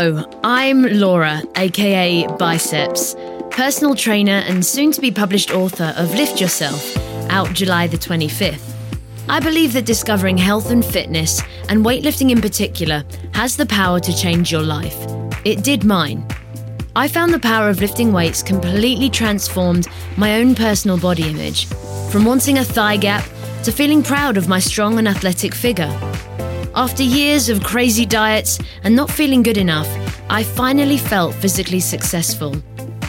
Hello, 0.00 0.24
I'm 0.44 0.84
Laura, 0.84 1.42
aka 1.56 2.24
Biceps, 2.36 3.16
personal 3.50 3.96
trainer 3.96 4.44
and 4.46 4.64
soon 4.64 4.92
to 4.92 5.00
be 5.00 5.10
published 5.10 5.50
author 5.50 5.92
of 5.96 6.14
Lift 6.14 6.40
Yourself, 6.40 6.96
out 7.30 7.52
July 7.52 7.88
the 7.88 7.98
25th. 7.98 8.76
I 9.28 9.40
believe 9.40 9.72
that 9.72 9.86
discovering 9.86 10.38
health 10.38 10.70
and 10.70 10.84
fitness, 10.84 11.42
and 11.68 11.84
weightlifting 11.84 12.30
in 12.30 12.40
particular, 12.40 13.02
has 13.34 13.56
the 13.56 13.66
power 13.66 13.98
to 13.98 14.16
change 14.16 14.52
your 14.52 14.62
life. 14.62 14.96
It 15.44 15.64
did 15.64 15.82
mine. 15.82 16.24
I 16.94 17.08
found 17.08 17.34
the 17.34 17.40
power 17.40 17.68
of 17.68 17.80
lifting 17.80 18.12
weights 18.12 18.40
completely 18.40 19.10
transformed 19.10 19.88
my 20.16 20.36
own 20.38 20.54
personal 20.54 20.98
body 20.98 21.28
image, 21.28 21.66
from 22.12 22.24
wanting 22.24 22.58
a 22.58 22.64
thigh 22.64 22.98
gap 22.98 23.24
to 23.64 23.72
feeling 23.72 24.04
proud 24.04 24.36
of 24.36 24.46
my 24.46 24.60
strong 24.60 25.00
and 25.00 25.08
athletic 25.08 25.56
figure. 25.56 25.90
After 26.78 27.02
years 27.02 27.48
of 27.48 27.64
crazy 27.64 28.06
diets 28.06 28.60
and 28.84 28.94
not 28.94 29.10
feeling 29.10 29.42
good 29.42 29.56
enough, 29.56 29.88
I 30.30 30.44
finally 30.44 30.96
felt 30.96 31.34
physically 31.34 31.80
successful. 31.80 32.54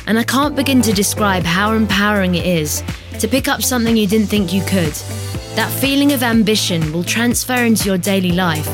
And 0.07 0.17
I 0.17 0.23
can't 0.23 0.55
begin 0.55 0.81
to 0.81 0.91
describe 0.91 1.43
how 1.43 1.73
empowering 1.73 2.33
it 2.33 2.47
is 2.47 2.81
to 3.19 3.27
pick 3.27 3.47
up 3.47 3.61
something 3.61 3.95
you 3.95 4.07
didn't 4.07 4.25
think 4.25 4.51
you 4.51 4.63
could. 4.63 4.93
That 5.53 5.71
feeling 5.79 6.13
of 6.13 6.23
ambition 6.23 6.91
will 6.91 7.03
transfer 7.03 7.63
into 7.63 7.85
your 7.85 7.99
daily 7.99 8.31
life 8.31 8.67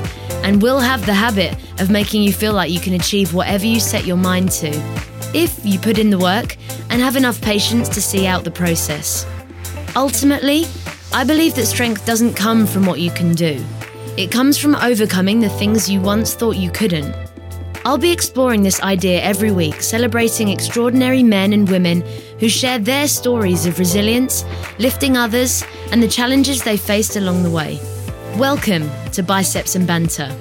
and 0.45 0.61
will 0.61 0.79
have 0.79 1.05
the 1.05 1.13
habit 1.13 1.57
of 1.81 1.89
making 1.89 2.23
you 2.23 2.31
feel 2.31 2.53
like 2.53 2.71
you 2.71 2.79
can 2.79 2.93
achieve 2.93 3.33
whatever 3.33 3.65
you 3.65 3.81
set 3.81 4.05
your 4.05 4.15
mind 4.15 4.49
to, 4.51 4.69
if 5.33 5.59
you 5.65 5.77
put 5.77 5.99
in 5.99 6.09
the 6.09 6.17
work 6.17 6.55
and 6.89 7.01
have 7.01 7.17
enough 7.17 7.41
patience 7.41 7.89
to 7.89 8.01
see 8.01 8.27
out 8.27 8.45
the 8.45 8.49
process. 8.49 9.27
Ultimately, 9.97 10.67
I 11.11 11.25
believe 11.25 11.53
that 11.55 11.65
strength 11.65 12.05
doesn't 12.05 12.35
come 12.35 12.65
from 12.65 12.85
what 12.85 13.01
you 13.01 13.11
can 13.11 13.33
do. 13.33 13.61
It 14.17 14.31
comes 14.31 14.57
from 14.57 14.75
overcoming 14.75 15.41
the 15.41 15.49
things 15.49 15.89
you 15.89 15.99
once 15.99 16.35
thought 16.35 16.55
you 16.55 16.71
couldn't. 16.71 17.13
I'll 17.83 17.97
be 17.97 18.13
exploring 18.13 18.63
this 18.63 18.81
idea 18.81 19.21
every 19.21 19.51
week, 19.51 19.81
celebrating 19.81 20.47
extraordinary 20.47 21.21
men 21.21 21.51
and 21.51 21.69
women 21.69 22.01
who 22.39 22.47
share 22.47 22.79
their 22.79 23.09
stories 23.09 23.65
of 23.65 23.77
resilience, 23.77 24.45
lifting 24.79 25.17
others, 25.17 25.65
and 25.91 26.01
the 26.01 26.07
challenges 26.07 26.63
they 26.63 26.77
faced 26.77 27.17
along 27.17 27.43
the 27.43 27.51
way. 27.51 27.77
Welcome 28.37 28.89
to 29.11 29.21
Biceps 29.21 29.75
and 29.75 29.85
Banter. 29.85 30.33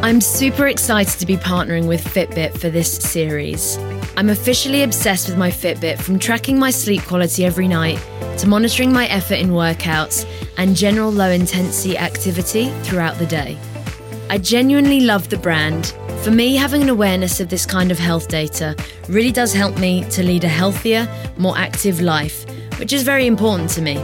I'm 0.00 0.22
super 0.22 0.68
excited 0.68 1.20
to 1.20 1.26
be 1.26 1.36
partnering 1.36 1.86
with 1.86 2.02
Fitbit 2.02 2.58
for 2.58 2.70
this 2.70 2.90
series. 2.90 3.76
I'm 4.16 4.30
officially 4.30 4.82
obsessed 4.82 5.28
with 5.28 5.36
my 5.36 5.50
Fitbit 5.50 6.00
from 6.00 6.18
tracking 6.18 6.58
my 6.58 6.70
sleep 6.70 7.02
quality 7.02 7.44
every 7.44 7.68
night 7.68 7.98
to 8.38 8.48
monitoring 8.48 8.94
my 8.94 9.08
effort 9.08 9.34
in 9.34 9.50
workouts 9.50 10.24
and 10.56 10.76
general 10.76 11.10
low 11.10 11.30
intensity 11.30 11.96
activity 11.96 12.70
throughout 12.82 13.18
the 13.18 13.26
day. 13.26 13.58
I 14.30 14.38
genuinely 14.38 15.00
love 15.00 15.28
the 15.28 15.36
brand. 15.36 15.94
For 16.22 16.30
me, 16.30 16.56
having 16.56 16.82
an 16.82 16.88
awareness 16.88 17.40
of 17.40 17.48
this 17.48 17.66
kind 17.66 17.90
of 17.90 17.98
health 17.98 18.28
data 18.28 18.76
really 19.08 19.32
does 19.32 19.52
help 19.52 19.78
me 19.78 20.04
to 20.10 20.22
lead 20.22 20.44
a 20.44 20.48
healthier, 20.48 21.08
more 21.36 21.58
active 21.58 22.00
life, 22.00 22.46
which 22.78 22.92
is 22.92 23.02
very 23.02 23.26
important 23.26 23.68
to 23.70 23.82
me. 23.82 23.98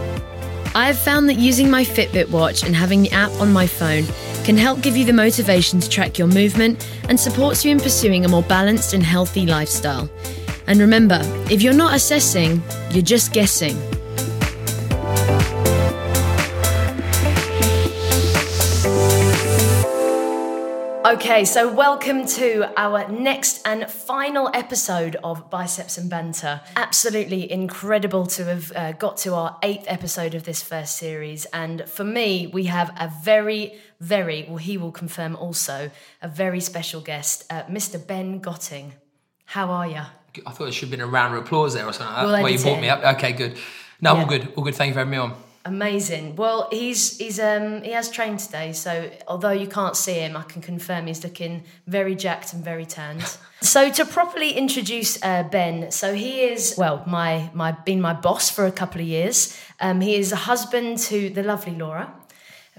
I 0.75 0.85
have 0.85 0.99
found 0.99 1.27
that 1.29 1.37
using 1.37 1.71
my 1.71 1.83
Fitbit 1.83 2.29
watch 2.29 2.63
and 2.63 2.75
having 2.75 3.01
the 3.01 3.11
app 3.11 3.31
on 3.41 3.51
my 3.51 3.65
phone 3.65 4.05
can 4.43 4.55
help 4.55 4.81
give 4.81 4.95
you 4.95 5.03
the 5.03 5.13
motivation 5.13 5.79
to 5.79 5.89
track 5.89 6.19
your 6.19 6.27
movement 6.27 6.87
and 7.09 7.19
supports 7.19 7.65
you 7.65 7.71
in 7.71 7.79
pursuing 7.79 8.23
a 8.23 8.29
more 8.29 8.43
balanced 8.43 8.93
and 8.93 9.01
healthy 9.01 9.47
lifestyle. 9.47 10.09
And 10.67 10.79
remember, 10.79 11.21
if 11.49 11.63
you're 11.63 11.73
not 11.73 11.95
assessing, 11.95 12.61
you're 12.91 13.01
just 13.01 13.33
guessing. 13.33 13.75
Okay, 21.09 21.43
so 21.43 21.73
welcome 21.73 22.27
to 22.27 22.71
our 22.77 23.07
next 23.09 23.65
and 23.65 23.89
final 23.89 24.47
episode 24.53 25.15
of 25.23 25.49
Biceps 25.49 25.97
and 25.97 26.07
Banter. 26.07 26.61
Absolutely 26.75 27.51
incredible 27.51 28.27
to 28.27 28.45
have 28.45 28.71
uh, 28.75 28.91
got 28.91 29.17
to 29.17 29.33
our 29.33 29.57
eighth 29.63 29.85
episode 29.87 30.35
of 30.35 30.43
this 30.43 30.61
first 30.61 30.97
series. 30.97 31.45
And 31.45 31.89
for 31.89 32.03
me, 32.03 32.45
we 32.45 32.65
have 32.65 32.91
a 32.99 33.11
very, 33.23 33.79
very, 33.99 34.45
well, 34.47 34.57
he 34.57 34.77
will 34.77 34.91
confirm 34.91 35.35
also, 35.35 35.89
a 36.21 36.27
very 36.27 36.59
special 36.59 37.01
guest, 37.01 37.43
uh, 37.49 37.63
Mr. 37.63 38.05
Ben 38.05 38.37
Gotting. 38.37 38.93
How 39.45 39.71
are 39.71 39.87
you? 39.87 40.01
I 40.45 40.51
thought 40.51 40.67
it 40.67 40.73
should 40.73 40.89
have 40.89 40.91
been 40.91 41.01
a 41.01 41.07
round 41.07 41.35
of 41.35 41.43
applause 41.43 41.73
there 41.73 41.87
or 41.87 41.93
something 41.93 42.13
like 42.13 42.25
that. 42.27 42.43
We'll 42.43 42.53
you 42.53 42.59
brought 42.59 42.81
me 42.81 42.89
up. 42.89 43.15
Okay, 43.15 43.31
good. 43.31 43.57
No, 43.99 44.13
Yeah. 44.13 44.19
all 44.21 44.27
good. 44.27 44.53
All 44.55 44.63
good. 44.63 44.75
Thank 44.75 44.89
you 44.89 44.93
for 44.93 44.99
having 44.99 45.11
me 45.11 45.17
on. 45.17 45.35
Amazing. 45.65 46.37
Well, 46.37 46.69
he's 46.71 47.17
he's 47.17 47.39
um 47.39 47.83
he 47.83 47.91
has 47.91 48.09
trained 48.09 48.39
today, 48.39 48.71
so 48.71 49.11
although 49.27 49.51
you 49.51 49.67
can't 49.67 49.95
see 49.95 50.13
him, 50.13 50.37
I 50.37 50.43
can 50.43 50.61
confirm 50.61 51.07
he's 51.07 51.23
looking 51.23 51.63
very 51.85 52.15
jacked 52.15 52.53
and 52.53 52.63
very 52.63 52.85
tanned. 52.85 53.37
so 53.61 53.91
to 53.91 54.05
properly 54.05 54.51
introduce 54.51 55.21
uh, 55.21 55.43
Ben, 55.43 55.91
so 55.91 56.13
he 56.13 56.41
is 56.43 56.75
well 56.77 57.03
my 57.05 57.49
my 57.53 57.71
been 57.71 57.99
my 57.99 58.13
boss 58.13 58.49
for 58.49 58.65
a 58.65 58.71
couple 58.71 59.01
of 59.01 59.07
years. 59.07 59.59
Um, 59.81 59.99
he 59.99 60.15
is 60.15 60.31
a 60.31 60.37
husband 60.37 60.97
to 61.09 61.29
the 61.29 61.43
lovely 61.43 61.75
Laura. 61.75 62.13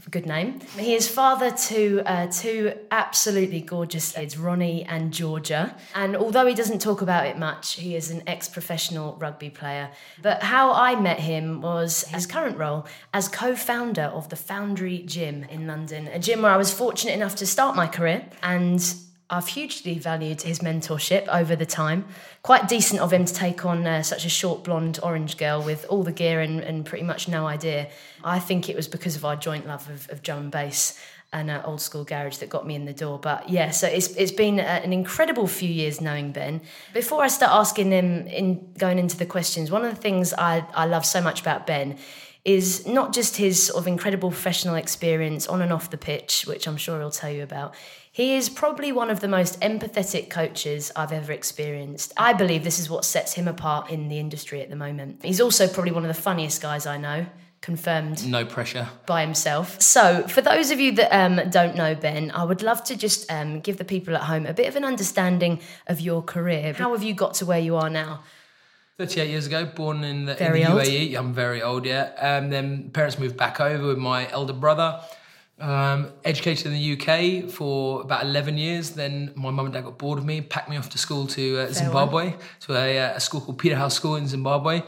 Have 0.01 0.07
a 0.07 0.11
good 0.13 0.25
name. 0.25 0.61
He 0.79 0.95
is 0.95 1.07
father 1.07 1.51
to 1.51 2.03
uh, 2.07 2.27
two 2.29 2.73
absolutely 2.91 3.61
gorgeous 3.61 4.13
kids, 4.13 4.39
Ronnie 4.39 4.83
and 4.85 5.13
Georgia. 5.13 5.77
And 5.95 6.17
although 6.17 6.47
he 6.47 6.55
doesn't 6.55 6.81
talk 6.81 7.03
about 7.03 7.27
it 7.27 7.37
much, 7.37 7.75
he 7.75 7.95
is 7.95 8.11
an 8.11 8.23
ex 8.27 8.49
professional 8.49 9.17
rugby 9.17 9.51
player. 9.51 9.91
But 10.23 10.43
how 10.43 10.73
I 10.73 10.99
met 10.99 11.21
him 11.21 11.61
was 11.61 12.05
his 12.05 12.25
current 12.25 12.57
role 12.57 12.87
as 13.13 13.29
co 13.29 13.55
founder 13.55 14.05
of 14.05 14.31
the 14.31 14.37
Foundry 14.37 15.01
Gym 15.01 15.45
in 15.45 15.67
London, 15.67 16.07
a 16.07 16.19
gym 16.19 16.41
where 16.41 16.53
I 16.53 16.57
was 16.57 16.73
fortunate 16.73 17.13
enough 17.13 17.37
to 17.37 17.47
start 17.47 17.77
my 17.77 17.87
career. 17.87 18.25
And 18.43 18.83
I've 19.31 19.47
hugely 19.47 19.99
valued 19.99 20.43
his 20.43 20.59
mentorship 20.59 21.29
over 21.29 21.55
the 21.55 21.65
time. 21.65 22.07
Quite 22.43 22.69
decent 22.69 23.01
of 23.01 23.13
him 23.13 23.25
to 23.25 23.33
take 23.33 23.65
on 23.65 23.87
uh, 23.87 24.03
such 24.03 24.25
a 24.25 24.29
short 24.29 24.65
blonde 24.65 24.99
orange 25.03 25.37
girl 25.37 25.63
with 25.63 25.87
all 25.89 26.03
the 26.03 26.13
gear 26.13 26.41
and, 26.41 26.61
and 26.61 26.85
pretty 26.85 27.05
much 27.05 27.29
no 27.29 27.47
idea. 27.47 27.89
I 28.25 28.41
think 28.41 28.69
it 28.69 28.75
was 28.75 28.89
because 28.89 29.15
of 29.15 29.25
our 29.25 29.37
joint 29.37 29.69
love 29.69 29.89
of, 29.89 30.11
of 30.11 30.23
drum 30.23 30.39
and 30.41 30.51
bass 30.51 31.01
and 31.33 31.49
old 31.65 31.81
school 31.81 32.03
garage 32.03 32.39
that 32.39 32.49
got 32.49 32.67
me 32.67 32.75
in 32.75 32.87
the 32.87 32.93
door. 32.93 33.19
But 33.19 33.49
yeah, 33.49 33.71
so 33.71 33.87
it's 33.87 34.09
it's 34.17 34.33
been 34.33 34.59
uh, 34.59 34.81
an 34.83 34.93
incredible 34.93 35.47
few 35.47 35.69
years 35.69 36.01
knowing 36.01 36.33
Ben. 36.33 36.61
Before 36.93 37.23
I 37.23 37.29
start 37.29 37.53
asking 37.53 37.93
him 37.93 38.27
in 38.27 38.73
going 38.77 38.99
into 38.99 39.17
the 39.17 39.27
questions, 39.27 39.71
one 39.71 39.85
of 39.85 39.95
the 39.95 40.01
things 40.01 40.35
I, 40.35 40.67
I 40.75 40.87
love 40.87 41.07
so 41.07 41.21
much 41.21 41.41
about 41.41 41.69
Ben 41.69 41.99
is 42.45 42.87
not 42.87 43.13
just 43.13 43.37
his 43.37 43.67
sort 43.67 43.79
of 43.79 43.87
incredible 43.87 44.31
professional 44.31 44.75
experience 44.75 45.47
on 45.47 45.61
and 45.61 45.73
off 45.73 45.91
the 45.91 45.99
pitch, 45.99 46.45
which 46.47 46.67
I'm 46.67 46.77
sure 46.79 46.99
he'll 46.99 47.11
tell 47.11 47.31
you 47.31 47.43
about. 47.43 47.75
He 48.13 48.35
is 48.35 48.49
probably 48.49 48.93
one 48.93 49.11
of 49.11 49.21
the 49.21 49.29
most 49.29 49.61
empathetic 49.61 50.31
coaches 50.31 50.91
I've 50.97 51.13
ever 51.13 51.33
experienced. 51.33 52.13
I 52.17 52.33
believe 52.33 52.65
this 52.65 52.79
is 52.79 52.89
what 52.91 53.05
sets 53.05 53.35
him 53.35 53.47
apart 53.47 53.91
in 53.91 54.09
the 54.09 54.19
industry 54.19 54.61
at 54.63 54.71
the 54.71 54.77
moment. 54.77 55.21
He's 55.23 55.41
also 55.41 55.69
probably 55.69 55.93
one 55.93 56.05
of 56.05 56.09
the 56.15 56.21
funniest 56.21 56.61
guys 56.61 56.87
I 56.87 56.97
know, 56.97 57.27
confirmed 57.61 58.27
No 58.27 58.45
pressure. 58.45 58.89
by 59.07 59.21
himself. 59.21 59.81
So, 59.83 60.27
for 60.27 60.41
those 60.41 60.71
of 60.71 60.81
you 60.81 60.93
that 60.93 61.15
um, 61.17 61.51
don't 61.51 61.77
know 61.77 61.95
Ben, 61.95 62.31
I 62.33 62.43
would 62.43 62.63
love 62.63 62.83
to 62.85 62.97
just 62.97 63.31
um, 63.31 63.61
give 63.61 63.77
the 63.77 63.85
people 63.85 64.17
at 64.17 64.23
home 64.23 64.47
a 64.47 64.55
bit 64.55 64.67
of 64.67 64.77
an 64.77 64.85
understanding 64.85 65.61
of 65.87 66.01
your 66.01 66.23
career. 66.23 66.73
How 66.73 66.93
have 66.93 67.03
you 67.03 67.15
got 67.15 67.35
to 67.35 67.47
where 67.47 67.61
you 67.61 67.77
are 67.77 67.91
now? 67.91 68.23
38 69.01 69.31
years 69.31 69.47
ago, 69.47 69.65
born 69.65 70.05
in 70.05 70.27
the, 70.27 70.45
in 70.45 70.53
the. 70.53 70.59
UAE. 70.59 71.17
I'm 71.17 71.33
very 71.33 71.63
old, 71.63 71.87
yeah. 71.87 72.11
Um, 72.19 72.51
then 72.51 72.91
parents 72.91 73.19
moved 73.19 73.35
back 73.35 73.59
over 73.59 73.87
with 73.87 73.97
my 73.97 74.31
elder 74.31 74.53
brother. 74.53 75.01
Um, 75.59 76.13
educated 76.23 76.67
in 76.67 76.73
the 76.75 76.93
UK 76.99 77.51
for 77.51 78.03
about 78.03 78.25
11 78.25 78.59
years. 78.59 78.91
Then 78.91 79.33
my 79.35 79.51
mum 79.51 79.65
and 79.65 79.73
dad 79.73 79.85
got 79.85 79.97
bored 79.97 80.19
of 80.19 80.27
me, 80.27 80.43
packed 80.43 80.69
me 80.69 80.77
off 80.77 80.91
to 80.91 80.99
school 80.99 81.27
to 81.29 81.61
uh, 81.61 81.73
Zimbabwe, 81.73 82.35
to 82.61 82.75
a, 82.75 82.99
uh, 82.99 83.17
a 83.17 83.21
school 83.21 83.41
called 83.41 83.59
Peterhouse 83.59 83.95
School 83.95 84.17
in 84.17 84.27
Zimbabwe. 84.27 84.83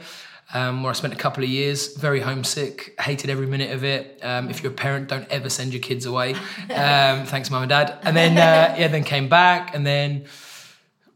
Um, 0.53 0.83
where 0.83 0.91
I 0.91 0.93
spent 0.93 1.15
a 1.15 1.17
couple 1.17 1.43
of 1.43 1.49
years, 1.49 1.97
very 1.97 2.21
homesick, 2.21 2.95
hated 3.01 3.31
every 3.31 3.47
minute 3.47 3.71
of 3.71 3.83
it. 3.83 4.21
Um, 4.23 4.51
if 4.51 4.63
you're 4.63 4.73
a 4.73 4.75
parent, 4.75 5.09
don't 5.09 5.27
ever 5.31 5.49
send 5.49 5.73
your 5.73 5.81
kids 5.81 6.05
away. 6.05 6.35
Um, 6.65 7.25
thanks, 7.25 7.51
mum 7.51 7.63
and 7.63 7.71
dad. 7.71 7.99
And 8.03 8.15
then, 8.15 8.33
uh, 8.33 8.77
yeah, 8.79 8.89
then 8.89 9.05
came 9.05 9.31
back, 9.31 9.75
and 9.75 9.87
then 9.87 10.27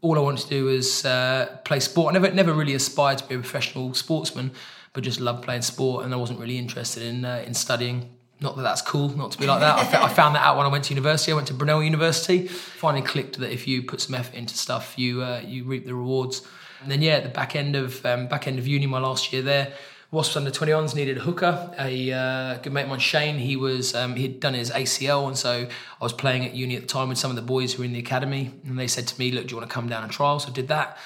all 0.01 0.17
I 0.17 0.21
wanted 0.21 0.43
to 0.43 0.49
do 0.49 0.65
was 0.65 1.05
uh, 1.05 1.57
play 1.63 1.79
sport. 1.79 2.15
I 2.15 2.19
never, 2.19 2.33
never 2.33 2.53
really 2.53 2.73
aspired 2.73 3.17
to 3.19 3.27
be 3.27 3.35
a 3.35 3.39
professional 3.39 3.93
sportsman, 3.93 4.51
but 4.93 5.03
just 5.03 5.19
loved 5.19 5.43
playing 5.43 5.63
sport, 5.63 6.05
and 6.05 6.13
I 6.13 6.17
wasn't 6.17 6.39
really 6.39 6.57
interested 6.57 7.03
in 7.03 7.25
uh, 7.25 7.43
in 7.45 7.53
studying. 7.53 8.13
Not 8.39 8.55
that 8.55 8.61
that's 8.61 8.83
cool, 8.83 9.09
not 9.09 9.31
to 9.31 9.37
be 9.39 9.47
like 9.47 9.61
that. 9.61 9.95
I, 9.95 10.05
I 10.05 10.09
found 10.09 10.35
that 10.35 10.45
out 10.45 10.57
when 10.57 10.65
I 10.67 10.69
went 10.69 10.83
to 10.85 10.93
university. 10.93 11.31
I 11.31 11.35
went 11.35 11.47
to 11.47 11.55
Brunel 11.55 11.83
University. 11.83 12.47
Finally 12.47 13.01
clicked 13.03 13.39
that 13.39 13.51
if 13.51 13.67
you 13.67 13.81
put 13.81 13.99
some 13.99 14.13
effort 14.13 14.35
into 14.35 14.55
stuff, 14.55 14.93
you 14.97 15.23
uh, 15.23 15.41
you 15.43 15.63
reap 15.63 15.85
the 15.85 15.95
rewards. 15.95 16.47
And 16.81 16.91
then 16.91 17.01
yeah, 17.01 17.13
at 17.13 17.23
the 17.23 17.29
back 17.29 17.55
end 17.55 17.75
of 17.75 18.05
um, 18.05 18.27
back 18.27 18.47
end 18.47 18.59
of 18.59 18.67
uni, 18.67 18.85
my 18.85 18.99
last 18.99 19.33
year 19.33 19.41
there, 19.41 19.73
Wasps 20.09 20.37
under 20.37 20.51
21s 20.51 20.95
needed 20.95 21.17
a 21.17 21.21
hooker. 21.21 21.73
A 21.77 22.11
uh, 22.13 22.57
good 22.59 22.71
mate 22.71 22.83
of 22.83 22.89
mine, 22.89 22.99
Shane, 22.99 23.39
he 23.39 23.57
was 23.57 23.93
um, 23.93 24.15
he'd 24.15 24.39
done 24.39 24.53
his 24.53 24.71
ACL, 24.71 25.27
and 25.27 25.37
so 25.37 25.67
I 25.67 26.03
was 26.03 26.13
playing 26.13 26.45
at 26.45 26.53
uni 26.53 26.77
at 26.77 26.83
the 26.83 26.87
time 26.87 27.09
with 27.09 27.17
some 27.17 27.29
of 27.29 27.35
the 27.35 27.41
boys 27.41 27.73
who 27.73 27.79
were 27.79 27.85
in 27.85 27.91
the 27.91 27.99
academy, 27.99 28.53
and 28.65 28.79
they 28.79 28.87
said 28.87 29.05
to 29.07 29.19
me, 29.19 29.31
"Look, 29.31 29.47
do 29.47 29.51
you 29.51 29.57
want 29.57 29.69
to 29.69 29.73
come 29.73 29.89
down 29.89 30.03
and 30.03 30.11
trial?" 30.11 30.39
So 30.39 30.49
I 30.49 30.53
did 30.53 30.69
that. 30.69 30.97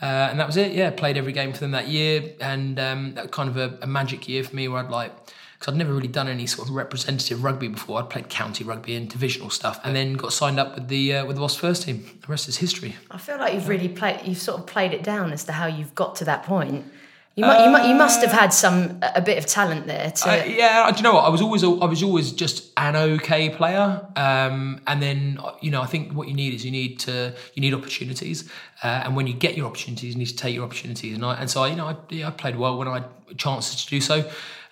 Uh, 0.00 0.06
and 0.30 0.40
that 0.40 0.46
was 0.46 0.56
it. 0.56 0.72
Yeah, 0.72 0.90
played 0.90 1.18
every 1.18 1.32
game 1.32 1.52
for 1.52 1.58
them 1.58 1.72
that 1.72 1.88
year, 1.88 2.22
and 2.40 2.78
um, 2.80 3.14
that 3.14 3.32
kind 3.32 3.50
of 3.50 3.58
a, 3.58 3.78
a 3.82 3.86
magic 3.86 4.28
year 4.28 4.42
for 4.42 4.56
me, 4.56 4.66
where 4.66 4.82
I'd 4.82 4.90
like 4.90 5.12
because 5.58 5.74
I'd 5.74 5.78
never 5.78 5.92
really 5.92 6.08
done 6.08 6.28
any 6.28 6.46
sort 6.46 6.68
of 6.68 6.74
representative 6.74 7.42
rugby 7.42 7.68
before. 7.68 7.98
I'd 7.98 8.08
played 8.08 8.28
county 8.28 8.62
rugby 8.62 8.94
and 8.94 9.10
divisional 9.10 9.50
stuff, 9.50 9.78
and 9.84 9.94
then 9.94 10.14
got 10.14 10.32
signed 10.32 10.58
up 10.58 10.74
with 10.74 10.88
the 10.88 11.16
uh, 11.16 11.26
with 11.26 11.36
the 11.36 11.42
Wasps 11.42 11.60
first 11.60 11.82
team. 11.82 12.18
The 12.22 12.28
rest 12.28 12.48
is 12.48 12.56
history. 12.56 12.96
I 13.10 13.18
feel 13.18 13.38
like 13.38 13.52
you've 13.52 13.68
really 13.68 13.88
played. 13.88 14.20
You've 14.24 14.38
sort 14.38 14.60
of 14.60 14.66
played 14.66 14.94
it 14.94 15.02
down 15.02 15.32
as 15.32 15.44
to 15.44 15.52
how 15.52 15.66
you've 15.66 15.94
got 15.94 16.16
to 16.16 16.24
that 16.24 16.44
point. 16.44 16.86
You, 17.38 17.46
mu- 17.46 17.52
you, 17.64 17.70
mu- 17.70 17.88
you 17.90 17.94
must 17.94 18.20
have 18.22 18.32
had 18.32 18.52
some 18.52 18.98
a 19.14 19.20
bit 19.20 19.38
of 19.38 19.46
talent 19.46 19.86
there. 19.86 20.10
To 20.10 20.28
Uh, 20.28 20.44
yeah, 20.44 20.90
do 20.90 20.96
you 20.96 21.02
know 21.04 21.14
what? 21.14 21.24
I 21.24 21.28
was 21.28 21.40
always 21.40 21.62
I 21.62 21.68
was 21.94 22.02
always 22.02 22.32
just 22.32 22.72
an 22.76 22.96
okay 22.96 23.48
player, 23.50 24.04
um, 24.16 24.80
and 24.88 25.00
then 25.00 25.38
you 25.60 25.70
know 25.70 25.80
I 25.80 25.86
think 25.86 26.12
what 26.14 26.26
you 26.26 26.34
need 26.34 26.52
is 26.52 26.64
you 26.64 26.72
need 26.72 26.98
to 27.00 27.32
you 27.54 27.60
need 27.60 27.74
opportunities, 27.74 28.50
uh, 28.82 29.02
and 29.04 29.14
when 29.14 29.28
you 29.28 29.34
get 29.34 29.56
your 29.56 29.66
opportunities, 29.66 30.14
you 30.14 30.18
need 30.18 30.26
to 30.26 30.36
take 30.36 30.54
your 30.56 30.64
opportunities. 30.64 31.14
And 31.14 31.24
I 31.24 31.34
and 31.34 31.48
so 31.48 31.62
I, 31.62 31.68
you 31.68 31.76
know 31.76 31.86
I, 31.86 31.96
yeah, 32.10 32.26
I 32.26 32.32
played 32.32 32.56
well 32.56 32.76
when 32.76 32.88
I 32.88 32.94
had 32.94 33.04
chances 33.36 33.84
to 33.84 33.88
do 33.90 34.00
so. 34.00 34.28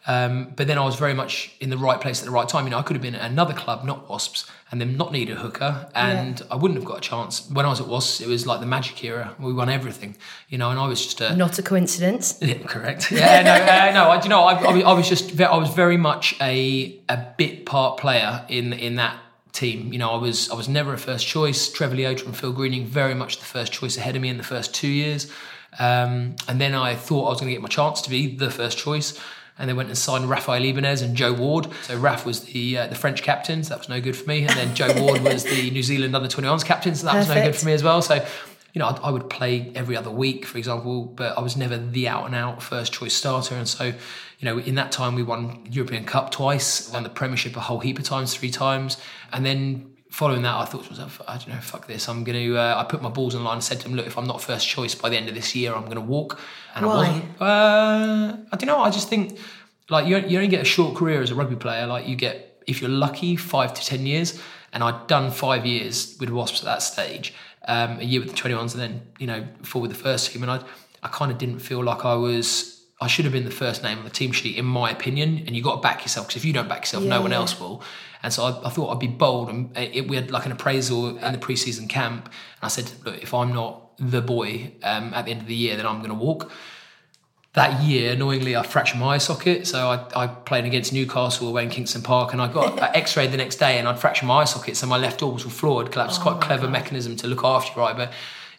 Um, 0.08 0.52
but 0.54 0.68
then 0.68 0.78
I 0.78 0.84
was 0.84 0.94
very 0.94 1.14
much 1.14 1.52
in 1.58 1.68
the 1.68 1.76
right 1.76 2.00
place 2.00 2.20
at 2.20 2.26
the 2.26 2.30
right 2.30 2.48
time. 2.48 2.64
You 2.64 2.70
know, 2.70 2.78
I 2.78 2.82
could 2.82 2.94
have 2.94 3.02
been 3.02 3.16
at 3.16 3.28
another 3.28 3.52
club, 3.54 3.84
not 3.84 4.08
Wasps, 4.08 4.48
and 4.70 4.80
then 4.80 4.96
not 4.96 5.10
need 5.10 5.30
a 5.30 5.34
hooker, 5.34 5.88
and 5.96 6.40
I 6.48 6.54
wouldn't 6.54 6.78
have 6.78 6.84
got 6.84 6.98
a 6.98 7.00
chance. 7.00 7.50
When 7.50 7.66
I 7.66 7.68
was 7.70 7.80
at 7.80 7.88
Wasps, 7.88 8.20
it 8.20 8.28
was 8.28 8.46
like 8.46 8.60
the 8.60 8.66
magic 8.66 9.02
era. 9.02 9.34
We 9.40 9.52
won 9.52 9.68
everything, 9.68 10.16
you 10.48 10.58
know, 10.58 10.70
and 10.70 10.78
I 10.78 10.86
was 10.86 11.02
just 11.02 11.20
a 11.20 11.34
not 11.36 11.58
a 11.58 11.62
coincidence. 11.62 12.38
yeah, 12.40 12.58
correct. 12.58 13.10
Yeah, 13.10 13.42
no, 13.42 13.52
uh, 13.54 13.92
no. 13.94 14.10
I, 14.10 14.22
you 14.22 14.28
know, 14.28 14.42
I, 14.44 14.52
I, 14.54 14.72
was- 14.74 14.84
I 14.84 14.92
was 14.92 15.08
just, 15.08 15.40
I 15.40 15.56
was 15.56 15.70
very 15.74 15.96
much 15.96 16.36
a 16.40 17.00
a 17.08 17.26
bit 17.36 17.66
part 17.66 17.98
player 17.98 18.44
in 18.48 18.72
in 18.74 18.94
that 18.96 19.16
team. 19.52 19.92
You 19.92 19.98
know, 19.98 20.10
I 20.12 20.18
was 20.18 20.50
I 20.50 20.54
was 20.54 20.68
never 20.68 20.92
a 20.94 20.98
first 20.98 21.26
choice. 21.26 21.68
Trevor 21.72 21.96
Leota 21.96 22.24
and 22.26 22.36
Phil 22.36 22.52
Greening 22.52 22.86
very 22.86 23.14
much 23.14 23.38
the 23.38 23.44
first 23.44 23.72
choice 23.72 23.96
ahead 23.96 24.14
of 24.14 24.22
me 24.22 24.28
in 24.28 24.36
the 24.36 24.44
first 24.44 24.72
two 24.72 24.86
years, 24.88 25.30
um, 25.80 26.36
and 26.46 26.60
then 26.60 26.74
I 26.76 26.94
thought 26.94 27.26
I 27.26 27.30
was 27.30 27.40
going 27.40 27.48
to 27.48 27.54
get 27.54 27.62
my 27.62 27.68
chance 27.68 28.00
to 28.02 28.10
be 28.10 28.36
the 28.36 28.50
first 28.52 28.78
choice. 28.78 29.18
And 29.58 29.68
they 29.68 29.72
went 29.72 29.88
and 29.88 29.96
signed 29.96 30.28
Rafael 30.28 30.62
Ibanez 30.62 31.00
and 31.00 31.16
Joe 31.16 31.32
Ward. 31.32 31.68
So 31.82 31.96
Raf 31.96 32.26
was 32.26 32.40
the 32.40 32.78
uh, 32.78 32.86
the 32.88 32.94
French 32.94 33.22
captain, 33.22 33.64
so 33.64 33.70
that 33.70 33.78
was 33.78 33.88
no 33.88 34.00
good 34.00 34.16
for 34.16 34.28
me. 34.28 34.40
And 34.40 34.50
then 34.50 34.74
Joe 34.74 34.92
Ward 35.00 35.22
was 35.22 35.44
the 35.44 35.70
New 35.70 35.82
Zealand 35.82 36.14
under 36.14 36.28
21s 36.28 36.64
captain, 36.64 36.94
so 36.94 37.06
that 37.06 37.14
was 37.14 37.28
no 37.28 37.34
good 37.34 37.56
for 37.56 37.66
me 37.66 37.72
as 37.72 37.82
well. 37.82 38.02
So 38.02 38.24
you 38.76 38.80
know, 38.80 38.88
I, 38.88 39.08
I 39.08 39.10
would 39.10 39.30
play 39.30 39.72
every 39.74 39.96
other 39.96 40.10
week, 40.10 40.44
for 40.44 40.58
example, 40.58 41.06
but 41.06 41.38
I 41.38 41.40
was 41.40 41.56
never 41.56 41.78
the 41.78 42.08
out 42.08 42.26
and 42.26 42.34
out 42.34 42.62
first 42.62 42.92
choice 42.92 43.14
starter. 43.14 43.54
And 43.54 43.66
so, 43.66 43.86
you 43.86 43.94
know, 44.42 44.58
in 44.58 44.74
that 44.74 44.92
time, 44.92 45.14
we 45.14 45.22
won 45.22 45.66
European 45.70 46.04
Cup 46.04 46.30
twice, 46.30 46.92
won 46.92 47.02
the 47.02 47.08
Premiership 47.08 47.56
a 47.56 47.60
whole 47.60 47.80
heap 47.80 47.98
of 47.98 48.04
times, 48.04 48.34
three 48.34 48.50
times. 48.50 48.98
And 49.32 49.46
then 49.46 49.95
following 50.16 50.40
that, 50.40 50.54
I 50.54 50.64
thought 50.64 50.82
to 50.84 50.90
myself, 50.90 51.20
I 51.28 51.36
don't 51.36 51.50
know, 51.50 51.60
fuck 51.60 51.86
this. 51.86 52.08
I'm 52.08 52.24
going 52.24 52.38
to, 52.38 52.56
uh, 52.56 52.80
I 52.80 52.84
put 52.84 53.02
my 53.02 53.10
balls 53.10 53.34
the 53.34 53.40
line 53.40 53.56
and 53.56 53.62
said 53.62 53.80
to 53.80 53.84
them, 53.84 53.96
look, 53.96 54.06
if 54.06 54.16
I'm 54.16 54.26
not 54.26 54.40
first 54.40 54.66
choice 54.66 54.94
by 54.94 55.10
the 55.10 55.16
end 55.18 55.28
of 55.28 55.34
this 55.34 55.54
year, 55.54 55.74
I'm 55.74 55.84
going 55.84 55.96
to 55.96 56.00
walk. 56.00 56.40
And 56.74 56.86
Why? 56.86 56.92
I 56.92 56.96
wasn't. 56.96 57.24
Uh, 57.38 58.36
I 58.50 58.56
don't 58.56 58.66
know. 58.66 58.80
I 58.80 58.88
just 58.88 59.10
think, 59.10 59.38
like, 59.90 60.06
you, 60.06 60.16
you 60.16 60.38
only 60.38 60.48
get 60.48 60.62
a 60.62 60.64
short 60.64 60.96
career 60.96 61.20
as 61.20 61.30
a 61.30 61.34
rugby 61.34 61.56
player. 61.56 61.86
Like, 61.86 62.08
you 62.08 62.16
get, 62.16 62.62
if 62.66 62.80
you're 62.80 62.88
lucky, 62.88 63.36
five 63.36 63.74
to 63.74 63.84
10 63.84 64.06
years. 64.06 64.40
And 64.72 64.82
I'd 64.82 65.06
done 65.06 65.30
five 65.30 65.66
years 65.66 66.16
with 66.18 66.30
Wasps 66.30 66.60
at 66.60 66.64
that 66.64 66.82
stage, 66.82 67.34
um, 67.68 68.00
a 68.00 68.04
year 68.04 68.20
with 68.20 68.30
the 68.30 68.36
21s, 68.36 68.72
and 68.72 68.80
then, 68.80 69.02
you 69.18 69.26
know, 69.26 69.46
four 69.64 69.82
with 69.82 69.90
the 69.90 69.98
first 69.98 70.32
team. 70.32 70.42
And 70.42 70.50
I, 70.50 70.62
I 71.02 71.08
kind 71.08 71.30
of 71.30 71.36
didn't 71.36 71.58
feel 71.58 71.84
like 71.84 72.06
I 72.06 72.14
was, 72.14 72.75
I 73.00 73.06
should 73.08 73.24
have 73.24 73.32
been 73.32 73.44
the 73.44 73.50
first 73.50 73.82
name 73.82 73.98
on 73.98 74.04
the 74.04 74.10
team 74.10 74.32
sheet, 74.32 74.56
in 74.56 74.64
my 74.64 74.90
opinion. 74.90 75.42
And 75.46 75.54
you 75.54 75.62
got 75.62 75.76
to 75.76 75.82
back 75.82 76.02
yourself, 76.02 76.28
because 76.28 76.40
if 76.40 76.44
you 76.44 76.52
don't 76.52 76.68
back 76.68 76.82
yourself, 76.82 77.04
no 77.04 77.20
one 77.20 77.30
yeah. 77.30 77.38
else 77.38 77.60
will. 77.60 77.82
And 78.22 78.32
so 78.32 78.44
I, 78.44 78.66
I 78.66 78.70
thought 78.70 78.92
I'd 78.92 78.98
be 78.98 79.06
bold. 79.06 79.50
And 79.50 79.76
it, 79.76 80.08
we 80.08 80.16
had 80.16 80.30
like 80.30 80.46
an 80.46 80.52
appraisal 80.52 81.18
in 81.18 81.32
the 81.32 81.38
preseason 81.38 81.88
camp. 81.88 82.26
And 82.26 82.62
I 82.62 82.68
said, 82.68 82.90
look, 83.04 83.22
if 83.22 83.34
I'm 83.34 83.52
not 83.52 83.96
the 83.98 84.22
boy 84.22 84.72
um, 84.82 85.12
at 85.14 85.26
the 85.26 85.32
end 85.32 85.42
of 85.42 85.46
the 85.46 85.54
year, 85.54 85.76
then 85.76 85.86
I'm 85.86 85.98
going 85.98 86.08
to 86.10 86.14
walk 86.14 86.50
that 87.56 87.82
year, 87.82 88.12
annoyingly, 88.12 88.54
I 88.54 88.62
fractured 88.62 89.00
my 89.00 89.14
eye 89.14 89.18
socket. 89.18 89.66
So 89.66 89.88
I, 89.88 90.24
I 90.24 90.26
played 90.26 90.66
against 90.66 90.92
Newcastle 90.92 91.48
away 91.48 91.64
in 91.64 91.70
Kingston 91.70 92.02
Park, 92.02 92.34
and 92.34 92.42
I 92.42 92.52
got 92.52 92.74
an 92.74 92.84
X-ray 92.94 93.28
the 93.28 93.38
next 93.38 93.56
day, 93.56 93.78
and 93.78 93.88
I'd 93.88 93.98
fractured 93.98 94.28
my 94.28 94.42
eye 94.42 94.44
socket. 94.44 94.76
So 94.76 94.86
my 94.86 94.98
left 94.98 95.22
orbital 95.22 95.50
floor 95.50 95.82
collapsed. 95.84 96.20
quite 96.20 96.36
a 96.36 96.38
clever 96.38 96.68
mechanism 96.68 97.16
to 97.16 97.26
look 97.26 97.42
after 97.44 97.72
your 97.74 97.88
eye, 97.88 97.94
but 97.94 98.12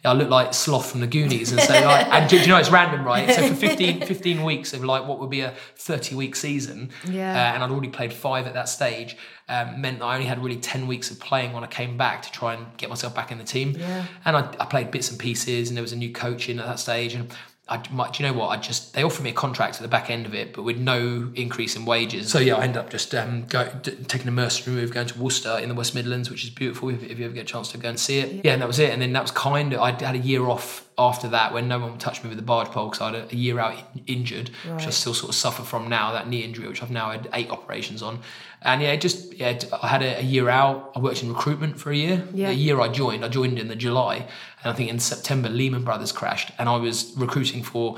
I 0.07 0.13
look 0.13 0.29
like 0.29 0.53
Sloth 0.53 0.89
from 0.91 1.01
the 1.01 1.07
Goonies, 1.07 1.51
and 1.51 1.61
so 1.61 1.73
like, 1.73 2.07
and 2.07 2.29
do, 2.29 2.37
do 2.37 2.41
you 2.43 2.47
know 2.49 2.57
it's 2.57 2.69
random, 2.71 3.03
right? 3.05 3.29
So 3.29 3.47
for 3.47 3.55
15, 3.55 4.01
15 4.05 4.43
weeks 4.43 4.73
of 4.73 4.83
like 4.83 5.07
what 5.07 5.19
would 5.19 5.29
be 5.29 5.41
a 5.41 5.53
thirty-week 5.75 6.35
season, 6.35 6.89
Yeah. 7.07 7.31
uh, 7.31 7.53
and 7.55 7.63
I'd 7.63 7.71
already 7.71 7.89
played 7.89 8.13
five 8.13 8.47
at 8.47 8.53
that 8.53 8.69
stage. 8.69 9.17
Um, 9.49 9.79
meant 9.79 9.99
that 9.99 10.05
I 10.05 10.15
only 10.15 10.25
had 10.27 10.43
really 10.43 10.57
10 10.57 10.87
weeks 10.87 11.09
of 11.09 11.19
playing 11.21 11.53
when 11.53 11.63
I 11.63 11.67
came 11.67 11.95
back 11.97 12.21
to 12.23 12.31
try 12.31 12.53
and 12.53 12.65
get 12.75 12.89
myself 12.89 13.15
back 13.15 13.31
in 13.31 13.37
the 13.37 13.45
team. 13.45 13.77
Yeah. 13.79 14.03
And 14.25 14.35
I, 14.35 14.41
I 14.59 14.65
played 14.65 14.91
bits 14.91 15.09
and 15.09 15.17
pieces, 15.17 15.69
and 15.69 15.77
there 15.77 15.81
was 15.83 15.93
a 15.93 15.95
new 15.95 16.11
coach 16.11 16.49
in 16.49 16.59
at 16.59 16.65
that 16.65 16.79
stage. 16.79 17.13
And 17.13 17.29
I, 17.69 17.77
do 17.77 18.23
you 18.23 18.29
know 18.29 18.37
what? 18.37 18.47
I 18.47 18.57
just 18.57 18.93
they 18.93 19.03
offered 19.03 19.23
me 19.23 19.31
a 19.31 19.33
contract 19.33 19.75
at 19.75 19.81
the 19.81 19.89
back 19.89 20.09
end 20.09 20.25
of 20.25 20.33
it, 20.33 20.53
but 20.53 20.63
with 20.63 20.77
no 20.77 21.29
increase 21.35 21.75
in 21.75 21.83
wages. 21.83 22.29
So 22.29 22.39
yeah, 22.39 22.55
I 22.55 22.63
ended 22.63 22.77
up 22.77 22.89
just 22.89 23.13
um, 23.13 23.45
go, 23.47 23.69
d- 23.81 23.91
taking 24.07 24.29
a 24.29 24.31
mercenary 24.31 24.81
move, 24.81 24.93
going 24.93 25.07
to 25.07 25.19
Worcester 25.19 25.59
in 25.59 25.67
the 25.67 25.75
West 25.75 25.93
Midlands, 25.93 26.29
which 26.29 26.45
is 26.45 26.49
beautiful. 26.49 26.89
If, 26.89 27.03
if 27.03 27.19
you 27.19 27.25
ever 27.25 27.33
get 27.33 27.41
a 27.41 27.45
chance 27.45 27.71
to 27.73 27.77
go 27.77 27.89
and 27.89 27.99
see 27.99 28.19
it, 28.19 28.45
yeah, 28.45 28.53
and 28.53 28.61
that 28.61 28.67
was 28.67 28.79
it. 28.79 28.91
And 28.91 29.01
then 29.01 29.11
that 29.13 29.21
was 29.21 29.31
kind 29.31 29.73
of 29.73 29.81
I 29.81 29.91
had 29.91 30.15
a 30.15 30.19
year 30.19 30.45
off 30.47 30.87
after 30.97 31.27
that 31.27 31.53
when 31.53 31.67
no 31.67 31.77
one 31.77 31.91
would 31.91 31.99
touch 31.99 32.23
me 32.23 32.29
with 32.29 32.37
the 32.37 32.43
barge 32.43 32.69
pole 32.69 32.89
because 32.89 33.01
I 33.01 33.11
had 33.11 33.15
a, 33.15 33.33
a 33.33 33.35
year 33.35 33.59
out 33.59 33.75
in, 33.95 34.03
injured, 34.07 34.49
which 34.73 34.87
I 34.87 34.89
still 34.91 35.13
sort 35.13 35.29
of 35.29 35.35
suffer 35.35 35.63
from 35.63 35.89
now. 35.89 36.13
That 36.13 36.29
knee 36.29 36.43
injury, 36.43 36.67
which 36.69 36.81
I've 36.81 36.89
now 36.91 37.11
had 37.11 37.27
eight 37.33 37.49
operations 37.49 38.01
on. 38.01 38.19
And 38.63 38.81
yeah, 38.81 38.95
just 38.95 39.33
yeah, 39.35 39.59
I 39.83 39.87
had 39.87 40.01
a, 40.01 40.19
a 40.19 40.21
year 40.23 40.49
out. 40.49 40.91
I 40.95 40.99
worked 40.99 41.21
in 41.21 41.29
recruitment 41.29 41.79
for 41.79 41.91
a 41.91 41.95
year. 41.95 42.27
Yeah. 42.33 42.47
The 42.47 42.55
year 42.55 42.81
I 42.81 42.87
joined, 42.87 43.23
I 43.23 43.29
joined 43.29 43.59
in 43.59 43.67
the 43.67 43.75
July, 43.75 44.15
and 44.63 44.73
I 44.73 44.73
think 44.73 44.89
in 44.89 44.99
September 44.99 45.47
Lehman 45.47 45.83
Brothers 45.83 46.11
crashed, 46.11 46.51
and 46.57 46.67
I 46.67 46.75
was 46.77 47.13
recruiting 47.15 47.61
for 47.61 47.97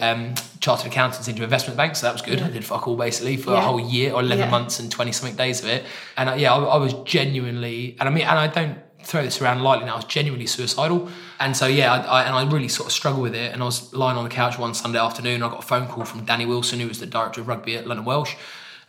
um, 0.00 0.34
chartered 0.58 0.88
accountants 0.88 1.28
into 1.28 1.44
investment 1.44 1.76
banks. 1.76 2.00
So 2.00 2.06
that 2.06 2.12
was 2.12 2.22
good. 2.22 2.42
I 2.42 2.50
did 2.50 2.64
fuck 2.64 2.88
all 2.88 2.96
basically 2.96 3.36
for 3.36 3.54
a 3.54 3.60
whole 3.60 3.78
year 3.80 4.12
or 4.12 4.20
eleven 4.20 4.46
Yeah. 4.46 4.50
months 4.50 4.80
and 4.80 4.90
twenty 4.90 5.12
something 5.12 5.36
days 5.36 5.62
of 5.62 5.68
it. 5.68 5.84
And 6.16 6.28
uh, 6.28 6.34
yeah, 6.34 6.52
I, 6.54 6.58
I 6.58 6.76
was 6.76 6.92
genuinely, 7.04 7.96
and 8.00 8.08
I 8.08 8.12
mean, 8.12 8.24
and 8.24 8.38
I 8.38 8.48
don't 8.48 8.78
throw 9.04 9.22
this 9.22 9.40
around 9.40 9.62
lightly 9.62 9.86
now. 9.86 9.92
I 9.94 9.96
was 9.96 10.04
genuinely 10.06 10.46
suicidal, 10.46 11.08
and 11.38 11.56
so 11.56 11.66
yeah, 11.66 11.92
I, 11.94 11.98
I, 11.98 12.22
and 12.24 12.34
I 12.34 12.52
really 12.52 12.68
sort 12.68 12.88
of 12.88 12.92
struggled 12.92 13.22
with 13.22 13.36
it. 13.36 13.52
And 13.52 13.62
I 13.62 13.64
was 13.64 13.94
lying 13.94 14.18
on 14.18 14.24
the 14.24 14.30
couch 14.30 14.58
one 14.58 14.74
Sunday 14.74 14.98
afternoon. 14.98 15.42
I 15.44 15.48
got 15.48 15.60
a 15.60 15.66
phone 15.66 15.86
call 15.86 16.04
from 16.04 16.24
Danny 16.24 16.46
Wilson, 16.46 16.80
who 16.80 16.88
was 16.88 16.98
the 16.98 17.06
director 17.06 17.40
of 17.40 17.46
rugby 17.46 17.76
at 17.76 17.86
London 17.86 18.04
Welsh. 18.04 18.34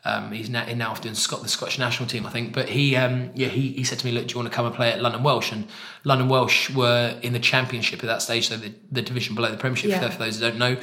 Um, 0.04 0.32
he's 0.32 0.50
now, 0.50 0.66
now 0.74 0.92
off 0.92 1.02
doing 1.02 1.14
Scot- 1.14 1.44
the 1.44 1.48
Scottish 1.48 1.78
national 1.78 2.10
team, 2.10 2.26
I 2.26 2.32
think. 2.32 2.54
But 2.54 2.70
he, 2.70 2.96
um, 2.96 3.30
yeah, 3.36 3.50
he, 3.50 3.74
he 3.74 3.84
said 3.84 4.00
to 4.00 4.06
me, 4.06 4.12
"Look, 4.12 4.28
do 4.28 4.34
you 4.34 4.40
want 4.40 4.52
to 4.52 4.56
come 4.56 4.66
and 4.66 4.74
play 4.74 4.92
at 4.92 5.02
London 5.02 5.22
Welsh?" 5.22 5.52
And 5.52 5.68
London 6.04 6.28
Welsh 6.28 6.72
were 6.72 7.20
in 7.22 7.34
the 7.34 7.40
Championship 7.40 8.00
at 8.00 8.08
that 8.08 8.22
stage, 8.24 8.50
so 8.50 8.58
the, 8.58 8.74
the 8.92 9.04
division 9.04 9.36
below 9.36 9.52
the 9.52 9.58
Premiership. 9.58 9.92
Yeah. 9.92 10.10
For, 10.10 10.18
those 10.18 10.40
who 10.40 10.50
don't 10.50 10.58
know. 10.58 10.78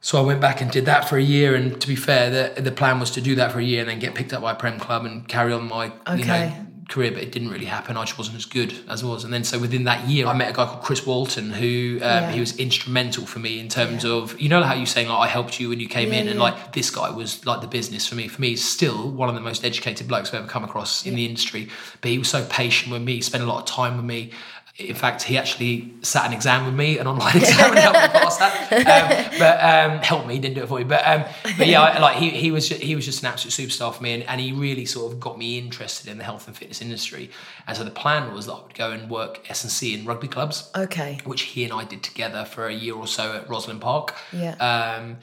So 0.00 0.18
I 0.18 0.22
went 0.22 0.40
back 0.40 0.60
and 0.60 0.68
did 0.68 0.86
that 0.86 1.08
for 1.08 1.16
a 1.16 1.22
year. 1.22 1.54
And 1.54 1.80
to 1.80 1.86
be 1.86 1.94
fair, 1.94 2.52
the 2.54 2.60
the 2.60 2.72
plan 2.72 2.98
was 2.98 3.12
to 3.12 3.20
do 3.20 3.36
that 3.36 3.52
for 3.52 3.60
a 3.60 3.64
year 3.64 3.80
and 3.80 3.88
then 3.88 4.00
get 4.00 4.16
picked 4.16 4.32
up 4.32 4.42
by 4.42 4.52
a 4.52 4.56
Prem 4.56 4.80
club 4.80 5.04
and 5.04 5.28
carry 5.28 5.52
on 5.52 5.68
my 5.68 5.86
you 5.86 5.92
know 6.24 6.34
Okay. 6.34 6.56
Career. 6.92 7.10
But 7.12 7.22
it 7.22 7.32
didn't 7.32 7.50
really 7.50 7.64
happen. 7.66 7.96
I 7.96 8.04
just 8.04 8.18
wasn't 8.18 8.36
as 8.36 8.44
good 8.44 8.74
as 8.88 9.02
I 9.02 9.06
was. 9.06 9.24
And 9.24 9.32
then 9.32 9.44
so 9.44 9.58
within 9.58 9.84
that 9.84 10.08
year, 10.08 10.26
I 10.26 10.34
met 10.34 10.50
a 10.50 10.52
guy 10.52 10.66
called 10.66 10.82
Chris 10.82 11.06
Walton 11.06 11.50
who 11.50 11.96
um, 11.96 12.00
Yeah. 12.02 12.32
he 12.32 12.40
was 12.40 12.56
instrumental 12.58 13.26
for 13.26 13.38
me 13.38 13.58
in 13.58 13.68
terms 13.68 14.04
of 14.04 14.40
you 14.40 14.48
know 14.48 14.62
how 14.62 14.74
you 14.74 14.86
saying 14.86 15.08
like 15.08 15.18
I 15.18 15.26
helped 15.26 15.58
you 15.60 15.68
when 15.70 15.80
you 15.80 15.88
came 15.88 16.12
Yeah, 16.12 16.20
in 16.20 16.28
and 16.28 16.38
like 16.38 16.72
this 16.72 16.90
guy 16.90 17.10
was 17.10 17.44
like 17.46 17.60
the 17.60 17.66
business 17.66 18.06
for 18.06 18.14
me. 18.14 18.28
For 18.28 18.40
me, 18.40 18.50
he's 18.50 18.64
still 18.68 19.10
one 19.10 19.28
of 19.28 19.34
the 19.34 19.40
most 19.40 19.64
educated 19.64 20.06
blokes 20.08 20.28
I've 20.30 20.40
ever 20.40 20.48
come 20.48 20.64
across 20.64 21.06
in 21.06 21.14
the 21.14 21.24
industry. 21.26 21.68
But 22.00 22.10
he 22.10 22.18
was 22.18 22.28
so 22.28 22.44
patient 22.48 22.92
with 22.92 23.02
me. 23.02 23.20
Spent 23.20 23.42
a 23.42 23.46
lot 23.46 23.60
of 23.60 23.66
time 23.66 23.96
with 23.96 24.04
me. 24.06 24.30
In 24.88 24.94
fact, 24.94 25.22
he 25.22 25.36
actually 25.38 25.92
sat 26.02 26.26
an 26.26 26.32
exam 26.32 26.66
with 26.66 26.74
me, 26.74 26.98
an 26.98 27.06
online 27.06 27.36
exam, 27.42 27.70
and 27.70 27.78
helped 27.78 28.00
me 28.02 28.08
pass 28.20 28.36
that. 28.38 28.72
Um, 28.72 29.38
but 29.38 29.62
um, 29.62 29.98
helped 30.02 30.26
me, 30.26 30.38
didn't 30.38 30.56
do 30.56 30.62
it 30.62 30.68
for 30.68 30.78
you. 30.78 30.84
But 30.84 31.06
um, 31.06 31.24
but 31.58 31.66
yeah, 31.66 31.80
I, 31.82 31.98
like 31.98 32.16
he, 32.16 32.30
he 32.30 32.50
was 32.50 32.68
ju- 32.68 32.74
he 32.76 32.94
was 32.94 33.04
just 33.04 33.22
an 33.22 33.28
absolute 33.28 33.52
superstar 33.70 33.94
for 33.94 34.02
me, 34.02 34.12
and, 34.14 34.22
and 34.24 34.40
he 34.40 34.52
really 34.52 34.84
sort 34.84 35.12
of 35.12 35.20
got 35.20 35.38
me 35.38 35.58
interested 35.58 36.10
in 36.10 36.18
the 36.18 36.24
health 36.24 36.46
and 36.46 36.56
fitness 36.56 36.80
industry. 36.82 37.30
And 37.66 37.76
so 37.76 37.84
the 37.84 37.90
plan 37.90 38.32
was 38.34 38.46
that 38.46 38.52
I 38.54 38.62
would 38.62 38.74
go 38.74 38.90
and 38.90 39.08
work 39.10 39.48
S 39.50 39.62
and 39.64 39.70
C 39.72 39.94
in 39.94 40.04
rugby 40.04 40.28
clubs 40.28 40.70
Okay. 40.76 41.18
which 41.24 41.42
he 41.42 41.64
and 41.64 41.72
I 41.72 41.84
did 41.84 42.02
together 42.02 42.44
for 42.44 42.66
a 42.66 42.72
year 42.74 42.94
or 42.94 43.06
so 43.06 43.32
at 43.36 43.46
Rosslyn 43.48 43.80
Park. 43.80 44.14
Yeah. 44.32 44.54
Um, 44.56 45.18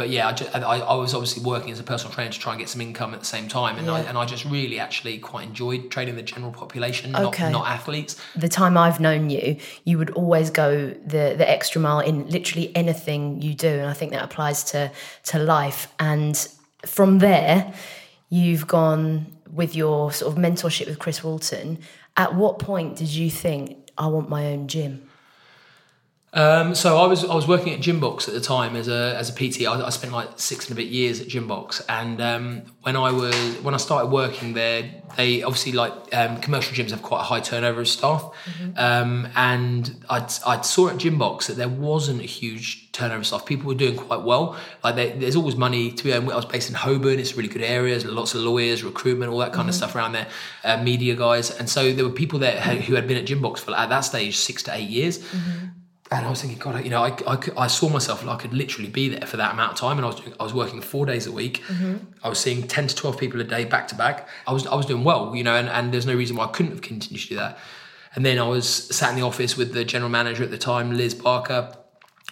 but 0.00 0.08
yeah, 0.08 0.28
I, 0.28 0.32
just, 0.32 0.56
I, 0.56 0.78
I 0.78 0.94
was 0.94 1.12
obviously 1.12 1.42
working 1.44 1.70
as 1.72 1.78
a 1.78 1.82
personal 1.82 2.10
trainer 2.10 2.32
to 2.32 2.38
try 2.38 2.54
and 2.54 2.58
get 2.58 2.70
some 2.70 2.80
income 2.80 3.12
at 3.12 3.20
the 3.20 3.26
same 3.26 3.48
time, 3.48 3.76
and 3.76 3.90
I 3.90 4.00
and 4.00 4.16
I 4.16 4.24
just 4.24 4.46
really 4.46 4.78
actually 4.80 5.18
quite 5.18 5.46
enjoyed 5.46 5.90
training 5.90 6.16
the 6.16 6.22
general 6.22 6.52
population, 6.52 7.14
Okay. 7.14 7.44
not 7.50 7.52
not 7.52 7.68
athletes. 7.68 8.16
the 8.34 8.48
time 8.48 8.78
I've 8.78 8.98
known 8.98 9.28
you, 9.28 9.58
you 9.84 9.98
would 9.98 10.08
always 10.12 10.48
go 10.48 10.88
the 10.88 11.34
the 11.36 11.46
extra 11.46 11.82
mile 11.82 12.00
in 12.00 12.26
literally 12.30 12.74
anything 12.74 13.42
you 13.42 13.52
do, 13.52 13.68
and 13.68 13.84
I 13.90 13.92
think 13.92 14.12
that 14.12 14.24
applies 14.24 14.64
to 14.72 14.90
to 15.24 15.38
life. 15.38 15.92
And 15.98 16.34
from 16.86 17.18
there, 17.18 17.74
you've 18.30 18.66
gone 18.66 19.26
with 19.52 19.76
your 19.76 20.12
sort 20.12 20.32
of 20.32 20.38
mentorship 20.42 20.86
with 20.86 20.98
Chris 20.98 21.22
Walton. 21.22 21.78
At 22.16 22.34
what 22.34 22.58
point 22.58 22.96
did 22.96 23.08
you 23.08 23.28
think 23.30 23.90
I 23.98 24.06
want 24.06 24.30
my 24.30 24.46
own 24.46 24.66
gym? 24.66 25.09
Um, 26.32 26.76
so 26.76 26.96
I 26.98 27.06
was 27.08 27.24
I 27.24 27.34
was 27.34 27.48
working 27.48 27.72
at 27.74 27.80
Gymbox 27.80 28.28
at 28.28 28.34
the 28.34 28.40
time 28.40 28.76
as 28.76 28.86
a 28.86 29.16
as 29.18 29.28
a 29.30 29.32
PT. 29.32 29.66
I, 29.66 29.84
I 29.84 29.90
spent 29.90 30.12
like 30.12 30.28
six 30.36 30.68
and 30.68 30.78
a 30.78 30.80
bit 30.80 30.86
years 30.88 31.20
at 31.20 31.26
Gymbox, 31.26 31.84
and 31.88 32.20
um, 32.20 32.62
when 32.82 32.94
I 32.94 33.10
was 33.10 33.34
when 33.62 33.74
I 33.74 33.78
started 33.78 34.12
working 34.12 34.52
there, 34.54 34.88
they 35.16 35.42
obviously 35.42 35.72
like 35.72 35.92
um, 36.14 36.40
commercial 36.40 36.72
gyms 36.72 36.90
have 36.90 37.02
quite 37.02 37.20
a 37.22 37.24
high 37.24 37.40
turnover 37.40 37.80
of 37.80 37.88
staff, 37.88 38.22
Mm-hmm. 38.44 38.78
um, 38.78 39.28
and 39.34 40.04
I 40.08 40.18
I 40.46 40.60
saw 40.60 40.88
at 40.88 40.98
Gymbox 40.98 41.46
that 41.48 41.54
there 41.56 41.68
wasn't 41.68 42.20
a 42.20 42.26
huge 42.26 42.92
turnover 42.92 43.20
of 43.22 43.26
staff. 43.26 43.44
People 43.44 43.66
were 43.66 43.74
doing 43.74 43.96
quite 43.96 44.22
well. 44.22 44.56
Like 44.84 44.94
they, 44.94 45.10
there's 45.10 45.34
always 45.34 45.56
money 45.56 45.90
to 45.90 46.04
be 46.04 46.12
earned. 46.14 46.30
I 46.30 46.36
was 46.36 46.44
based 46.44 46.68
in 46.68 46.76
Holborn. 46.76 47.18
It's 47.18 47.32
a 47.32 47.34
really 47.34 47.48
good 47.48 47.62
area. 47.62 47.98
There's 47.98 48.04
lots 48.04 48.36
of 48.36 48.42
lawyers, 48.42 48.84
recruitment, 48.84 49.32
all 49.32 49.38
that 49.40 49.52
kind 49.52 49.68
of 49.68 49.74
Mm-hmm. 49.74 49.78
stuff 49.78 49.96
around 49.96 50.12
there. 50.12 50.28
Uh, 50.62 50.80
media 50.80 51.16
guys, 51.16 51.50
and 51.50 51.68
so 51.68 51.92
there 51.92 52.04
were 52.04 52.12
people 52.12 52.38
there 52.38 52.60
who 52.60 52.76
who 52.76 52.94
had 52.94 53.08
been 53.08 53.16
at 53.16 53.24
Gymbox 53.26 53.58
for 53.58 53.72
at 53.76 53.88
that 53.88 54.02
stage 54.02 54.36
six 54.36 54.62
to 54.62 54.74
eight 54.76 54.88
years. 54.88 55.18
Mm-hmm. 55.18 55.66
And 56.12 56.26
I 56.26 56.30
was 56.30 56.40
thinking, 56.40 56.58
God, 56.58 56.82
you 56.82 56.90
know, 56.90 57.04
I, 57.04 57.16
I, 57.24 57.38
I 57.56 57.66
saw 57.68 57.88
myself 57.88 58.24
like 58.24 58.38
I 58.38 58.42
could 58.42 58.52
literally 58.52 58.90
be 58.90 59.10
there 59.10 59.26
for 59.28 59.36
that 59.36 59.52
amount 59.52 59.72
of 59.74 59.78
time, 59.78 59.96
and 59.96 60.04
I 60.04 60.08
was 60.08 60.16
doing, 60.20 60.34
I 60.40 60.42
was 60.42 60.52
working 60.52 60.80
four 60.80 61.06
days 61.06 61.28
a 61.28 61.32
week. 61.32 61.62
Mm-hmm. 61.68 61.98
I 62.24 62.28
was 62.28 62.40
seeing 62.40 62.66
ten 62.66 62.88
to 62.88 62.94
twelve 62.96 63.16
people 63.16 63.40
a 63.40 63.44
day 63.44 63.64
back 63.64 63.86
to 63.88 63.94
back. 63.94 64.28
I 64.46 64.52
was 64.52 64.66
I 64.66 64.74
was 64.74 64.86
doing 64.86 65.04
well, 65.04 65.36
you 65.36 65.44
know, 65.44 65.54
and, 65.54 65.68
and 65.68 65.92
there's 65.92 66.06
no 66.06 66.14
reason 66.16 66.34
why 66.36 66.46
I 66.46 66.48
couldn't 66.48 66.72
have 66.72 66.82
continued 66.82 67.22
to 67.22 67.28
do 67.28 67.36
that. 67.36 67.58
And 68.16 68.26
then 68.26 68.40
I 68.40 68.48
was 68.48 68.68
sat 68.68 69.10
in 69.10 69.16
the 69.16 69.22
office 69.24 69.56
with 69.56 69.72
the 69.72 69.84
general 69.84 70.10
manager 70.10 70.42
at 70.42 70.50
the 70.50 70.58
time, 70.58 70.96
Liz 70.96 71.14
Barker. 71.14 71.76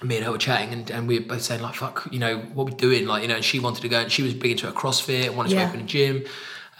Me 0.02 0.16
and 0.16 0.24
her 0.24 0.32
were 0.32 0.38
chatting, 0.38 0.72
and, 0.72 0.90
and 0.90 1.06
we 1.08 1.18
were 1.20 1.24
both 1.26 1.42
saying 1.42 1.60
like, 1.62 1.74
"Fuck, 1.76 2.08
you 2.10 2.18
know, 2.18 2.38
what 2.54 2.68
we're 2.70 2.76
doing?" 2.76 3.06
Like, 3.06 3.22
you 3.22 3.28
know, 3.28 3.36
and 3.36 3.44
she 3.44 3.60
wanted 3.60 3.82
to 3.82 3.88
go, 3.88 4.00
and 4.00 4.10
she 4.10 4.22
was 4.22 4.34
big 4.34 4.52
into 4.52 4.68
a 4.68 4.72
CrossFit, 4.72 5.34
wanted 5.34 5.52
Yeah. 5.52 5.62
to 5.64 5.68
open 5.68 5.80
a 5.80 5.84
gym. 5.84 6.24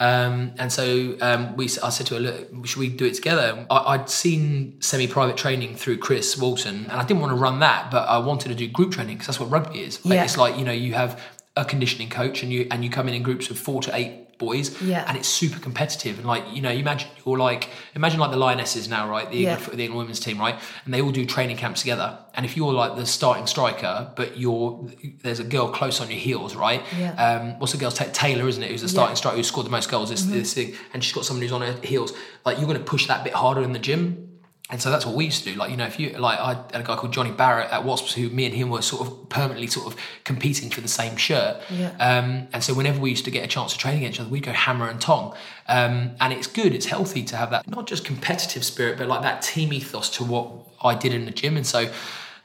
Um, 0.00 0.52
and 0.59 0.73
so 0.73 1.17
um, 1.21 1.57
we, 1.57 1.64
I 1.64 1.88
said 1.90 2.07
to 2.09 2.14
her, 2.14 2.21
"Look, 2.21 2.67
should 2.67 2.78
we 2.78 2.88
do 2.88 3.05
it 3.05 3.14
together?" 3.14 3.67
I, 3.69 3.95
I'd 3.95 4.09
seen 4.09 4.81
semi-private 4.81 5.37
training 5.37 5.75
through 5.76 5.99
Chris 5.99 6.37
Walton, 6.37 6.85
and 6.85 6.93
I 6.93 7.05
didn't 7.05 7.21
want 7.21 7.33
to 7.33 7.37
run 7.37 7.61
that, 7.61 7.90
but 7.90 8.09
I 8.09 8.19
wanted 8.19 8.49
to 8.50 8.55
do 8.55 8.69
group 8.69 8.93
training 8.93 9.17
because 9.17 9.26
that's 9.26 9.40
what 9.40 9.50
rugby 9.50 9.81
is. 9.81 10.05
Like, 10.05 10.14
Yeah. 10.17 10.25
It's 10.25 10.37
like 10.37 10.57
you 10.59 10.64
know, 10.64 10.73
you 10.73 10.95
have 10.95 11.21
a 11.57 11.64
conditioning 11.64 12.09
coach, 12.11 12.43
and 12.43 12.52
you 12.52 12.69
and 12.71 12.85
you 12.85 12.90
come 12.90 13.09
in 13.09 13.14
in 13.14 13.23
groups 13.23 13.50
of 13.50 13.59
four 13.59 13.83
to 13.83 13.97
eight 13.97 14.27
boys, 14.38 14.80
Yeah. 14.80 15.04
and 15.07 15.16
it's 15.18 15.28
super 15.28 15.59
competitive. 15.59 16.18
And 16.18 16.26
like 16.26 16.45
you 16.52 16.62
know, 16.62 16.71
you 16.71 16.78
imagine 16.80 17.09
you're 17.26 17.38
like 17.38 17.68
imagine 17.95 18.21
like 18.21 18.30
the 18.30 18.37
Lionesses 18.37 18.88
now, 18.88 19.09
right? 19.09 19.30
The 19.30 19.38
England, 19.38 19.61
Yeah. 19.68 19.75
the 19.76 19.83
England 19.85 19.99
women's 19.99 20.21
team, 20.21 20.38
right? 20.38 20.57
And 20.85 20.95
they 20.95 21.00
all 21.02 21.11
do 21.11 21.26
training 21.26 21.57
camps 21.57 21.80
together. 21.80 22.18
And 22.35 22.47
if 22.47 22.57
you're 22.57 22.73
like 22.73 22.97
the 22.97 23.04
starting 23.07 23.47
striker, 23.47 24.12
but 24.16 24.38
you're 24.38 24.88
there's 25.23 25.40
a 25.40 25.45
girl 25.45 25.68
close 25.71 26.00
on 26.00 26.09
your 26.09 26.21
heels, 26.21 26.54
right? 26.54 26.83
Yeah. 26.99 27.12
Um, 27.25 27.59
what's 27.59 27.73
the 27.73 27.78
girl's 27.78 27.95
ta- 27.95 28.07
Taylor, 28.12 28.49
isn't 28.49 28.62
it? 28.62 28.71
Who's 28.71 28.83
the 28.83 28.88
starting 28.88 29.16
striker 29.16 29.37
who 29.37 29.42
scored 29.42 29.66
the 29.66 29.71
most 29.71 29.90
goals 29.90 30.11
this, 30.11 30.23
Mm-hmm. 30.23 30.33
this 30.35 30.54
thing, 30.54 30.75
and 30.95 31.02
she's 31.02 31.12
got 31.14 31.25
someone 31.25 31.42
who's 31.42 31.52
on 31.52 31.62
her 31.62 31.76
heels. 31.83 32.12
Like 32.47 32.59
you're 32.59 32.66
going 32.66 32.78
to 32.78 32.85
push 32.85 33.07
that 33.09 33.25
bit 33.25 33.35
harder 33.35 33.62
in 33.62 33.73
the 33.73 33.78
gym. 33.80 34.25
And 34.71 34.83
so 34.83 34.91
that's 34.91 35.07
what 35.07 35.15
we 35.15 35.25
used 35.25 35.45
to 35.45 35.53
do. 35.53 35.59
Like, 35.59 35.71
you 35.71 35.79
know, 35.79 35.87
if 35.87 35.99
you, 35.99 36.11
like, 36.11 36.39
I 36.39 36.49
had 36.73 36.83
a 36.83 36.83
guy 36.83 36.95
called 36.97 37.13
Johnny 37.13 37.31
Barrett 37.31 37.71
at 37.71 37.85
Wasps 37.85 38.13
who 38.13 38.29
me 38.29 38.45
and 38.45 38.55
him 38.55 38.69
were 38.69 38.83
sort 38.83 39.07
of 39.07 39.29
permanently 39.31 39.67
sort 39.67 39.87
of 39.87 39.99
competing 40.25 40.69
for 40.69 40.83
the 40.83 40.89
same 40.89 41.17
shirt. 41.17 41.63
Yeah. 41.71 41.93
Um, 41.99 42.49
and 42.53 42.63
so 42.63 42.75
whenever 42.75 43.01
we 43.01 43.09
used 43.09 43.25
to 43.25 43.31
get 43.31 43.43
a 43.45 43.47
chance 43.47 43.73
to 43.73 43.79
train 43.79 43.97
against 43.97 44.17
each 44.17 44.21
other, 44.21 44.29
we'd 44.29 44.43
go 44.43 44.53
hammer 44.53 44.89
and 44.89 45.01
tong. 45.01 45.35
Um, 45.69 46.11
and 46.21 46.35
it's 46.35 46.47
good, 46.47 46.75
it's 46.75 46.85
healthy 46.85 47.23
to 47.25 47.37
have 47.37 47.51
that, 47.51 47.67
not 47.67 47.87
just 47.87 48.05
competitive 48.05 48.63
spirit, 48.63 48.99
but 48.99 49.09
like 49.09 49.23
that 49.23 49.41
team 49.41 49.73
ethos 49.73 50.11
to 50.11 50.25
what 50.25 50.53
I 50.83 50.95
did 50.95 51.15
in 51.15 51.25
the 51.25 51.31
gym. 51.31 51.57
And 51.57 51.67
so 51.67 51.91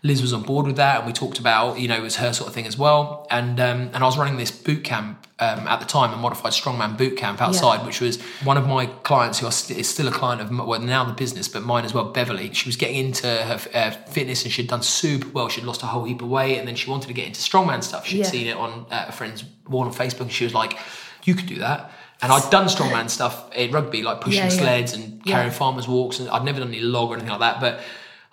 Liz 0.06 0.22
was 0.22 0.34
on 0.34 0.42
board 0.44 0.66
with 0.68 0.76
that, 0.76 0.98
and 0.98 1.08
we 1.08 1.14
talked 1.14 1.40
about, 1.40 1.80
you 1.80 1.88
know, 1.88 1.96
it 1.96 2.02
was 2.02 2.18
her 2.18 2.34
sort 2.34 2.50
of 2.50 2.54
thing 2.54 2.68
as 2.68 2.78
well. 2.78 3.26
And 3.32 3.58
um, 3.62 3.90
and 3.94 3.98
I 3.98 4.04
was 4.04 4.18
running 4.18 4.36
this 4.36 4.52
boot 4.52 4.84
camp 4.84 5.26
um, 5.40 5.66
at 5.66 5.80
the 5.80 5.86
time, 5.86 6.14
a 6.14 6.18
modified 6.18 6.52
strongman 6.52 6.98
boot 6.98 7.16
camp 7.16 7.42
outside, 7.42 7.86
which 7.86 8.02
was 8.02 8.22
one 8.44 8.58
of 8.58 8.68
my 8.68 8.86
clients 8.86 9.40
who 9.40 9.50
st- 9.50 9.80
is 9.80 9.88
still 9.90 10.10
a 10.10 10.12
client 10.12 10.42
of, 10.42 10.50
well, 10.68 10.80
now 10.82 11.06
the 11.06 11.14
business, 11.14 11.48
but 11.48 11.64
mine 11.64 11.86
as 11.86 11.94
well, 11.94 12.04
Beverly. 12.12 12.54
She 12.54 12.68
was 12.68 12.76
getting 12.76 12.98
into 12.98 13.28
her 13.28 13.58
uh, 13.74 13.92
fitness 14.12 14.44
and 14.44 14.52
she'd 14.52 14.68
done 14.68 14.84
super 14.84 15.30
well. 15.30 15.48
She'd 15.48 15.64
lost 15.64 15.84
a 15.84 15.86
whole 15.86 16.04
heap 16.04 16.22
of 16.22 16.28
weight, 16.28 16.58
and 16.60 16.68
then 16.68 16.76
she 16.76 16.90
wanted 16.92 17.08
to 17.08 17.14
get 17.14 17.26
into 17.26 17.40
strongman 17.40 17.82
stuff. 17.82 18.06
She'd 18.06 18.18
Yeah. 18.20 18.26
seen 18.26 18.48
it 18.48 18.58
on 18.58 18.86
uh, 18.92 19.06
a 19.08 19.12
friend's 19.14 19.46
wall 19.70 19.84
on 19.86 19.94
Facebook, 19.94 20.22
and 20.22 20.32
she 20.34 20.44
was 20.44 20.54
like, 20.54 20.78
"You 21.24 21.34
could 21.34 21.48
do 21.48 21.60
that." 21.60 21.92
And 22.22 22.30
I'd 22.32 22.50
done 22.52 22.66
strongman 22.68 23.10
stuff 23.10 23.54
in 23.56 23.72
rugby, 23.72 24.02
like 24.04 24.20
pushing 24.20 24.40
Yeah, 24.44 24.52
yeah. 24.52 24.60
sleds 24.60 24.94
and 24.94 25.24
carrying 25.26 25.48
Yeah. 25.52 25.58
farmers 25.58 25.88
walks, 25.88 26.20
and 26.20 26.28
I'd 26.30 26.44
never 26.44 26.60
done 26.60 26.70
any 26.70 26.82
log 26.82 27.10
or 27.10 27.14
anything 27.14 27.32
like 27.32 27.40
that, 27.40 27.62
but. 27.62 27.80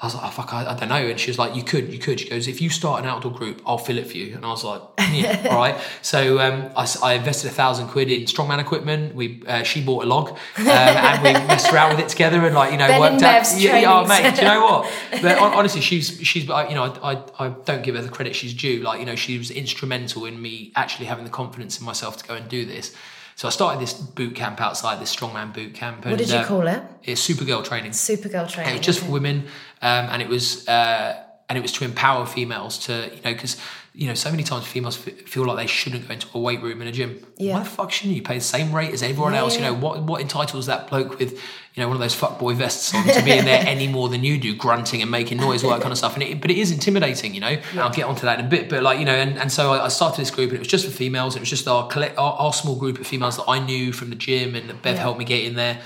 I 0.03 0.07
was 0.07 0.15
like, 0.15 0.25
oh, 0.25 0.31
fuck, 0.31 0.55
I, 0.55 0.65
I 0.65 0.75
don't 0.75 0.89
know. 0.89 0.95
And 0.95 1.21
she 1.21 1.31
was 1.31 1.39
like, 1.39 1.55
you 1.55 1.63
could, 1.63 1.93
you 1.93 1.99
could. 1.99 2.21
She 2.21 2.31
goes, 2.31 2.49
if 2.49 2.63
you 2.63 2.71
start 2.71 3.03
an 3.03 3.07
outdoor 3.07 3.33
group, 3.33 3.61
I'll 3.67 3.77
fill 3.77 3.99
it 3.99 4.07
for 4.07 4.17
you. 4.17 4.35
And 4.35 4.47
I 4.47 4.49
was 4.49 4.65
like, 4.65 4.81
yeah, 5.13 5.47
all 5.51 5.59
right. 5.59 5.79
So 6.01 6.39
um, 6.39 6.71
I, 6.75 6.89
I 7.03 7.13
invested 7.15 7.51
a 7.51 7.53
thousand 7.53 7.89
quid 7.89 8.11
in 8.11 8.23
strongman 8.23 8.61
equipment. 8.61 9.15
We, 9.15 9.43
uh, 9.47 9.63
she 9.63 9.85
bought 9.85 10.05
a 10.05 10.07
log, 10.07 10.31
um, 10.31 10.39
and 10.57 11.23
we 11.23 11.33
messed 11.35 11.71
around 11.71 11.97
with 11.97 12.07
it 12.07 12.09
together, 12.09 12.47
and 12.47 12.55
like 12.55 12.73
you 12.73 12.79
know, 12.79 12.89
Ben 12.89 12.99
worked 12.99 13.23
out. 13.23 13.47
Yeah, 13.59 13.79
yeah, 13.79 13.93
oh, 13.93 14.07
mate, 14.07 14.35
do 14.35 14.41
you 14.41 14.49
know 14.49 14.63
what? 14.63 14.93
But 15.21 15.39
honestly, 15.41 15.83
she's 15.83 16.19
she's, 16.23 16.49
I- 16.49 16.69
you 16.69 16.75
know, 16.75 16.85
I, 16.85 17.13
I 17.15 17.47
I 17.47 17.49
don't 17.51 17.83
give 17.83 17.95
her 17.95 18.01
the 18.01 18.09
credit 18.09 18.35
she's 18.35 18.55
due. 18.55 18.81
Like 18.81 19.01
you 19.01 19.07
know, 19.07 19.17
she 19.17 19.37
was 19.37 19.51
instrumental 19.51 20.25
in 20.25 20.41
me 20.41 20.73
actually 20.77 21.07
having 21.07 21.25
the 21.25 21.31
confidence 21.31 21.79
in 21.79 21.85
myself 21.85 22.17
to 22.19 22.27
go 22.27 22.35
and 22.35 22.49
do 22.49 22.65
this. 22.65 22.97
So 23.41 23.49
I 23.49 23.51
started 23.53 23.81
this 23.81 23.95
boot 23.95 24.35
camp 24.35 24.61
outside, 24.61 25.01
this 25.01 25.17
strongman 25.17 25.55
boot 25.55 25.73
camp. 25.73 26.03
And, 26.03 26.11
What 26.11 26.19
did 26.19 26.29
you 26.29 26.41
uh, 26.41 26.45
call 26.45 26.67
it? 26.67 26.83
It's 27.03 27.27
Supergirl 27.27 27.65
training. 27.65 27.93
Supergirl 27.93 28.47
training. 28.47 28.75
it 28.75 28.77
was 28.77 28.87
just 28.87 28.99
okay. 28.99 29.07
for 29.07 29.13
women, 29.15 29.47
um, 29.83 30.07
and 30.11 30.23
it 30.23 30.29
was 30.29 30.67
uh, 30.69 31.23
and 31.49 31.59
it 31.59 31.63
was 31.63 31.73
to 31.73 31.85
empower 31.85 32.27
females 32.27 32.79
to 32.87 32.93
you 33.15 33.23
know 33.23 33.33
because 33.33 33.57
you 33.93 34.07
know 34.07 34.15
so 34.15 34.31
many 34.31 34.45
times 34.45 34.65
females 34.67 34.97
f- 35.05 35.15
feel 35.29 35.45
like 35.45 35.57
they 35.57 35.67
shouldn't 35.67 36.07
go 36.07 36.15
into 36.15 36.29
a 36.35 36.39
weight 36.39 36.63
room 36.63 36.81
in 36.81 36.87
a 36.89 36.93
gym. 36.93 37.27
Yeah. 37.39 37.55
Why 37.55 37.59
the 37.61 37.65
fuck 37.69 37.91
shouldn't 37.91 38.15
you 38.15 38.23
pay 38.23 38.37
the 38.39 38.41
same 38.45 38.73
rate 38.73 38.93
as 38.93 39.03
everyone 39.03 39.33
Yeah, 39.33 39.41
else? 39.41 39.57
You 39.57 39.63
know 39.63 39.75
what 39.75 40.03
what 40.05 40.21
entitles 40.21 40.67
that 40.67 40.89
bloke 40.89 41.19
with 41.19 41.33
you 41.75 41.83
know 41.83 41.89
one 41.89 41.97
of 41.97 42.01
those 42.01 42.15
fuckboy 42.15 42.55
vests 42.55 42.95
on 42.95 43.05
to 43.05 43.23
be 43.25 43.33
in 43.33 43.45
there 43.47 43.65
any 43.67 43.89
more 43.89 44.09
than 44.09 44.23
you 44.23 44.39
do, 44.39 44.55
grunting 44.55 45.03
and 45.03 45.11
making 45.11 45.39
noise, 45.39 45.65
all 45.65 45.71
that 45.71 45.81
kind 45.81 45.91
of 45.93 45.99
stuff. 45.99 46.15
And 46.15 46.23
it, 46.23 46.41
but 46.41 46.51
it 46.53 46.59
is 46.59 46.71
intimidating, 46.71 47.35
you 47.35 47.41
know. 47.41 47.49
And 47.73 47.81
I'll 47.81 47.91
get 47.91 48.05
onto 48.05 48.23
that 48.23 48.39
in 48.39 48.47
a 48.47 48.49
bit. 48.49 48.69
But 48.69 48.83
like 48.85 48.99
you 49.01 49.05
know, 49.05 49.15
and, 49.15 49.37
and 49.39 49.51
so 49.51 49.73
I, 49.73 49.87
I 49.87 49.89
started 49.89 50.21
this 50.21 50.31
group, 50.31 50.51
and 50.51 50.57
it 50.57 50.61
was 50.61 50.69
just 50.69 50.85
for 50.85 50.93
females. 50.93 51.35
It 51.35 51.41
was 51.41 51.51
just 51.51 51.67
our 51.67 51.89
collect 51.89 52.17
our, 52.17 52.35
our 52.35 52.53
small 52.53 52.77
group 52.77 53.01
of 53.01 53.07
females 53.09 53.37
that 53.39 53.47
I 53.49 53.59
knew 53.59 53.93
from 53.93 54.11
the 54.11 54.17
gym, 54.17 54.55
and 54.55 54.69
that 54.71 54.83
Bev 54.83 54.95
Yeah. 54.97 55.01
helped 55.03 55.19
me 55.19 55.25
get 55.25 55.43
in 55.45 55.55
there 55.57 55.81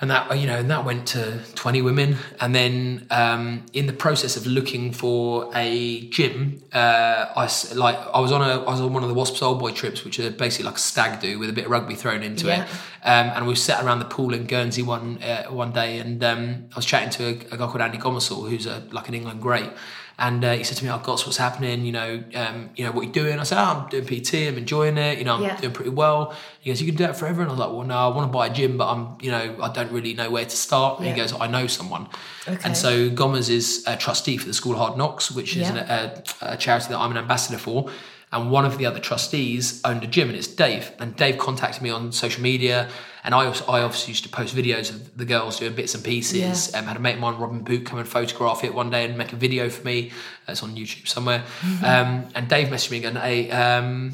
and 0.00 0.10
that 0.10 0.36
you 0.38 0.46
know 0.46 0.56
and 0.56 0.68
that 0.70 0.84
went 0.84 1.06
to 1.08 1.38
20 1.54 1.82
women. 1.82 2.16
And 2.40 2.54
then 2.54 3.06
um, 3.10 3.66
in 3.72 3.86
the 3.86 3.92
process 3.92 4.36
of 4.36 4.46
looking 4.46 4.92
for 4.92 5.50
a 5.54 6.08
gym 6.08 6.62
uh, 6.72 7.26
I 7.36 7.48
like 7.74 7.98
I 8.12 8.18
was 8.20 8.32
on 8.32 8.42
a 8.42 8.62
I 8.64 8.70
was 8.70 8.80
on 8.80 8.92
one 8.92 9.02
of 9.02 9.08
the 9.08 9.14
Wasps 9.14 9.42
Old 9.42 9.58
Boy 9.60 9.72
trips 9.72 10.04
which 10.04 10.18
are 10.18 10.30
basically 10.30 10.66
like 10.66 10.76
a 10.76 10.80
stag 10.80 11.20
do 11.20 11.38
with 11.38 11.50
a 11.50 11.52
bit 11.52 11.66
of 11.66 11.70
rugby 11.70 11.94
thrown 11.94 12.22
into 12.22 12.46
Yeah. 12.48 12.64
it 12.64 12.68
um, 13.04 13.26
and 13.36 13.46
we 13.46 13.54
sat 13.54 13.84
around 13.84 13.98
the 14.00 14.04
pool 14.06 14.34
in 14.34 14.46
Guernsey 14.46 14.82
one 14.82 15.22
uh, 15.22 15.44
one 15.50 15.72
day 15.72 15.98
and 15.98 16.22
um, 16.24 16.64
I 16.72 16.76
was 16.76 16.86
chatting 16.86 17.10
to 17.10 17.24
a, 17.26 17.54
a 17.54 17.56
guy 17.58 17.66
called 17.66 17.80
Andy 17.80 17.98
Gomersall 17.98 18.48
who's 18.48 18.66
a 18.66 18.82
like 18.90 19.08
an 19.08 19.14
England 19.14 19.40
great 19.42 19.70
and 20.18 20.44
uh, 20.44 20.52
he 20.54 20.64
said 20.64 20.76
to 20.78 20.84
me, 20.84 20.90
"Oh, 20.90 20.98
Gots, 20.98 21.24
what's 21.26 21.36
happening? 21.36 21.84
You 21.84 21.92
know, 21.92 22.22
um, 22.34 22.70
you 22.76 22.84
know 22.84 22.92
what 22.92 23.06
you 23.06 23.12
doing?" 23.12 23.38
I 23.38 23.42
said, 23.44 23.58
oh, 23.58 23.82
"I'm 23.84 23.88
doing 23.88 24.04
PT. 24.06 24.34
I'm 24.48 24.58
enjoying 24.58 24.98
it. 24.98 25.18
You 25.18 25.24
know, 25.24 25.34
I'm 25.36 25.42
Yeah. 25.42 25.56
doing 25.60 25.72
pretty 25.72 25.90
well." 25.90 26.34
He 26.60 26.70
goes, 26.70 26.80
"You 26.80 26.86
can 26.86 26.96
do 26.96 27.06
that 27.06 27.16
forever." 27.16 27.42
And 27.42 27.50
I 27.50 27.52
was 27.54 27.60
like, 27.60 27.70
"Well, 27.72 27.84
no, 27.86 27.96
I 27.96 28.06
want 28.08 28.28
to 28.30 28.32
buy 28.32 28.46
a 28.48 28.52
gym, 28.52 28.76
but 28.76 28.88
I'm, 28.88 29.16
you 29.20 29.30
know, 29.30 29.56
I 29.62 29.68
don't 29.72 29.90
really 29.92 30.14
know 30.14 30.30
where 30.30 30.44
to 30.44 30.56
start." 30.56 30.98
And 30.98 31.08
he 31.08 31.14
goes, 31.14 31.32
"I 31.38 31.46
know 31.46 31.66
someone." 31.66 32.08
Okay. 32.48 32.58
And 32.64 32.76
so 32.76 33.08
Gomez 33.10 33.48
is 33.48 33.84
a 33.86 33.96
trustee 33.96 34.36
for 34.36 34.46
the 34.46 34.54
School 34.54 34.72
of 34.72 34.78
Hard 34.78 34.96
Knocks, 34.98 35.30
which 35.30 35.56
is 35.56 35.68
Yeah. 35.68 35.76
an, 35.76 36.22
a, 36.42 36.52
a 36.54 36.56
charity 36.56 36.88
that 36.90 36.98
I'm 36.98 37.10
an 37.10 37.18
ambassador 37.18 37.58
for. 37.58 37.88
And 38.32 38.50
one 38.50 38.64
of 38.64 38.78
the 38.78 38.86
other 38.86 38.98
trustees 38.98 39.80
owned 39.84 40.02
a 40.02 40.06
gym, 40.06 40.28
and 40.28 40.36
it's 40.36 40.46
Dave. 40.46 40.90
And 40.98 41.14
Dave 41.14 41.38
contacted 41.38 41.82
me 41.82 41.90
on 41.90 42.12
social 42.12 42.42
media, 42.42 42.88
and 43.24 43.34
I 43.34 43.46
also, 43.46 43.64
I 43.66 43.82
obviously 43.82 44.12
used 44.12 44.24
to 44.24 44.30
post 44.30 44.56
videos 44.56 44.90
of 44.90 45.16
the 45.16 45.24
girls 45.24 45.58
doing 45.58 45.74
bits 45.74 45.94
and 45.94 46.02
pieces. 46.02 46.70
Yeah. 46.72 46.78
Um, 46.78 46.86
had 46.86 46.96
a 46.96 47.00
mate 47.00 47.14
of 47.14 47.20
mine, 47.20 47.38
Robin 47.38 47.62
Boot, 47.62 47.86
come 47.86 47.98
and 47.98 48.08
photograph 48.08 48.64
it 48.64 48.74
one 48.74 48.90
day 48.90 49.04
and 49.04 49.16
make 49.16 49.32
a 49.32 49.36
video 49.36 49.68
for 49.68 49.84
me. 49.84 50.10
It's 50.48 50.62
on 50.62 50.74
YouTube 50.74 51.06
somewhere. 51.06 51.44
Um, 51.84 52.26
and 52.34 52.48
Dave 52.48 52.68
messaged 52.68 52.90
me 52.90 53.04
and 53.04 53.18
"Hey, 53.18 53.50
um, 53.50 54.12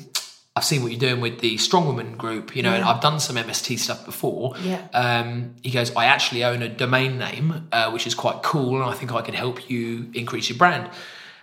I've 0.58 0.64
seen 0.64 0.82
what 0.82 0.90
you're 0.90 0.98
doing 0.98 1.20
with 1.20 1.38
the 1.38 1.56
Strong 1.56 1.86
Woman 1.86 2.16
group, 2.16 2.56
you 2.56 2.64
know, 2.64 2.72
and 2.72 2.82
I've 2.84 3.00
done 3.00 3.20
some 3.20 3.36
MST 3.36 3.78
stuff 3.78 4.04
before. 4.04 4.54
Yeah. 4.64 4.88
Um, 4.92 5.54
he 5.62 5.70
goes, 5.70 5.94
I 5.94 6.06
actually 6.06 6.42
own 6.42 6.62
a 6.62 6.68
domain 6.68 7.16
name, 7.16 7.68
uh, 7.70 7.92
which 7.92 8.08
is 8.08 8.14
quite 8.16 8.42
cool, 8.42 8.74
and 8.74 8.84
I 8.84 8.92
think 8.92 9.12
I 9.12 9.22
could 9.22 9.36
help 9.36 9.70
you 9.70 10.10
increase 10.14 10.48
your 10.48 10.58
brand. 10.58 10.90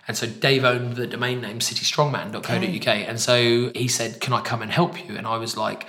And 0.08 0.16
so 0.16 0.26
Dave 0.26 0.64
owned 0.64 0.96
the 0.96 1.06
domain 1.06 1.40
name 1.40 1.58
citystrongman.co.uk. 1.58 2.88
And 2.88 3.20
so 3.20 3.70
he 3.74 3.88
said, 3.88 4.20
Can 4.20 4.32
I 4.32 4.40
come 4.40 4.62
and 4.62 4.70
help 4.70 5.04
you? 5.06 5.16
And 5.16 5.26
I 5.26 5.36
was 5.38 5.56
like, 5.56 5.86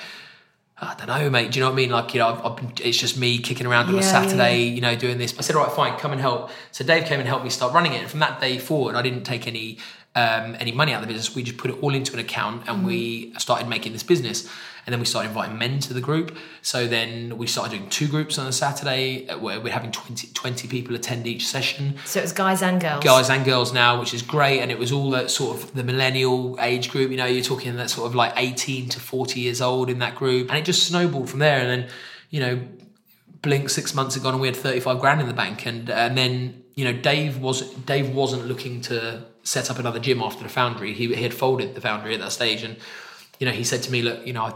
I 0.80 0.94
don't 0.96 1.08
know, 1.08 1.30
mate. 1.30 1.52
Do 1.52 1.60
you 1.60 1.66
know 1.66 1.72
what 1.72 1.74
I 1.74 1.78
mean? 1.78 1.90
Like, 1.90 2.14
you 2.14 2.20
know, 2.20 2.28
I've, 2.28 2.46
I've 2.46 2.56
been, 2.56 2.72
it's 2.84 3.00
just 3.00 3.18
me 3.18 3.40
kicking 3.40 3.66
around 3.66 3.88
on 3.88 3.96
Yeah, 3.96 4.02
a 4.02 4.04
yeah, 4.04 4.12
Saturday, 4.12 4.64
you 4.64 4.80
know, 4.80 4.96
doing 4.96 5.18
this. 5.18 5.36
I 5.38 5.42
said, 5.42 5.56
all 5.56 5.64
right, 5.64 5.72
fine, 5.72 5.98
come 5.98 6.12
and 6.12 6.22
help. 6.22 6.52
So 6.72 6.84
Dave 6.84 7.06
came 7.06 7.20
and 7.20 7.28
helped 7.28 7.44
me 7.44 7.50
start 7.50 7.74
running 7.74 7.94
it. 7.94 8.02
And 8.02 8.10
from 8.10 8.20
that 8.20 8.40
day 8.40 8.60
forward, 8.60 8.96
I 8.96 9.02
didn't 9.02 9.24
take 9.24 9.48
any 9.48 9.80
um, 10.18 10.58
any 10.60 10.72
money 10.72 10.94
out 10.94 11.04
of 11.04 11.08
the 11.08 11.14
business. 11.14 11.36
We 11.36 11.44
just 11.44 11.58
put 11.60 11.70
it 11.70 11.78
all 11.84 11.94
into 11.94 12.14
an 12.14 12.20
account 12.20 12.68
and 12.68 12.84
we 12.86 13.34
started 13.38 13.68
making 13.70 13.94
this 13.94 14.02
business. 14.02 14.50
And 14.86 14.94
then 14.94 15.00
we 15.00 15.06
started 15.06 15.28
inviting 15.30 15.58
men 15.60 15.80
to 15.82 15.94
the 15.94 16.02
group. 16.02 16.36
So 16.62 16.88
then 16.88 17.38
we 17.38 17.46
started 17.46 17.78
doing 17.78 17.90
two 17.90 18.08
groups 18.08 18.40
on 18.40 18.48
a 18.48 18.52
Saturday 18.52 19.28
uh, 19.28 19.38
where 19.38 19.60
we're 19.60 19.74
having 19.74 19.92
20, 19.92 20.30
20 20.34 20.68
people 20.70 20.96
attend 20.96 21.28
each 21.28 21.46
session 21.46 21.98
So 22.06 22.20
it 22.20 22.24
was 22.24 22.32
guys 22.32 22.64
and 22.64 22.82
girls. 22.82 23.04
guys 23.04 23.30
and 23.30 23.46
girls 23.46 23.74
now, 23.74 24.00
which 24.00 24.14
is 24.14 24.22
great. 24.24 24.62
And 24.62 24.72
it 24.72 24.80
was 24.80 24.92
all 24.92 25.12
that 25.12 25.30
sort 25.30 25.58
of 25.58 25.74
the 25.76 25.84
millennial 25.84 26.58
age 26.60 26.90
group. 26.90 27.12
You 27.12 27.18
know, 27.18 27.26
you're 27.26 27.44
talking 27.44 27.76
that 27.76 27.90
sort 27.92 28.08
of 28.08 28.16
like 28.16 28.34
18 28.38 28.90
to 28.90 29.00
40 29.00 29.40
years 29.40 29.62
old 29.62 29.90
in 29.90 30.00
that 30.00 30.16
group. 30.16 30.50
And 30.50 30.58
it 30.58 30.66
just 30.66 30.88
snowballed 30.88 31.30
from 31.30 31.40
there. 31.40 31.60
And 31.60 31.70
then, 31.70 31.90
you 32.32 32.40
know, 32.40 32.68
blink 33.44 33.70
six 33.70 33.94
months 33.94 34.16
had 34.16 34.24
gone 34.24 34.34
and 34.34 34.42
we 34.42 34.48
had 34.48 34.56
35 34.56 35.00
grand 35.00 35.22
in 35.22 35.28
the 35.28 35.34
bank. 35.34 35.68
And, 35.68 35.90
and 35.90 36.18
then 36.18 36.64
you 36.78 36.86
know, 36.86 36.94
Dave 36.94 37.40
was 37.40 37.62
Dave 37.74 38.14
wasn't 38.14 38.46
looking 38.48 38.82
to 38.82 39.24
set 39.42 39.72
up 39.72 39.80
another 39.80 40.00
gym 40.00 40.22
after 40.22 40.44
the 40.44 40.50
foundry. 40.50 40.94
He, 40.94 41.14
he 41.14 41.24
had 41.24 41.34
folded 41.34 41.74
the 41.74 41.82
foundry 41.82 42.14
at 42.14 42.20
that 42.20 42.32
stage, 42.32 42.62
and 42.62 42.78
you 43.40 43.48
know, 43.48 43.52
he 43.52 43.64
said 43.64 43.82
to 43.84 43.92
me, 43.92 44.04
"Look, 44.04 44.26
you 44.28 44.34
know, 44.34 44.44
I, 44.44 44.54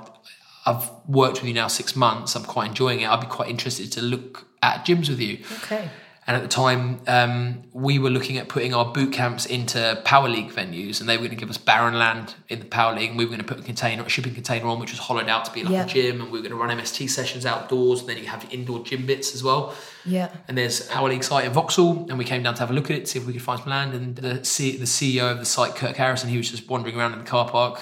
I've 0.67 0.87
worked 1.07 1.41
with 1.41 1.47
you 1.47 1.55
now 1.55 1.67
six 1.67 1.95
months. 1.95 2.35
I'm 2.35 2.43
quite 2.43 2.67
enjoying 2.67 3.01
it. 3.01 3.09
I'd 3.09 3.21
be 3.21 3.25
quite 3.25 3.49
interested 3.49 3.91
to 3.93 4.03
look 4.03 4.45
at 4.61 4.85
gyms 4.85 5.09
with 5.09 5.19
you." 5.19 5.39
Okay. 5.63 5.89
And 6.31 6.37
at 6.37 6.43
the 6.43 6.55
time, 6.55 7.01
um, 7.07 7.61
we 7.73 7.99
were 7.99 8.09
looking 8.09 8.37
at 8.37 8.47
putting 8.47 8.73
our 8.73 8.85
boot 8.85 9.11
camps 9.11 9.45
into 9.45 10.01
Power 10.05 10.29
League 10.29 10.49
venues, 10.49 11.01
and 11.01 11.09
they 11.09 11.17
were 11.17 11.23
going 11.23 11.31
to 11.31 11.35
give 11.35 11.49
us 11.49 11.57
barren 11.57 11.95
land 11.95 12.35
in 12.47 12.59
the 12.59 12.65
Power 12.65 12.95
League, 12.95 13.09
and 13.09 13.17
we 13.17 13.25
were 13.25 13.31
going 13.31 13.45
to 13.45 13.45
put 13.45 13.59
a 13.59 13.63
container, 13.63 14.01
a 14.01 14.07
shipping 14.07 14.33
container 14.33 14.67
on, 14.67 14.79
which 14.79 14.91
was 14.91 14.99
hollowed 14.99 15.27
out 15.27 15.43
to 15.43 15.51
be 15.51 15.65
like 15.65 15.87
a 15.87 15.89
gym, 15.89 16.21
and 16.21 16.31
we 16.31 16.39
were 16.39 16.47
going 16.47 16.51
to 16.51 16.55
run 16.55 16.69
MST 16.69 17.09
sessions 17.09 17.45
outdoors, 17.45 17.99
and 17.99 18.07
then 18.07 18.17
you 18.17 18.27
have 18.27 18.47
indoor 18.49 18.81
gym 18.81 19.05
bits 19.05 19.35
as 19.35 19.43
well. 19.43 19.75
Yeah. 20.05 20.29
And 20.47 20.57
there's 20.57 20.87
Power 20.87 21.09
League 21.09 21.25
site 21.25 21.43
in 21.43 21.51
Vauxhall, 21.51 22.05
and 22.07 22.17
we 22.17 22.23
came 22.23 22.43
down 22.43 22.53
to 22.53 22.61
have 22.61 22.71
a 22.71 22.73
look 22.73 22.89
at 22.89 22.95
it, 22.95 23.09
see 23.09 23.19
if 23.19 23.27
we 23.27 23.33
could 23.33 23.41
find 23.41 23.59
some 23.59 23.69
land. 23.69 23.93
And 23.93 24.15
the 24.15 24.45
C- 24.45 24.77
the 24.77 24.85
CEO 24.85 25.29
of 25.33 25.39
the 25.39 25.45
site, 25.45 25.75
Kirk 25.75 25.97
Harrison, 25.97 26.29
he 26.29 26.37
was 26.37 26.49
just 26.49 26.69
wandering 26.69 26.95
around 26.95 27.11
in 27.11 27.19
the 27.19 27.25
car 27.25 27.49
park. 27.49 27.81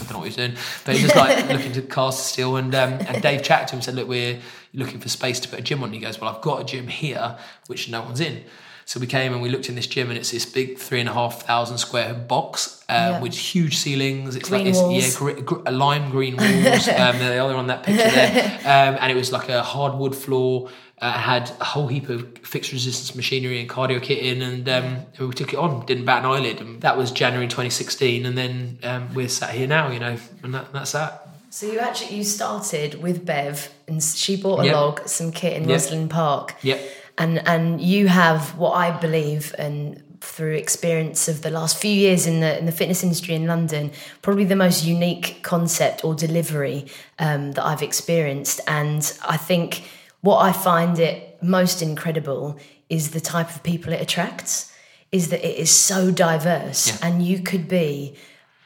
I 0.00 0.04
don't 0.04 0.12
know 0.12 0.18
what 0.18 0.26
he's 0.28 0.36
doing, 0.36 0.54
but 0.84 0.94
he's 0.94 1.02
just 1.04 1.16
like 1.16 1.48
looking 1.52 1.72
to 1.72 1.82
cast 1.82 2.26
steel. 2.32 2.56
And 2.56 2.74
um, 2.74 2.94
and 2.94 3.22
Dave 3.26 3.42
chatted 3.42 3.68
to 3.68 3.74
him 3.74 3.78
and 3.78 3.84
said, 3.84 3.94
"Look, 3.94 4.08
we're 4.08 4.38
looking 4.74 5.00
for 5.00 5.08
space 5.08 5.40
to 5.40 5.48
put 5.48 5.58
a 5.58 5.62
gym 5.62 5.80
on." 5.82 5.86
And 5.86 5.94
he 5.94 6.00
goes, 6.00 6.20
"Well, 6.20 6.34
I've 6.34 6.42
got 6.42 6.60
a 6.60 6.64
gym 6.64 6.88
here, 6.88 7.36
which 7.66 7.88
no 7.88 8.02
one's 8.02 8.20
in." 8.20 8.44
So 8.86 8.98
we 8.98 9.06
came 9.06 9.32
and 9.32 9.40
we 9.40 9.50
looked 9.50 9.68
in 9.68 9.76
this 9.76 9.86
gym, 9.86 10.08
and 10.08 10.18
it's 10.18 10.32
this 10.32 10.44
big 10.44 10.76
three 10.78 10.98
and 10.98 11.08
a 11.08 11.12
half 11.12 11.42
thousand 11.46 11.78
square 11.78 12.12
box 12.12 12.82
uh, 12.88 12.92
Yeah. 12.92 13.20
with 13.20 13.34
huge 13.36 13.76
ceilings. 13.76 14.34
It's 14.34 14.48
Green 14.48 14.64
like 14.64 14.72
this, 14.72 14.82
walls. 14.82 15.04
yeah, 15.12 15.18
gr- 15.18 15.40
gr- 15.42 15.62
a 15.66 15.70
lime 15.70 16.10
green 16.10 16.36
walls. 16.36 16.88
um, 16.98 17.18
they 17.20 17.38
are 17.38 17.54
on 17.54 17.68
that 17.68 17.84
picture 17.84 18.02
there, 18.10 18.58
um, 18.64 18.96
and 19.00 19.12
it 19.12 19.14
was 19.14 19.30
like 19.30 19.48
a 19.48 19.62
hardwood 19.62 20.16
floor. 20.16 20.70
Uh, 21.00 21.12
had 21.12 21.50
a 21.60 21.64
whole 21.64 21.86
heap 21.86 22.10
of 22.10 22.36
fixed 22.42 22.72
resistance 22.72 23.14
machinery 23.16 23.58
and 23.58 23.70
cardio 23.70 24.02
kit 24.02 24.18
in, 24.18 24.42
and 24.42 24.68
um, 24.68 24.98
we 25.18 25.32
took 25.32 25.54
it 25.54 25.58
on. 25.58 25.86
Didn't 25.86 26.04
bat 26.04 26.18
an 26.24 26.30
eyelid, 26.30 26.60
and 26.60 26.78
that 26.82 26.98
was 26.98 27.10
January 27.10 27.46
2016. 27.48 28.26
And 28.26 28.36
then 28.36 28.78
um, 28.82 29.14
we're 29.14 29.28
sat 29.28 29.50
here 29.54 29.66
now, 29.66 29.90
you 29.90 29.98
know, 29.98 30.18
and 30.42 30.52
that, 30.54 30.70
that's 30.74 30.92
that. 30.92 31.26
So 31.48 31.66
you 31.72 31.78
actually 31.78 32.16
you 32.16 32.24
started 32.24 33.00
with 33.02 33.24
Bev, 33.24 33.70
and 33.88 34.02
she 34.02 34.36
bought 34.36 34.60
a 34.60 34.64
Yep. 34.66 34.74
log, 34.74 35.08
some 35.08 35.32
kit 35.32 35.54
in 35.54 35.68
Yep. 35.68 35.80
Rosslyn 35.80 36.10
Park. 36.10 36.54
Yep. 36.62 36.80
And 37.16 37.48
and 37.48 37.80
you 37.80 38.08
have 38.08 38.56
what 38.58 38.72
I 38.72 38.90
believe, 38.90 39.54
and 39.58 40.02
through 40.20 40.52
experience 40.52 41.28
of 41.28 41.40
the 41.40 41.50
last 41.50 41.78
few 41.78 41.90
years 41.90 42.26
in 42.26 42.40
the 42.40 42.58
in 42.58 42.66
the 42.66 42.72
fitness 42.72 43.02
industry 43.02 43.34
in 43.34 43.46
London, 43.46 43.90
probably 44.20 44.44
the 44.44 44.54
most 44.54 44.84
unique 44.84 45.38
concept 45.42 46.04
or 46.04 46.14
delivery 46.14 46.86
um, 47.18 47.52
that 47.52 47.64
I've 47.64 47.82
experienced. 47.82 48.60
And 48.68 49.00
I 49.26 49.38
think 49.38 49.82
what 50.20 50.38
I 50.38 50.52
find 50.52 50.98
it 50.98 51.42
most 51.42 51.82
incredible 51.82 52.58
is 52.88 53.10
the 53.10 53.20
type 53.20 53.50
of 53.54 53.62
people 53.62 53.92
it 53.92 54.00
attracts. 54.00 54.72
Is 55.12 55.28
that 55.30 55.44
it 55.44 55.56
is 55.56 55.70
so 55.70 56.12
diverse, 56.12 56.86
Yeah. 56.88 57.08
and 57.08 57.26
you 57.26 57.40
could 57.40 57.66
be 57.66 58.14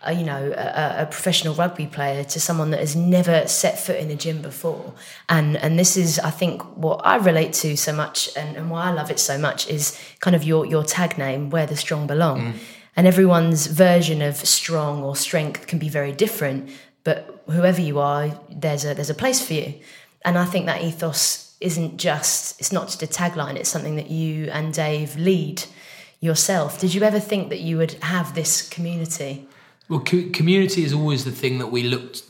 a, 0.04 0.12
you 0.12 0.24
know 0.24 0.52
a, 0.56 1.02
a 1.02 1.06
professional 1.06 1.54
rugby 1.54 1.86
player 1.86 2.24
to 2.24 2.40
someone 2.40 2.70
that 2.70 2.80
has 2.80 2.94
never 2.94 3.46
set 3.46 3.78
foot 3.78 3.96
in 3.96 4.10
a 4.10 4.14
gym 4.14 4.42
before 4.42 4.92
and 5.28 5.56
and 5.56 5.78
this 5.78 5.96
is 5.96 6.18
i 6.18 6.30
think 6.30 6.62
what 6.76 7.00
i 7.04 7.16
relate 7.16 7.52
to 7.52 7.76
so 7.76 7.92
much 7.92 8.28
and, 8.36 8.56
and 8.56 8.70
why 8.70 8.84
i 8.84 8.90
love 8.90 9.10
it 9.10 9.18
so 9.18 9.38
much 9.38 9.68
is 9.68 9.98
kind 10.20 10.36
of 10.36 10.44
your 10.44 10.66
your 10.66 10.84
tag 10.84 11.16
name 11.18 11.50
where 11.50 11.66
the 11.66 11.76
strong 11.76 12.06
belong 12.06 12.40
mm. 12.52 12.58
and 12.96 13.06
everyone's 13.06 13.66
version 13.66 14.20
of 14.22 14.36
strong 14.36 15.02
or 15.02 15.16
strength 15.16 15.66
can 15.66 15.78
be 15.78 15.88
very 15.88 16.12
different 16.12 16.70
but 17.04 17.42
whoever 17.46 17.80
you 17.80 17.98
are 17.98 18.38
there's 18.50 18.84
a 18.84 18.94
there's 18.94 19.10
a 19.10 19.14
place 19.14 19.44
for 19.44 19.54
you 19.54 19.74
and 20.24 20.36
i 20.38 20.44
think 20.44 20.66
that 20.66 20.82
ethos 20.82 21.43
isn't 21.64 21.96
just 21.96 22.60
it's 22.60 22.72
not 22.72 22.86
just 22.86 23.02
a 23.02 23.06
tagline 23.06 23.56
it's 23.56 23.70
something 23.70 23.96
that 23.96 24.10
you 24.10 24.50
and 24.50 24.74
dave 24.74 25.16
lead 25.16 25.64
yourself 26.20 26.78
did 26.78 26.92
you 26.94 27.02
ever 27.02 27.20
think 27.20 27.48
that 27.48 27.60
you 27.60 27.76
would 27.78 27.94
have 28.14 28.34
this 28.34 28.68
community 28.68 29.46
Well, 29.88 30.00
co- 30.00 30.30
community 30.32 30.84
is 30.84 30.92
always 30.92 31.24
the 31.24 31.36
thing 31.42 31.58
that 31.58 31.70
we 31.76 31.82
looked 31.82 32.22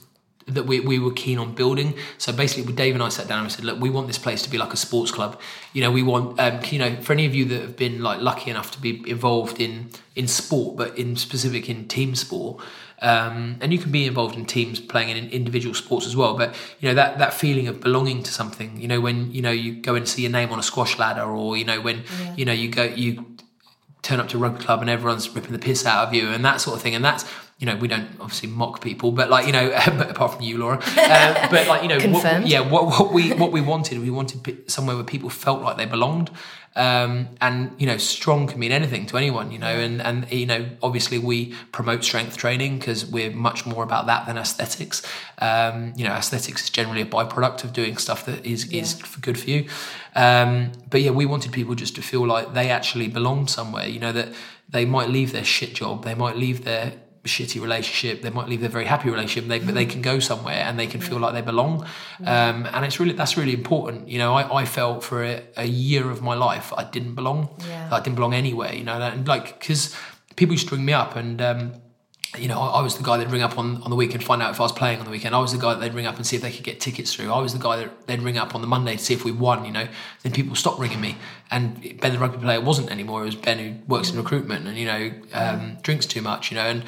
that 0.47 0.65
we, 0.65 0.81
we 0.81 0.99
were 0.99 1.13
keen 1.13 1.39
on 1.39 1.55
building. 1.55 1.95
So 2.19 2.33
basically, 2.33 2.73
Dave 2.75 2.95
and 2.95 3.03
I 3.03 3.09
sat 3.09 3.29
down 3.29 3.45
and 3.45 3.53
said, 3.53 3.65
look, 3.65 3.81
we 3.81 3.91
want 3.91 4.09
this 4.09 4.19
place 4.19 4.43
to 4.43 4.51
be 4.51 4.59
like 4.59 4.73
a 4.73 4.77
sports 4.77 5.11
club. 5.11 5.41
You 5.73 5.81
know, 5.83 5.91
we 5.91 6.03
want, 6.03 6.39
um, 6.39 6.61
you 6.71 6.79
know, 6.79 6.97
for 7.01 7.13
any 7.15 7.27
of 7.27 7.35
you 7.35 7.45
that 7.47 7.61
have 7.63 7.77
been 7.77 8.03
like 8.03 8.21
lucky 8.21 8.51
enough 8.51 8.71
to 8.73 8.81
be 8.81 9.03
involved 9.09 9.61
in 9.61 9.91
in 10.15 10.29
sport, 10.29 10.77
but 10.77 10.99
in 10.99 11.17
specific 11.17 11.69
in 11.69 11.89
team 11.89 12.15
sport. 12.15 12.63
Um, 13.03 13.59
and 13.61 13.73
you 13.73 13.79
can 13.79 13.91
be 13.91 14.07
involved 14.07 14.37
in 14.37 14.47
teams 14.47 14.81
playing 14.81 15.11
in 15.11 15.29
individual 15.31 15.75
sports 15.75 16.07
as 16.07 16.17
well, 16.17 16.37
but 16.37 16.55
you 16.81 16.89
know 16.89 16.95
that 16.95 17.19
that 17.19 17.35
feeling 17.35 17.69
of 17.69 17.81
belonging 17.81 18.23
to 18.23 18.33
something. 18.33 18.81
You 18.81 18.89
know 18.89 19.01
when 19.01 19.33
you 19.33 19.43
know 19.43 19.51
you 19.51 19.75
go 19.75 19.95
and 19.95 20.09
see 20.09 20.23
your 20.23 20.31
name 20.31 20.51
on 20.53 20.59
a 20.59 20.63
squash 20.63 20.99
ladder, 20.99 21.25
or 21.25 21.57
you 21.57 21.65
know 21.65 21.81
when 21.81 22.05
you 22.37 22.45
know 22.45 22.53
you 22.53 22.69
go 22.69 22.85
you 22.85 23.35
turn 24.05 24.21
up 24.21 24.29
to 24.29 24.39
rugby 24.39 24.63
club 24.63 24.81
and 24.83 24.91
everyone's 24.91 25.29
ripping 25.35 25.53
the 25.53 25.59
piss 25.59 25.87
out 25.87 26.07
of 26.07 26.15
you 26.15 26.29
and 26.29 26.45
that 26.45 26.61
sort 26.61 26.77
of 26.77 26.83
thing. 26.83 26.95
And 26.95 27.05
that's, 27.05 27.25
you 27.59 27.67
know, 27.67 27.77
we 27.77 27.87
don't 27.87 28.09
obviously 28.21 28.49
mock 28.49 28.81
people, 28.81 29.13
but 29.13 29.31
like, 29.31 29.47
you 29.47 29.53
know, 29.53 29.71
apart 30.09 30.35
from 30.35 30.43
you, 30.43 30.59
Laura, 30.59 30.79
uh, 30.97 31.49
but 31.51 31.69
like, 31.69 31.83
you 31.83 31.89
know, 31.89 32.01
what, 32.11 32.47
yeah, 32.47 32.61
what, 32.61 32.87
what 32.87 33.13
we, 33.13 33.33
what 33.33 33.53
we 33.53 33.61
wanted, 33.61 34.01
we 34.01 34.11
wanted 34.11 34.71
somewhere 34.71 34.97
where 34.97 35.05
people 35.05 35.31
felt 35.31 35.63
like 35.63 35.77
they 35.77 35.87
belonged. 35.87 36.31
Um, 36.77 37.29
and, 37.41 37.71
you 37.79 37.87
know, 37.87 37.99
strong 37.99 38.49
can 38.49 38.59
mean 38.59 38.73
anything 38.73 39.07
to 39.07 39.17
anyone, 39.17 39.53
you 39.53 39.61
know, 39.61 39.69
and, 39.69 40.03
and, 40.03 40.31
you 40.33 40.47
know, 40.47 40.69
obviously 40.83 41.19
we 41.19 41.55
promote 41.71 42.03
strength 42.03 42.37
training 42.37 42.81
because 42.81 43.07
we're 43.07 43.31
much 43.31 43.65
more 43.65 43.85
about 43.85 44.07
that 44.07 44.27
than 44.27 44.37
aesthetics. 44.37 45.01
Um, 45.39 45.93
you 45.97 46.05
know, 46.05 46.13
aesthetics 46.13 46.65
is 46.65 46.71
generally 46.71 47.03
a 47.03 47.07
byproduct 47.07 47.63
of 47.63 47.73
doing 47.73 47.97
stuff 47.99 48.27
that 48.27 48.45
is, 48.45 48.73
is 48.73 48.95
good 49.21 49.39
for 49.39 49.49
you. 49.49 49.69
Um, 50.17 50.73
but 50.91 51.01
yeah, 51.01 51.11
we 51.11 51.27
wanted 51.27 51.53
people 51.53 51.77
just 51.77 51.95
to 51.95 52.03
feel 52.03 52.27
like 52.27 52.55
they 52.55 52.71
actually 52.71 53.07
belonged 53.07 53.51
somewhere, 53.51 53.87
you 53.87 54.01
know, 54.01 54.11
that 54.11 54.35
they 54.69 54.85
might 54.85 55.09
leave 55.09 55.31
their 55.31 55.45
shit 55.45 55.75
job, 55.75 56.05
they 56.05 56.17
might 56.17 56.37
leave 56.37 56.65
their 56.65 56.95
shitty 57.25 57.61
relationship, 57.61 58.23
they 58.23 58.31
might 58.31 58.49
leave 58.49 58.61
their 58.61 58.71
very 58.71 58.85
happy 58.85 59.11
relationship, 59.11 59.49
they, 59.49 59.59
but 59.59 59.75
they 59.75 59.87
can 59.87 60.03
go 60.03 60.19
somewhere 60.19 60.57
and 60.57 60.79
they 60.79 60.87
can 60.87 61.01
feel 61.01 61.19
like 61.19 61.33
they 61.33 61.43
belong. 61.43 61.87
Um, 62.25 62.67
and 62.73 62.85
it's 62.85 63.01
really, 63.01 63.13
that's 63.13 63.37
really 63.37 63.55
important. 63.55 64.09
You 64.09 64.19
know, 64.19 64.35
I, 64.35 64.61
I 64.61 64.65
felt 64.65 65.03
for 65.03 65.25
a, 65.25 65.43
a 65.57 65.67
year 65.67 66.11
of 66.11 66.23
my 66.23 66.35
life, 66.35 66.73
I 66.77 66.85
didn't 66.85 67.15
belong. 67.15 67.49
Yeah. 67.69 67.89
I 67.91 68.01
didn't 68.01 68.17
belong 68.17 68.35
anywhere, 68.35 68.75
you 68.75 68.85
know, 68.85 69.01
and 69.01 69.27
like, 69.27 69.59
because 69.59 69.97
people 70.37 70.53
used 70.53 70.69
to 70.69 70.77
ring 70.77 70.85
me 70.85 70.93
up 70.93 71.17
and, 71.17 71.41
um, 71.41 71.75
you 72.37 72.49
know, 72.49 72.59
I, 72.61 72.81
I 72.81 72.83
was 72.83 72.97
the 72.97 73.05
guy 73.05 73.17
that'd 73.17 73.33
ring 73.33 73.43
up 73.43 73.59
on, 73.59 73.81
on 73.83 73.91
the 73.91 73.97
weekend, 73.97 74.25
find 74.25 74.43
out 74.43 74.51
if 74.51 74.61
I 74.61 74.65
was 74.65 74.73
playing 74.73 74.99
on 74.99 75.05
the 75.05 75.11
weekend. 75.11 75.35
I 75.35 75.39
was 75.39 75.53
the 75.53 75.59
guy 75.59 75.75
that 75.75 75.81
they'd 75.81 75.95
ring 75.95 76.07
up 76.07 76.17
and 76.17 76.27
see 76.27 76.35
if 76.35 76.43
they 76.43 76.51
could 76.51 76.65
get 76.65 76.81
tickets 76.81 77.15
through. 77.15 77.33
I 77.33 77.41
was 77.41 77.53
the 77.53 77.61
guy 77.61 77.77
that 77.77 78.07
they'd 78.07 78.23
ring 78.23 78.39
up 78.39 78.55
on 78.57 78.61
the 78.61 78.67
Monday 78.67 78.97
to 78.97 78.99
see 79.03 79.15
if 79.15 79.25
we 79.25 79.31
won, 79.31 79.65
you 79.65 79.71
know. 79.71 79.87
Then 80.23 80.33
people 80.33 80.57
stopped 80.57 80.81
ringing 80.81 81.01
me. 81.01 81.17
And 81.53 81.97
Ben, 82.01 82.13
the 82.13 82.19
rugby 82.19 82.39
player, 82.39 82.61
wasn't 82.61 82.91
anymore. 82.91 83.23
It 83.23 83.27
was 83.27 83.37
Ben 83.37 83.59
who 83.59 83.75
works 83.87 84.11
in 84.11 84.17
recruitment 84.17 84.67
and, 84.67 84.77
you 84.77 84.87
know, 84.87 85.13
um, 85.33 85.79
drinks 85.83 86.07
too 86.07 86.23
much, 86.23 86.51
you 86.51 86.57
know. 86.57 86.65
And 86.65 86.85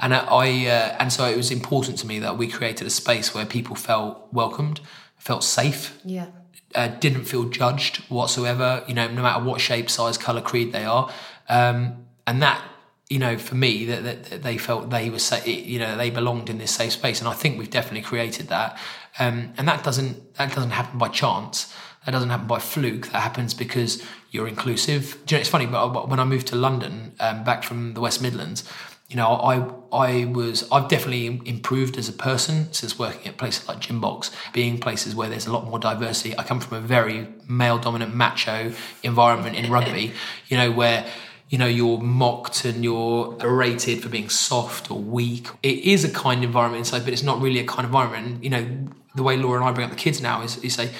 and 0.00 0.12
I 0.14 0.66
uh, 0.66 0.96
and 0.98 1.12
so 1.12 1.26
it 1.26 1.36
was 1.36 1.50
important 1.50 1.98
to 1.98 2.06
me 2.06 2.18
that 2.18 2.36
we 2.36 2.48
created 2.48 2.86
a 2.86 2.90
space 2.90 3.34
where 3.34 3.46
people 3.46 3.76
felt 3.76 4.26
welcomed, 4.32 4.80
felt 5.18 5.44
safe, 5.44 5.98
yeah 6.04 6.26
uh, 6.74 6.88
didn't 6.88 7.24
feel 7.24 7.44
judged 7.44 7.98
whatsoever, 8.08 8.84
you 8.86 8.94
know, 8.94 9.08
no 9.08 9.22
matter 9.22 9.44
what 9.44 9.60
shape, 9.60 9.90
size, 9.90 10.16
color, 10.16 10.40
creed 10.40 10.72
they 10.72 10.84
are. 10.84 11.10
Um, 11.48 12.06
and 12.26 12.42
that, 12.42 12.62
you 13.08 13.18
know, 13.18 13.38
for 13.38 13.56
me, 13.56 13.86
that, 13.86 14.04
that, 14.04 14.42
they 14.42 14.56
felt 14.56 14.90
they 14.90 15.10
were, 15.10 15.18
sa- 15.18 15.44
you 15.44 15.78
know, 15.78 15.96
they 15.96 16.10
belonged 16.10 16.48
in 16.48 16.58
this 16.58 16.70
safe 16.70 16.92
space. 16.92 17.20
And 17.20 17.28
I 17.28 17.32
think 17.32 17.58
we've 17.58 17.70
definitely 17.70 18.02
created 18.02 18.48
that. 18.48 18.78
Um, 19.18 19.52
and 19.56 19.66
that 19.66 19.82
doesn't, 19.82 20.34
that 20.34 20.54
doesn't 20.54 20.70
happen 20.70 20.98
by 20.98 21.08
chance. 21.08 21.74
That 22.06 22.12
doesn't 22.12 22.30
happen 22.30 22.46
by 22.46 22.60
fluke. 22.60 23.08
That 23.08 23.20
happens 23.20 23.52
because 23.52 24.02
you're 24.30 24.46
inclusive. 24.46 25.18
Do 25.26 25.34
you 25.34 25.38
know, 25.38 25.40
it's 25.40 25.50
funny, 25.50 25.66
but 25.66 26.08
when 26.08 26.20
I 26.20 26.24
moved 26.24 26.46
to 26.48 26.56
London, 26.56 27.14
um, 27.18 27.42
back 27.42 27.64
from 27.64 27.94
the 27.94 28.00
West 28.00 28.22
Midlands, 28.22 28.62
you 29.10 29.16
know, 29.16 29.26
I 29.26 29.68
I 29.92 30.24
was 30.26 30.66
I've 30.70 30.88
definitely 30.88 31.40
improved 31.44 31.98
as 31.98 32.08
a 32.08 32.12
person 32.12 32.72
since 32.72 32.96
working 32.96 33.26
at 33.26 33.36
places 33.36 33.66
like 33.66 33.80
Gymbox, 33.80 34.30
being 34.52 34.78
places 34.78 35.16
where 35.16 35.28
there's 35.28 35.46
a 35.46 35.52
lot 35.52 35.64
more 35.64 35.80
diversity. 35.80 36.38
I 36.38 36.44
come 36.44 36.60
from 36.60 36.78
a 36.78 36.80
very 36.80 37.26
male 37.48 37.76
dominant 37.78 38.14
macho 38.14 38.72
environment 39.02 39.56
in 39.56 39.70
rugby, 39.70 40.12
you 40.48 40.56
know, 40.56 40.70
where 40.70 41.06
you 41.48 41.58
know 41.58 41.66
you're 41.66 41.98
mocked 41.98 42.64
and 42.64 42.84
you're 42.84 43.32
berated 43.32 44.00
for 44.00 44.08
being 44.08 44.28
soft 44.28 44.92
or 44.92 45.00
weak. 45.00 45.48
It 45.64 45.80
is 45.80 46.04
a 46.04 46.10
kind 46.10 46.44
environment 46.44 46.78
inside, 46.78 47.02
but 47.02 47.12
it's 47.12 47.24
not 47.24 47.40
really 47.40 47.58
a 47.58 47.66
kind 47.66 47.84
environment. 47.84 48.26
And, 48.26 48.44
you 48.44 48.50
know, 48.50 48.88
the 49.16 49.24
way 49.24 49.36
Laura 49.36 49.58
and 49.58 49.68
I 49.68 49.72
bring 49.72 49.86
up 49.86 49.90
the 49.90 49.98
kids 49.98 50.22
now 50.22 50.42
is 50.42 50.62
you 50.62 50.70
say 50.70 50.90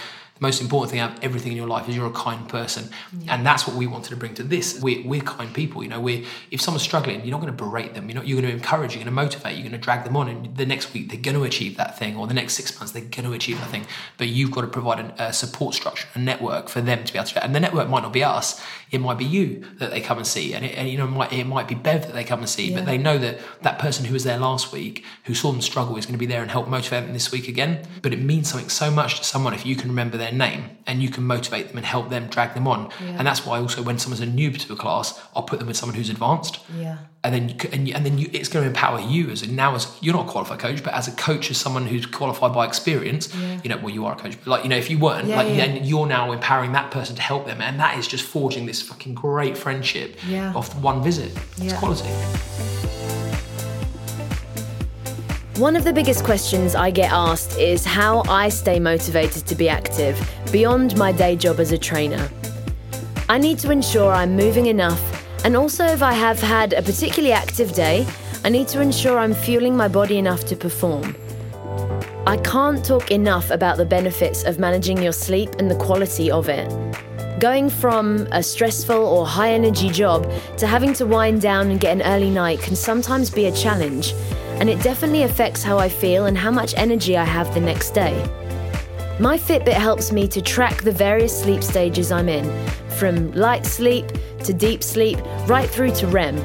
most 0.41 0.61
important 0.61 0.91
thing 0.91 1.01
out 1.01 1.19
of 1.19 1.25
everything 1.25 1.53
in 1.53 1.57
your 1.57 1.67
life 1.67 1.89
is 1.89 1.95
you're 1.95 2.07
a 2.07 2.13
kind 2.13 2.49
person. 2.49 2.89
And 3.29 3.47
that's 3.47 3.67
what 3.67 3.77
we 3.77 3.87
wanted 3.87 4.11
to 4.11 4.17
bring 4.17 4.35
to 4.35 4.43
this. 4.43 4.81
We're, 4.81 5.07
we're 5.07 5.21
kind 5.21 5.53
people 5.55 5.83
you 5.83 5.89
know 5.89 6.01
we're 6.01 6.25
if 6.51 6.61
someone's 6.61 6.83
struggling 6.83 7.21
you're 7.21 7.31
not 7.31 7.41
going 7.41 7.55
to 7.57 7.65
berate 7.65 7.95
them. 7.95 8.09
You're 8.09 8.17
not 8.17 8.27
you're 8.27 8.41
going 8.41 8.51
to 8.51 8.57
encourage 8.57 8.95
you're 8.95 9.05
going 9.05 9.15
to 9.15 9.23
motivate 9.23 9.55
you're 9.55 9.69
going 9.69 9.73
to 9.73 9.79
drag 9.79 10.05
them 10.05 10.17
on 10.17 10.29
and 10.29 10.57
the 10.57 10.67
next 10.67 10.93
week 10.93 11.11
they're 11.11 11.21
going 11.21 11.37
to 11.37 11.45
achieve 11.45 11.77
that 11.77 11.99
thing 11.99 12.17
or 12.17 12.27
the 12.27 12.35
next 12.35 12.55
six 12.55 12.79
months 12.79 12.93
they're 12.93 13.03
going 13.03 13.25
to 13.25 13.33
achieve 13.33 13.59
that 13.59 13.71
thing. 13.71 13.85
But 14.19 14.29
you've 14.29 14.51
got 14.51 14.63
to 14.63 14.67
provide 14.67 15.01
a, 15.01 15.29
a 15.29 15.33
support 15.33 15.75
structure 15.75 16.09
a 16.15 16.19
network 16.19 16.69
for 16.69 16.81
them 16.81 17.05
to 17.05 17.13
be 17.13 17.19
able 17.19 17.29
to 17.29 17.45
and 17.45 17.55
the 17.55 17.61
network 17.61 17.89
might 17.89 18.03
not 18.03 18.13
be 18.13 18.25
us. 18.25 18.61
It 18.91 19.01
might 19.01 19.19
be 19.19 19.25
you 19.25 19.65
that 19.79 19.91
they 19.91 20.01
come 20.01 20.19
and 20.19 20.27
see. 20.27 20.53
And, 20.55 20.65
it, 20.65 20.77
and 20.77 20.89
you 20.89 20.99
know 20.99 21.05
it 21.05 21.11
might, 21.11 21.33
it 21.33 21.45
might 21.45 21.69
be 21.69 21.75
bev 21.75 22.03
that 22.03 22.15
they 22.15 22.25
come 22.25 22.41
and 22.41 22.49
see 22.49 22.71
Yeah. 22.71 22.79
but 22.79 22.87
they 22.87 22.99
know 22.99 23.19
that 23.19 23.39
that 23.63 23.79
person 23.79 24.05
who 24.07 24.15
was 24.15 24.25
there 24.25 24.39
last 24.39 24.73
week 24.73 25.05
who 25.25 25.35
saw 25.35 25.53
them 25.53 25.61
struggle 25.61 25.97
is 25.97 26.07
going 26.07 26.15
to 26.15 26.19
be 26.19 26.27
there 26.27 26.43
and 26.43 26.51
help 26.51 26.69
motivate 26.69 27.05
them 27.05 27.13
this 27.13 27.31
week 27.31 27.49
again. 27.49 27.83
But 28.03 28.13
it 28.13 28.21
means 28.21 28.51
something 28.51 28.69
so 28.69 28.91
much 28.91 29.19
to 29.19 29.25
someone 29.25 29.55
if 29.55 29.65
you 29.67 29.77
can 29.77 29.89
remember 29.91 30.17
their 30.17 30.30
their 30.31 30.39
name 30.49 30.71
and 30.87 31.03
you 31.03 31.09
can 31.11 31.25
motivate 31.25 31.69
them 31.69 31.77
and 31.77 31.87
help 31.87 32.09
them 32.11 32.27
drag 32.29 32.55
them 32.55 32.67
on. 32.67 32.91
And 33.01 33.27
that's 33.27 33.45
why 33.47 33.59
also 33.59 33.83
when 33.83 33.99
someone's 33.99 34.21
a 34.21 34.27
noob 34.27 34.59
to 34.67 34.73
a 34.73 34.77
class, 34.77 35.21
I'll 35.35 35.43
put 35.43 35.59
them 35.59 35.69
with 35.69 35.77
someone 35.77 35.97
who's 35.97 36.11
advanced. 36.11 36.59
Yeah. 36.77 36.99
And 37.23 37.35
then 37.35 37.49
you, 37.51 37.55
and, 37.73 37.87
you, 37.89 37.95
and 37.95 38.07
then 38.07 38.17
you, 38.17 38.31
it's 38.33 38.49
going 38.49 38.63
to 38.65 38.69
empower 38.69 38.99
you 39.01 39.29
as 39.31 39.43
a, 39.43 39.53
now 39.53 39.75
as 39.75 39.87
you're 40.01 40.15
not 40.15 40.27
a 40.27 40.31
qualified 40.31 40.59
coach, 40.59 40.83
but 40.83 40.95
as 40.95 41.07
a 41.07 41.13
coach, 41.13 41.51
as 41.51 41.59
someone 41.59 41.87
who's 41.87 42.07
qualified 42.07 42.55
by 42.55 42.67
experience, 42.67 43.35
you 43.63 43.69
know, 43.69 43.77
well, 43.77 43.91
you 43.91 44.07
are 44.07 44.15
a 44.15 44.17
coach, 44.17 44.37
but 44.39 44.47
like, 44.47 44.63
you 44.65 44.71
know, 44.71 44.77
if 44.79 44.89
you 44.91 44.99
weren't, 44.99 45.29
Yeah, 45.29 45.37
like, 45.37 45.49
yeah. 45.49 45.57
then 45.67 45.85
you're 45.85 46.07
now 46.07 46.33
empowering 46.33 46.73
that 46.73 46.91
person 46.91 47.17
to 47.17 47.23
help 47.23 47.47
them. 47.47 47.61
And 47.61 47.79
that 47.79 47.99
is 47.99 48.09
just 48.09 48.25
forging 48.25 48.65
this 48.67 48.81
fucking 48.81 49.15
great 49.15 49.59
friendship 49.59 50.17
Yeah. 50.27 50.55
of 50.55 50.83
one 50.83 51.03
visit. 51.03 51.31
It's 51.53 51.61
Yeah. 51.61 51.79
quality. 51.79 52.09
One 55.61 55.77
of 55.77 55.85
the 55.85 55.93
biggest 55.93 56.25
questions 56.25 56.75
I 56.75 56.91
get 56.91 57.13
asked 57.13 57.59
is 57.59 57.85
how 57.85 58.23
I 58.31 58.49
stay 58.49 58.81
motivated 58.81 59.47
to 59.47 59.55
be 59.55 59.69
active 59.69 60.19
beyond 60.51 60.97
my 60.97 61.13
day 61.13 61.37
job 61.37 61.61
as 61.61 61.71
a 61.71 61.77
trainer. 61.77 62.31
I 63.29 63.37
need 63.37 63.59
to 63.59 63.71
ensure 63.71 64.11
I'm 64.11 64.35
moving 64.35 64.67
enough, 64.67 65.03
and 65.45 65.55
also 65.59 65.85
if 65.85 66.03
I 66.03 66.15
have 66.15 66.41
had 66.41 66.73
a 66.73 66.81
particularly 66.81 67.35
active 67.35 67.75
day, 67.75 68.07
I 68.43 68.49
need 68.49 68.69
to 68.69 68.81
ensure 68.81 69.19
I'm 69.19 69.35
fueling 69.35 69.77
my 69.77 69.87
body 69.87 70.17
enough 70.17 70.47
to 70.47 70.57
perform. 70.57 71.15
I 72.27 72.39
can't 72.39 72.83
talk 72.83 73.11
enough 73.11 73.51
about 73.51 73.77
the 73.77 73.85
benefits 73.85 74.45
of 74.45 74.59
managing 74.59 75.03
your 75.03 75.13
sleep 75.13 75.57
and 75.59 75.71
the 75.71 75.77
quality 75.77 76.31
of 76.31 76.49
it. 76.49 76.71
Going 77.39 77.69
from 77.69 78.27
a 78.33 78.43
stressful 78.43 78.97
or 78.97 79.27
high 79.27 79.51
energy 79.51 79.91
job 79.91 80.27
to 80.57 80.67
having 80.67 80.95
to 80.95 81.05
wind 81.05 81.43
down 81.43 81.71
and 81.71 81.79
get 81.79 81.93
an 81.93 82.03
early 82.03 82.31
night 82.31 82.61
can 82.61 82.77
sometimes 82.77 83.29
be 83.29 83.45
a 83.45 83.53
challenge, 83.53 84.15
and 84.61 84.71
it 84.71 84.81
definitely 84.83 85.23
affects 85.25 85.63
how 85.63 85.79
I 85.79 85.89
feel 85.89 86.27
and 86.27 86.39
how 86.39 86.51
much 86.51 86.75
energy 86.77 87.17
I 87.17 87.25
have 87.25 87.53
the 87.55 87.61
next 87.61 87.91
day. 87.91 88.15
My 89.19 89.37
Fitbit 89.37 89.73
helps 89.73 90.13
me 90.13 90.29
to 90.29 90.41
track 90.41 90.83
the 90.83 90.93
various 90.93 91.43
sleep 91.43 91.63
stages 91.63 92.13
I'm 92.13 92.29
in, 92.29 92.47
from 92.99 93.33
light 93.33 93.67
sleep 93.67 94.07
to 94.45 94.53
deep 94.53 94.83
sleep, 94.83 95.19
right 95.47 95.69
through 95.69 95.93
to 95.97 96.07
REM. 96.07 96.39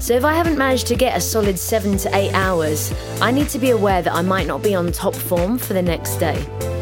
So 0.00 0.14
if 0.14 0.24
I 0.24 0.34
haven't 0.34 0.58
managed 0.58 0.86
to 0.88 0.94
get 0.94 1.16
a 1.16 1.20
solid 1.20 1.58
seven 1.58 1.96
to 1.98 2.14
eight 2.14 2.34
hours, 2.34 2.92
I 3.20 3.30
need 3.30 3.48
to 3.48 3.58
be 3.58 3.70
aware 3.70 4.02
that 4.02 4.12
I 4.12 4.22
might 4.22 4.46
not 4.46 4.62
be 4.62 4.74
on 4.74 4.92
top 4.92 5.14
form 5.14 5.56
for 5.58 5.72
the 5.72 5.82
next 5.82 6.16
day. 6.16 6.75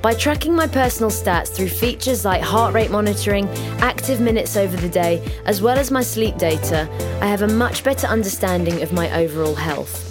By 0.00 0.14
tracking 0.14 0.54
my 0.54 0.68
personal 0.68 1.10
stats 1.10 1.48
through 1.48 1.70
features 1.70 2.24
like 2.24 2.40
heart 2.40 2.72
rate 2.72 2.90
monitoring, 2.90 3.48
active 3.80 4.20
minutes 4.20 4.56
over 4.56 4.76
the 4.76 4.88
day, 4.88 5.20
as 5.44 5.60
well 5.60 5.76
as 5.76 5.90
my 5.90 6.02
sleep 6.02 6.38
data, 6.38 6.88
I 7.20 7.26
have 7.26 7.42
a 7.42 7.48
much 7.48 7.82
better 7.82 8.06
understanding 8.06 8.80
of 8.80 8.92
my 8.92 9.10
overall 9.20 9.56
health. 9.56 10.04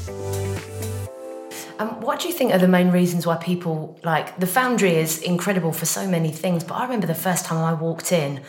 Um, 1.79 2.01
what 2.01 2.19
do 2.19 2.27
you 2.27 2.33
think 2.33 2.53
are 2.53 2.57
the 2.57 2.67
main 2.67 2.91
reasons 2.91 3.25
why 3.25 3.37
people 3.37 3.97
like 4.03 4.37
the 4.39 4.47
Foundry 4.47 4.95
is 4.95 5.21
incredible 5.21 5.71
for 5.71 5.85
so 5.85 6.05
many 6.05 6.31
things? 6.31 6.65
But 6.65 6.75
I 6.75 6.83
remember 6.83 7.07
the 7.07 7.15
first 7.15 7.45
time 7.45 7.63
I 7.63 7.73
walked 7.73 8.11
in, 8.11 8.41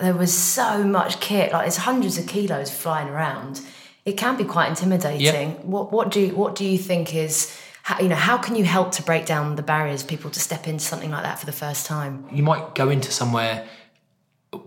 there 0.00 0.14
was 0.14 0.32
so 0.32 0.84
much 0.84 1.18
kit, 1.18 1.52
like 1.52 1.62
there's 1.62 1.78
hundreds 1.78 2.18
of 2.18 2.28
kilos 2.28 2.70
flying 2.70 3.08
around. 3.08 3.62
It 4.04 4.16
can 4.16 4.36
be 4.36 4.44
quite 4.44 4.68
intimidating. 4.68 5.52
What 5.68 5.90
what 5.90 6.10
do 6.12 6.28
what 6.36 6.54
do 6.54 6.64
you 6.64 6.78
think 6.78 7.14
is 7.16 7.58
how, 7.84 8.00
you 8.00 8.08
know 8.08 8.16
how 8.16 8.38
can 8.38 8.56
you 8.56 8.64
help 8.64 8.92
to 8.92 9.02
break 9.02 9.26
down 9.26 9.56
the 9.56 9.62
barriers 9.62 10.02
people 10.02 10.30
to 10.30 10.40
step 10.40 10.66
into 10.66 10.82
something 10.82 11.10
like 11.10 11.22
that 11.22 11.38
for 11.38 11.44
the 11.46 11.52
first 11.52 11.84
time? 11.86 12.26
you 12.32 12.42
might 12.42 12.74
go 12.74 12.88
into 12.88 13.10
somewhere 13.12 13.66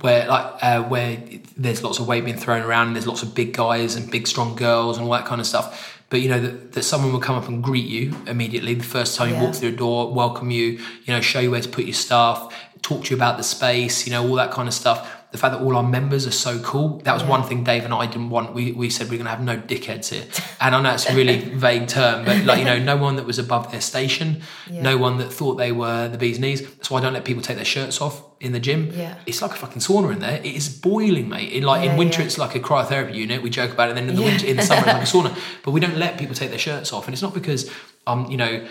where 0.01 0.27
like 0.27 0.63
uh, 0.63 0.83
where 0.83 1.17
there's 1.55 1.81
lots 1.83 1.97
of 1.99 2.07
weight 2.07 2.23
being 2.25 2.37
thrown 2.37 2.61
around 2.61 2.87
and 2.87 2.95
there's 2.95 3.07
lots 3.07 3.23
of 3.23 3.33
big 3.33 3.53
guys 3.53 3.95
and 3.95 4.11
big 4.11 4.27
strong 4.27 4.55
girls 4.55 4.97
and 4.97 5.05
all 5.05 5.11
that 5.13 5.25
kind 5.25 5.41
of 5.41 5.47
stuff 5.47 6.03
but 6.09 6.21
you 6.21 6.29
know 6.29 6.39
that, 6.39 6.73
that 6.73 6.83
someone 6.83 7.11
will 7.11 7.19
come 7.19 7.35
up 7.35 7.47
and 7.47 7.63
greet 7.63 7.87
you 7.87 8.13
immediately 8.27 8.73
the 8.75 8.83
first 8.83 9.15
time 9.15 9.29
Yeah. 9.29 9.39
you 9.39 9.45
walk 9.45 9.55
through 9.55 9.69
a 9.69 9.75
door 9.75 10.13
welcome 10.13 10.51
you 10.51 10.65
you 11.05 11.07
know 11.07 11.21
show 11.21 11.39
you 11.39 11.49
where 11.51 11.61
to 11.61 11.69
put 11.69 11.85
your 11.85 11.93
stuff 11.93 12.53
talk 12.81 13.05
to 13.05 13.11
you 13.11 13.15
about 13.15 13.37
the 13.37 13.43
space 13.43 14.05
you 14.05 14.11
know 14.11 14.27
all 14.27 14.35
that 14.35 14.51
kind 14.51 14.67
of 14.67 14.73
stuff 14.73 15.16
the 15.31 15.37
fact 15.37 15.53
that 15.53 15.61
all 15.61 15.75
our 15.75 15.83
members 15.83 16.25
are 16.25 16.31
so 16.31 16.57
cool 16.59 16.99
that 16.99 17.13
was 17.13 17.23
one 17.23 17.43
thing 17.43 17.63
dave 17.63 17.83
and 17.83 17.93
i 17.93 18.05
didn't 18.05 18.29
want 18.29 18.53
we, 18.53 18.71
we 18.71 18.89
said 18.89 19.07
we're 19.09 19.17
going 19.17 19.25
to 19.25 19.29
have 19.29 19.41
no 19.43 19.57
dickheads 19.57 20.09
here 20.13 20.23
and 20.61 20.73
i 20.73 20.81
know 20.81 20.93
it's 20.93 21.09
a 21.09 21.13
really 21.15 21.39
vague 21.67 21.87
term 21.87 22.23
but 22.25 22.43
like 22.45 22.59
you 22.59 22.65
know 22.65 22.79
no 22.79 22.95
one 22.95 23.17
that 23.17 23.25
was 23.25 23.37
above 23.37 23.69
their 23.71 23.81
station 23.81 24.41
no 24.71 24.97
one 24.97 25.17
that 25.17 25.31
thought 25.31 25.55
they 25.55 25.71
were 25.71 26.07
the 26.07 26.17
bee's 26.17 26.39
knees 26.39 26.61
that's 26.75 26.89
why 26.89 26.99
i 26.99 27.01
don't 27.01 27.13
let 27.13 27.25
people 27.25 27.41
take 27.43 27.57
their 27.57 27.65
shirts 27.65 27.99
off 28.01 28.23
in 28.39 28.51
the 28.53 28.59
gym 28.59 28.91
Yeah. 28.93 29.15
it's 29.25 29.41
like 29.41 29.51
a 29.51 29.55
fucking 29.55 29.81
sauna 29.81 30.13
in 30.13 30.19
there. 30.19 30.37
It 30.37 30.45
is 30.55 30.69
boiling, 30.69 31.27
mate. 31.27 31.51
In 31.53 31.63
like 31.63 31.83
Yeah, 31.83 31.93
in 31.93 31.97
winter, 31.97 32.19
yeah. 32.21 32.27
it's 32.27 32.37
like 32.37 32.53
a 32.53 32.59
cryotherapy 32.59 33.15
unit. 33.15 33.41
We 33.41 33.49
joke 33.49 33.71
about 33.71 33.87
it. 33.89 33.97
And 33.97 33.97
then 33.97 34.09
in 34.09 34.15
the 34.15 34.21
Yeah. 34.21 34.27
winter, 34.29 34.45
in 34.45 34.57
the 34.57 34.61
summer, 34.61 34.83
it's 34.85 34.93
like 34.93 35.01
a 35.01 35.05
sauna. 35.31 35.39
But 35.63 35.71
we 35.71 35.79
don't 35.79 35.97
let 35.97 36.19
people 36.19 36.35
take 36.35 36.51
their 36.51 36.59
shirts 36.59 36.93
off, 36.93 37.07
and 37.07 37.15
it's 37.15 37.23
not 37.23 37.33
because 37.33 37.67
um, 38.05 38.29
you 38.29 38.37
know. 38.37 38.63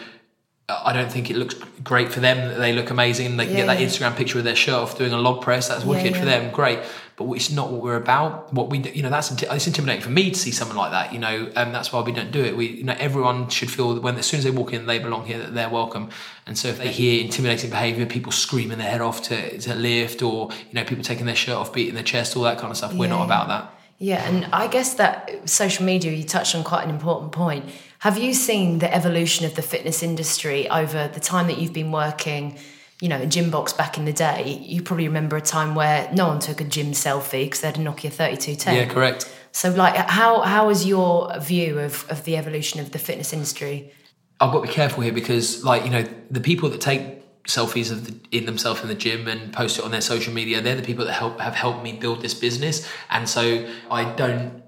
I 0.69 0.93
don't 0.93 1.13
think 1.13 1.31
it 1.31 1.37
looks 1.37 1.55
great 1.85 2.13
for 2.13 2.19
them 2.19 2.49
that 2.49 2.59
they 2.59 2.73
look 2.73 2.91
amazing 2.91 3.37
they 3.37 3.45
can 3.45 3.55
Yeah, 3.55 3.61
get 3.61 3.67
that 3.67 3.81
yeah. 3.81 3.87
Instagram 3.87 4.17
picture 4.17 4.39
of 4.39 4.45
their 4.45 4.57
shirt 4.57 4.75
off 4.75 4.99
doing 4.99 5.13
a 5.13 5.17
log 5.17 5.41
press. 5.41 5.69
That's 5.69 5.85
wicked 5.85 6.15
for 6.15 6.25
yeah. 6.25 6.41
them, 6.41 6.51
great. 6.51 6.81
But 7.15 7.31
it's 7.35 7.53
not 7.53 7.71
what 7.71 7.83
we're 7.83 7.97
about. 7.97 8.53
What 8.53 8.69
we, 8.69 8.81
you 8.81 9.03
know, 9.03 9.09
that's 9.09 9.31
it's 9.31 9.67
intimidating 9.69 10.03
for 10.03 10.11
me 10.11 10.31
to 10.31 10.39
see 10.39 10.51
someone 10.51 10.77
like 10.77 10.91
that. 10.91 11.13
You 11.13 11.21
know, 11.21 11.53
and 11.55 11.73
that's 11.73 11.93
why 11.93 12.01
we 12.01 12.11
don't 12.11 12.33
do 12.33 12.45
it. 12.45 12.57
We, 12.57 12.67
you 12.67 12.85
know, 12.85 12.97
everyone 12.99 13.49
should 13.49 13.71
feel 13.71 13.95
that 13.95 14.03
when 14.03 14.17
as 14.17 14.27
soon 14.27 14.39
as 14.39 14.45
they 14.45 14.51
walk 14.51 14.73
in, 14.73 14.87
they 14.87 14.99
belong 14.99 15.25
here, 15.25 15.39
that 15.39 15.55
they're 15.55 15.71
welcome. 15.71 16.11
And 16.47 16.59
so 16.59 16.67
if 16.67 16.79
they 16.79 16.91
hear 16.91 17.23
intimidating 17.25 17.71
behaviour, 17.71 18.05
people 18.05 18.33
screaming 18.33 18.79
their 18.79 18.91
head 18.91 19.01
off 19.01 19.23
to, 19.25 19.59
to 19.59 19.75
lift, 19.77 20.21
or 20.21 20.51
you 20.51 20.75
know, 20.75 20.85
people 20.85 21.05
taking 21.05 21.27
their 21.27 21.37
shirt 21.37 21.55
off, 21.55 21.73
beating 21.73 21.95
their 21.95 22.03
chest, 22.03 22.37
all 22.37 22.43
that 22.43 22.59
kind 22.59 22.73
of 22.73 22.77
stuff, 22.77 22.93
we're 22.93 23.09
not 23.09 23.25
about 23.25 23.47
that. 23.49 23.73
Yeah, 23.99 24.29
and 24.29 24.47
I 24.53 24.67
guess 24.67 24.95
that 24.95 25.49
social 25.49 25.87
media, 25.87 26.13
you 26.13 26.25
touched 26.25 26.55
on 26.55 26.65
quite 26.65 26.85
an 26.85 26.91
important 26.91 27.33
point. 27.33 27.65
Have 28.01 28.19
you 28.19 28.35
seen 28.35 28.79
the 28.79 28.93
evolution 28.95 29.47
of 29.47 29.55
the 29.55 29.63
fitness 29.63 30.03
industry 30.03 30.69
over 30.69 31.09
the 31.09 31.21
time 31.21 31.47
that 31.47 31.59
you've 31.59 31.73
been 31.73 31.93
working? 31.93 32.59
You 33.01 33.09
know, 33.09 33.21
in 33.21 33.29
Gymbox 33.29 33.77
back 33.77 33.99
in 33.99 34.05
the 34.05 34.13
day, 34.13 34.63
you 34.63 34.83
probably 34.83 35.07
remember 35.07 35.37
a 35.37 35.41
time 35.41 35.75
where 35.75 36.11
no 36.13 36.29
one 36.29 36.39
took 36.39 36.61
a 36.61 36.65
gym 36.65 36.93
selfie 36.93 37.45
because 37.45 37.61
they 37.61 37.69
had 37.69 37.77
a 37.77 37.81
Nokia 37.81 38.11
3210. 38.13 38.75
Yeah, 38.75 38.85
correct. 38.87 39.31
So, 39.53 39.71
like, 39.71 39.97
how 39.97 40.41
how 40.43 40.69
is 40.69 40.87
your 40.87 41.39
view 41.41 41.79
of, 41.79 42.07
of 42.11 42.25
the 42.25 42.37
evolution 42.37 42.81
of 42.81 42.93
the 42.93 42.99
fitness 42.99 43.33
industry? 43.33 43.91
I've 44.39 44.53
got 44.53 44.61
to 44.61 44.67
be 44.67 44.73
careful 44.73 45.03
here 45.03 45.13
because, 45.13 45.65
like, 45.65 45.85
you 45.85 45.91
know, 45.91 46.07
the 46.31 46.41
people 46.41 46.69
that 46.69 46.81
take 46.81 47.23
selfies 47.45 47.91
of 47.91 48.07
the, 48.07 48.37
in 48.37 48.45
themselves 48.45 48.83
in 48.83 48.89
the 48.89 48.95
gym 48.95 49.29
and 49.29 49.53
post 49.53 49.79
it 49.79 49.85
on 49.85 49.93
their 49.93 50.03
social 50.03 50.35
media, 50.35 50.61
they're 50.61 50.77
the 50.77 50.83
people 50.83 51.07
that 51.07 51.13
help 51.13 51.41
have 51.41 51.55
helped 51.55 51.83
me 51.83 51.93
build 51.93 52.21
this 52.21 52.35
business, 52.35 52.87
and 53.09 53.27
so 53.29 53.67
I 53.91 54.05
don't, 54.15 54.63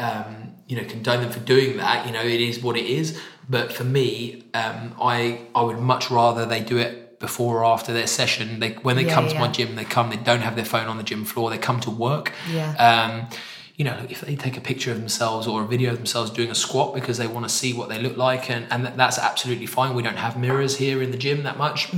um, 0.00 0.41
you 0.68 0.76
know, 0.76 0.84
condone 0.84 1.20
them 1.22 1.30
for 1.30 1.40
doing 1.40 1.76
that. 1.78 2.06
You 2.06 2.12
know, 2.12 2.22
it 2.22 2.40
is 2.40 2.62
what 2.62 2.76
it 2.76 2.86
is. 2.86 3.20
But 3.48 3.72
for 3.72 3.84
me, 3.84 4.44
um, 4.54 4.94
I 5.00 5.40
I 5.54 5.62
would 5.62 5.78
much 5.78 6.10
rather 6.10 6.46
they 6.46 6.60
do 6.60 6.78
it 6.78 7.18
before 7.18 7.60
or 7.60 7.64
after 7.64 7.92
their 7.92 8.06
session. 8.06 8.60
They 8.60 8.70
when 8.72 8.96
they 8.96 9.04
Yeah, 9.04 9.14
come 9.14 9.28
to 9.28 9.38
my 9.38 9.48
gym, 9.48 9.76
they 9.76 9.84
come. 9.84 10.10
They 10.10 10.16
don't 10.16 10.40
have 10.40 10.56
their 10.56 10.64
phone 10.64 10.86
on 10.86 10.96
the 10.96 11.02
gym 11.02 11.24
floor. 11.24 11.50
They 11.50 11.58
come 11.58 11.80
to 11.80 11.90
work. 11.90 12.32
Yeah. 12.50 12.74
Um, 12.76 13.28
you 13.76 13.86
know, 13.86 13.96
if 14.10 14.20
they 14.20 14.36
take 14.36 14.56
a 14.56 14.60
picture 14.60 14.92
of 14.92 14.98
themselves 14.98 15.46
or 15.46 15.62
a 15.62 15.66
video 15.66 15.90
of 15.92 15.96
themselves 15.96 16.30
doing 16.30 16.50
a 16.50 16.54
squat 16.54 16.94
because 16.94 17.16
they 17.18 17.26
want 17.26 17.48
to 17.48 17.52
see 17.54 17.72
what 17.72 17.88
they 17.88 17.98
look 17.98 18.16
like, 18.16 18.50
and, 18.50 18.66
and 18.70 18.86
that's 18.86 19.18
absolutely 19.18 19.66
fine. 19.66 19.94
We 19.94 20.02
don't 20.02 20.18
have 20.18 20.38
mirrors 20.38 20.76
here 20.76 21.02
in 21.02 21.10
the 21.10 21.16
gym 21.16 21.42
that 21.44 21.56
much, 21.56 21.92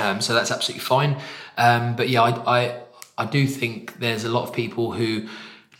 um, 0.00 0.20
so 0.20 0.34
that's 0.34 0.50
absolutely 0.50 0.84
fine. 0.84 1.16
Um, 1.56 1.94
but 1.96 2.08
yeah, 2.08 2.22
I, 2.22 2.60
I 2.60 2.80
I 3.16 3.26
do 3.26 3.46
think 3.46 3.98
there's 3.98 4.24
a 4.24 4.28
lot 4.28 4.48
of 4.48 4.52
people 4.52 4.92
who 4.92 5.28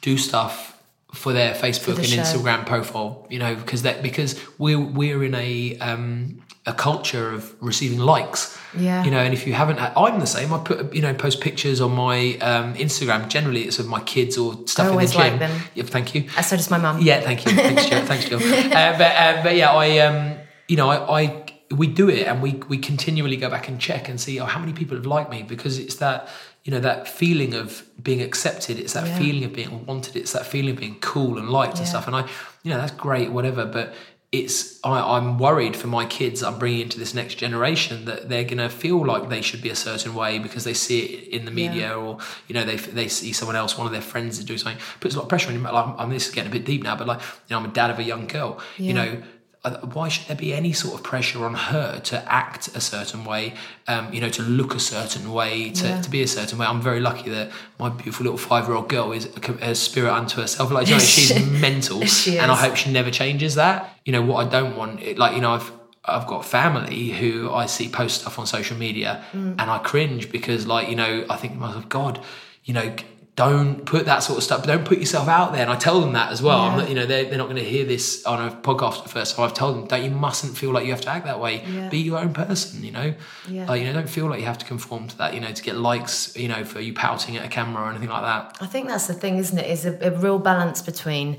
do 0.00 0.16
stuff 0.16 0.71
for 1.12 1.33
their 1.33 1.55
Facebook 1.55 1.96
the 1.96 2.03
and 2.03 2.07
show. 2.07 2.22
Instagram 2.22 2.66
profile, 2.66 3.27
you 3.31 3.38
know, 3.38 3.55
because 3.55 3.83
that 3.83 4.03
because 4.03 4.40
we're 4.59 4.81
we're 4.81 5.22
in 5.25 5.35
a 5.35 5.79
um, 5.79 6.42
a 6.64 6.72
culture 6.72 7.31
of 7.31 7.55
receiving 7.61 7.98
likes. 7.98 8.59
Yeah. 8.79 9.05
You 9.05 9.11
know, 9.11 9.18
and 9.18 9.35
if 9.35 9.46
you 9.46 9.53
haven't, 9.53 9.79
I'm 9.79 10.20
the 10.20 10.27
same. 10.27 10.53
I 10.55 10.59
put 10.59 10.94
you 10.94 11.03
know 11.03 11.12
post 11.12 11.40
pictures 11.40 11.81
on 11.81 11.92
my 11.92 12.37
um, 12.38 12.75
Instagram. 12.75 13.29
Generally, 13.29 13.64
it's 13.64 13.79
of 13.79 13.88
my 13.88 14.01
kids 14.01 14.38
or 14.38 14.66
stuff 14.66 14.87
I 14.88 14.92
in 14.92 14.98
the 14.98 15.07
gym. 15.07 15.20
like 15.20 15.38
them. 15.38 15.61
Yeah, 15.75 15.85
thank 15.85 16.14
you. 16.14 16.29
Uh, 16.37 16.42
So 16.42 16.57
does 16.57 16.70
my 16.70 16.79
mum. 16.79 17.01
Yeah, 17.03 17.20
thank 17.20 17.44
you. 17.44 17.53
Thanks, 17.53 17.87
Jill. 17.87 18.05
Thanks, 18.07 18.25
Jill. 18.29 18.40
Uh, 18.72 18.96
but 18.96 19.12
uh, 19.16 19.42
but 19.42 19.55
yeah, 19.57 19.70
I 19.72 19.98
um, 19.98 20.38
you 20.68 20.77
know, 20.77 20.88
I, 20.88 21.22
I 21.22 21.44
we 21.70 21.87
do 21.87 22.09
it 22.09 22.27
and 22.27 22.42
we 22.42 22.53
we 22.68 22.79
continually 22.79 23.37
go 23.37 23.51
back 23.51 23.68
and 23.68 23.81
check 23.81 24.09
and 24.09 24.20
see 24.20 24.38
oh 24.40 24.44
how 24.46 24.61
many 24.61 24.72
people 24.72 24.96
have 24.96 25.07
liked 25.07 25.31
me 25.31 25.42
because 25.42 25.79
it's 25.79 25.96
that 25.96 26.29
you 26.64 26.70
know 26.72 26.81
that 26.81 27.09
feeling 27.09 27.55
of 27.55 27.83
being 28.03 28.22
accepted. 28.22 28.79
It's 28.79 28.92
that 28.92 29.07
Yeah. 29.07 29.18
feeling 29.18 29.44
of 29.44 29.53
being 29.53 29.85
wanted. 29.87 30.16
It's 30.16 30.33
that 30.33 30.46
feeling 30.46 30.70
of 30.70 30.77
being 30.79 30.96
cool 31.01 31.38
and 31.38 31.48
liked 31.51 31.79
and 31.79 31.87
stuff. 31.88 32.07
And 32.07 32.14
I, 32.16 32.22
you 32.62 32.70
know, 32.70 32.79
that's 32.79 32.92
great, 32.92 33.33
whatever. 33.33 33.64
But 33.66 33.94
it's 34.31 34.79
I, 34.83 35.16
I'm 35.16 35.38
worried 35.38 35.77
for 35.77 35.88
my 35.88 36.07
kids. 36.07 36.42
I'm 36.42 36.59
bringing 36.59 36.81
into 36.81 36.98
this 36.98 37.12
next 37.14 37.35
generation 37.35 38.07
that 38.07 38.29
they're 38.31 38.44
gonna 38.44 38.70
feel 38.70 39.05
like 39.05 39.29
they 39.29 39.42
should 39.42 39.61
be 39.61 39.68
a 39.68 39.77
certain 39.77 40.14
way 40.14 40.38
because 40.38 40.64
they 40.64 40.72
see 40.72 41.01
it 41.01 41.29
in 41.29 41.44
the 41.44 41.51
media 41.51 41.94
or 41.98 42.18
you 42.48 42.55
know 42.55 42.64
they 42.64 42.77
they 42.77 43.09
see 43.09 43.33
someone 43.33 43.57
else, 43.57 43.77
one 43.77 43.87
of 43.87 43.92
their 43.92 44.01
friends 44.01 44.38
is 44.38 44.44
doing 44.44 44.59
something. 44.59 44.81
Puts 45.01 45.14
a 45.14 45.18
lot 45.18 45.25
of 45.25 45.29
pressure 45.29 45.48
on 45.51 45.55
you. 45.57 45.61
Like, 45.61 45.75
I'm, 45.75 45.94
I'm 45.98 46.11
this 46.11 46.29
is 46.29 46.35
getting 46.35 46.51
a 46.51 46.55
bit 46.55 46.64
deep 46.64 46.83
now, 46.83 46.96
but 46.96 47.07
like 47.07 47.20
you 47.20 47.51
know, 47.51 47.59
I'm 47.59 47.66
a 47.66 47.72
dad 47.72 47.90
of 47.90 47.98
a 47.98 48.05
young 48.05 48.27
girl. 48.27 48.59
You 48.79 48.94
know. 48.94 49.22
Uh, 49.64 49.77
Why 49.96 50.09
should 50.09 50.27
there 50.27 50.37
be 50.37 50.53
any 50.53 50.72
sort 50.72 50.94
of 50.94 51.03
pressure 51.05 51.44
on 51.44 51.55
her 51.55 52.01
to 52.01 52.33
act 52.33 52.68
a 52.75 52.81
certain 52.81 53.25
way, 53.25 53.55
um, 53.87 54.12
you 54.12 54.20
know, 54.20 54.29
to 54.31 54.42
look 54.42 54.75
a 54.75 54.81
certain 54.81 55.33
way, 55.33 55.70
to, 55.70 55.87
Yeah. 55.87 56.01
to 56.01 56.11
be 56.11 56.20
a 56.22 56.27
certain 56.27 56.59
way? 56.59 56.66
I'm 56.66 56.81
very 56.83 57.01
lucky 57.01 57.31
that 57.31 57.51
my 57.79 57.88
beautiful 57.88 58.25
little 58.25 58.38
five 58.38 58.66
year 58.66 58.75
old 58.77 58.88
girl 58.88 59.12
is 59.12 59.27
a, 59.27 59.70
a 59.70 59.75
spirit 59.75 60.12
unto 60.12 60.40
herself. 60.40 60.70
Like, 60.72 60.88
you 60.88 60.94
know, 60.94 60.98
she's 61.16 61.33
mental, 61.48 62.05
She 62.07 62.38
and 62.38 62.51
I 62.51 62.57
hope 62.57 62.75
she 62.77 62.90
never 62.90 63.11
changes 63.11 63.55
that. 63.55 63.98
You 64.05 64.12
know, 64.12 64.22
what 64.22 64.44
I 64.46 64.51
don't 64.51 64.77
want, 64.77 65.01
it, 65.01 65.16
like, 65.18 65.35
you 65.37 65.40
know, 65.40 65.53
I've 65.53 65.70
I've 66.05 66.27
got 66.27 66.44
family 66.44 67.11
who 67.11 67.53
I 67.53 67.66
see 67.66 67.88
post 67.88 68.22
stuff 68.22 68.37
on 68.40 68.46
social 68.46 68.77
media 68.77 69.25
Mm. 69.33 69.55
and 69.61 69.70
I 69.70 69.79
cringe 69.79 70.33
because, 70.33 70.66
like, 70.66 70.88
you 70.88 70.96
know, 70.96 71.25
I 71.31 71.37
think 71.37 71.53
to 71.53 71.61
myself, 71.61 71.88
God, 71.88 72.18
you 72.64 72.75
know, 72.75 72.92
don't 73.34 73.86
put 73.86 74.04
that 74.04 74.18
sort 74.22 74.36
of 74.36 74.44
stuff. 74.44 74.62
Don't 74.66 74.84
put 74.84 74.98
yourself 74.98 75.26
out 75.26 75.52
there. 75.52 75.62
And 75.62 75.70
I 75.70 75.76
tell 75.76 76.02
them 76.02 76.12
that 76.12 76.32
as 76.32 76.42
well. 76.42 76.60
I'm 76.60 76.72
Yeah. 76.72 76.80
not, 76.82 76.88
you 76.90 76.94
know, 76.94 77.06
they're, 77.06 77.24
they're 77.24 77.38
not 77.38 77.44
going 77.48 77.56
to 77.56 77.64
hear 77.64 77.86
this 77.86 78.26
on 78.26 78.46
a 78.46 78.50
podcast 78.54 79.04
at 79.04 79.08
first. 79.10 79.36
So 79.36 79.42
I've 79.42 79.54
told 79.54 79.74
them, 79.76 79.86
don't 79.86 80.04
you 80.04 80.10
mustn't 80.10 80.54
feel 80.58 80.70
like 80.70 80.84
you 80.84 80.90
have 80.90 81.00
to 81.02 81.08
act 81.08 81.24
that 81.24 81.40
way. 81.40 81.64
Yeah. 81.66 81.88
Be 81.88 81.98
your 81.98 82.18
own 82.18 82.34
person. 82.34 82.84
You 82.84 82.90
know, 82.92 83.14
Yeah. 83.48 83.64
like, 83.66 83.80
you 83.80 83.86
know, 83.86 83.94
don't 83.94 84.10
feel 84.10 84.26
like 84.26 84.40
you 84.40 84.46
have 84.46 84.58
to 84.58 84.66
conform 84.66 85.08
to 85.08 85.16
that. 85.16 85.32
You 85.32 85.40
know, 85.40 85.50
to 85.50 85.62
get 85.62 85.76
likes. 85.76 86.36
You 86.36 86.48
know, 86.48 86.62
for 86.64 86.80
you 86.80 86.92
pouting 86.92 87.38
at 87.38 87.44
a 87.46 87.48
camera 87.48 87.84
or 87.84 87.90
anything 87.90 88.10
like 88.10 88.22
that. 88.22 88.58
I 88.60 88.66
think 88.66 88.88
that's 88.88 89.06
the 89.06 89.14
thing, 89.14 89.38
isn't 89.38 89.56
it? 89.58 89.66
Is 89.70 89.86
a, 89.86 89.96
a 90.02 90.10
real 90.10 90.38
balance 90.38 90.82
between 90.82 91.38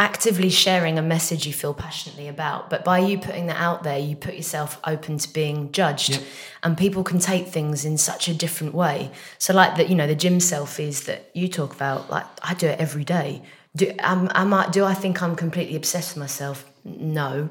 actively 0.00 0.48
sharing 0.48 0.98
a 0.98 1.02
message 1.02 1.46
you 1.46 1.52
feel 1.52 1.74
passionately 1.74 2.26
about, 2.26 2.70
but 2.70 2.82
by 2.82 2.98
you 2.98 3.18
putting 3.18 3.46
that 3.48 3.58
out 3.60 3.82
there, 3.82 3.98
you 3.98 4.16
put 4.16 4.34
yourself 4.34 4.80
open 4.86 5.18
to 5.18 5.30
being 5.30 5.70
judged, 5.72 6.08
Yep. 6.12 6.22
and 6.62 6.78
people 6.78 7.04
can 7.04 7.18
take 7.18 7.48
things 7.48 7.84
in 7.84 7.98
such 7.98 8.26
a 8.26 8.32
different 8.34 8.74
way. 8.74 9.10
So, 9.38 9.52
like 9.52 9.76
the 9.76 9.86
you 9.86 9.94
know 9.94 10.06
the 10.06 10.14
gym 10.14 10.38
selfies 10.38 11.04
that 11.04 11.30
you 11.34 11.48
talk 11.48 11.74
about, 11.74 12.08
like 12.10 12.24
I 12.42 12.54
do 12.54 12.66
it 12.66 12.80
every 12.80 13.04
day. 13.04 13.42
Do 13.76 13.92
am, 13.98 14.30
am 14.34 14.54
I? 14.54 14.68
Do 14.70 14.84
I 14.86 14.94
think 14.94 15.22
I'm 15.22 15.36
completely 15.36 15.76
obsessed 15.76 16.14
with 16.14 16.20
myself? 16.20 16.64
No. 16.84 17.50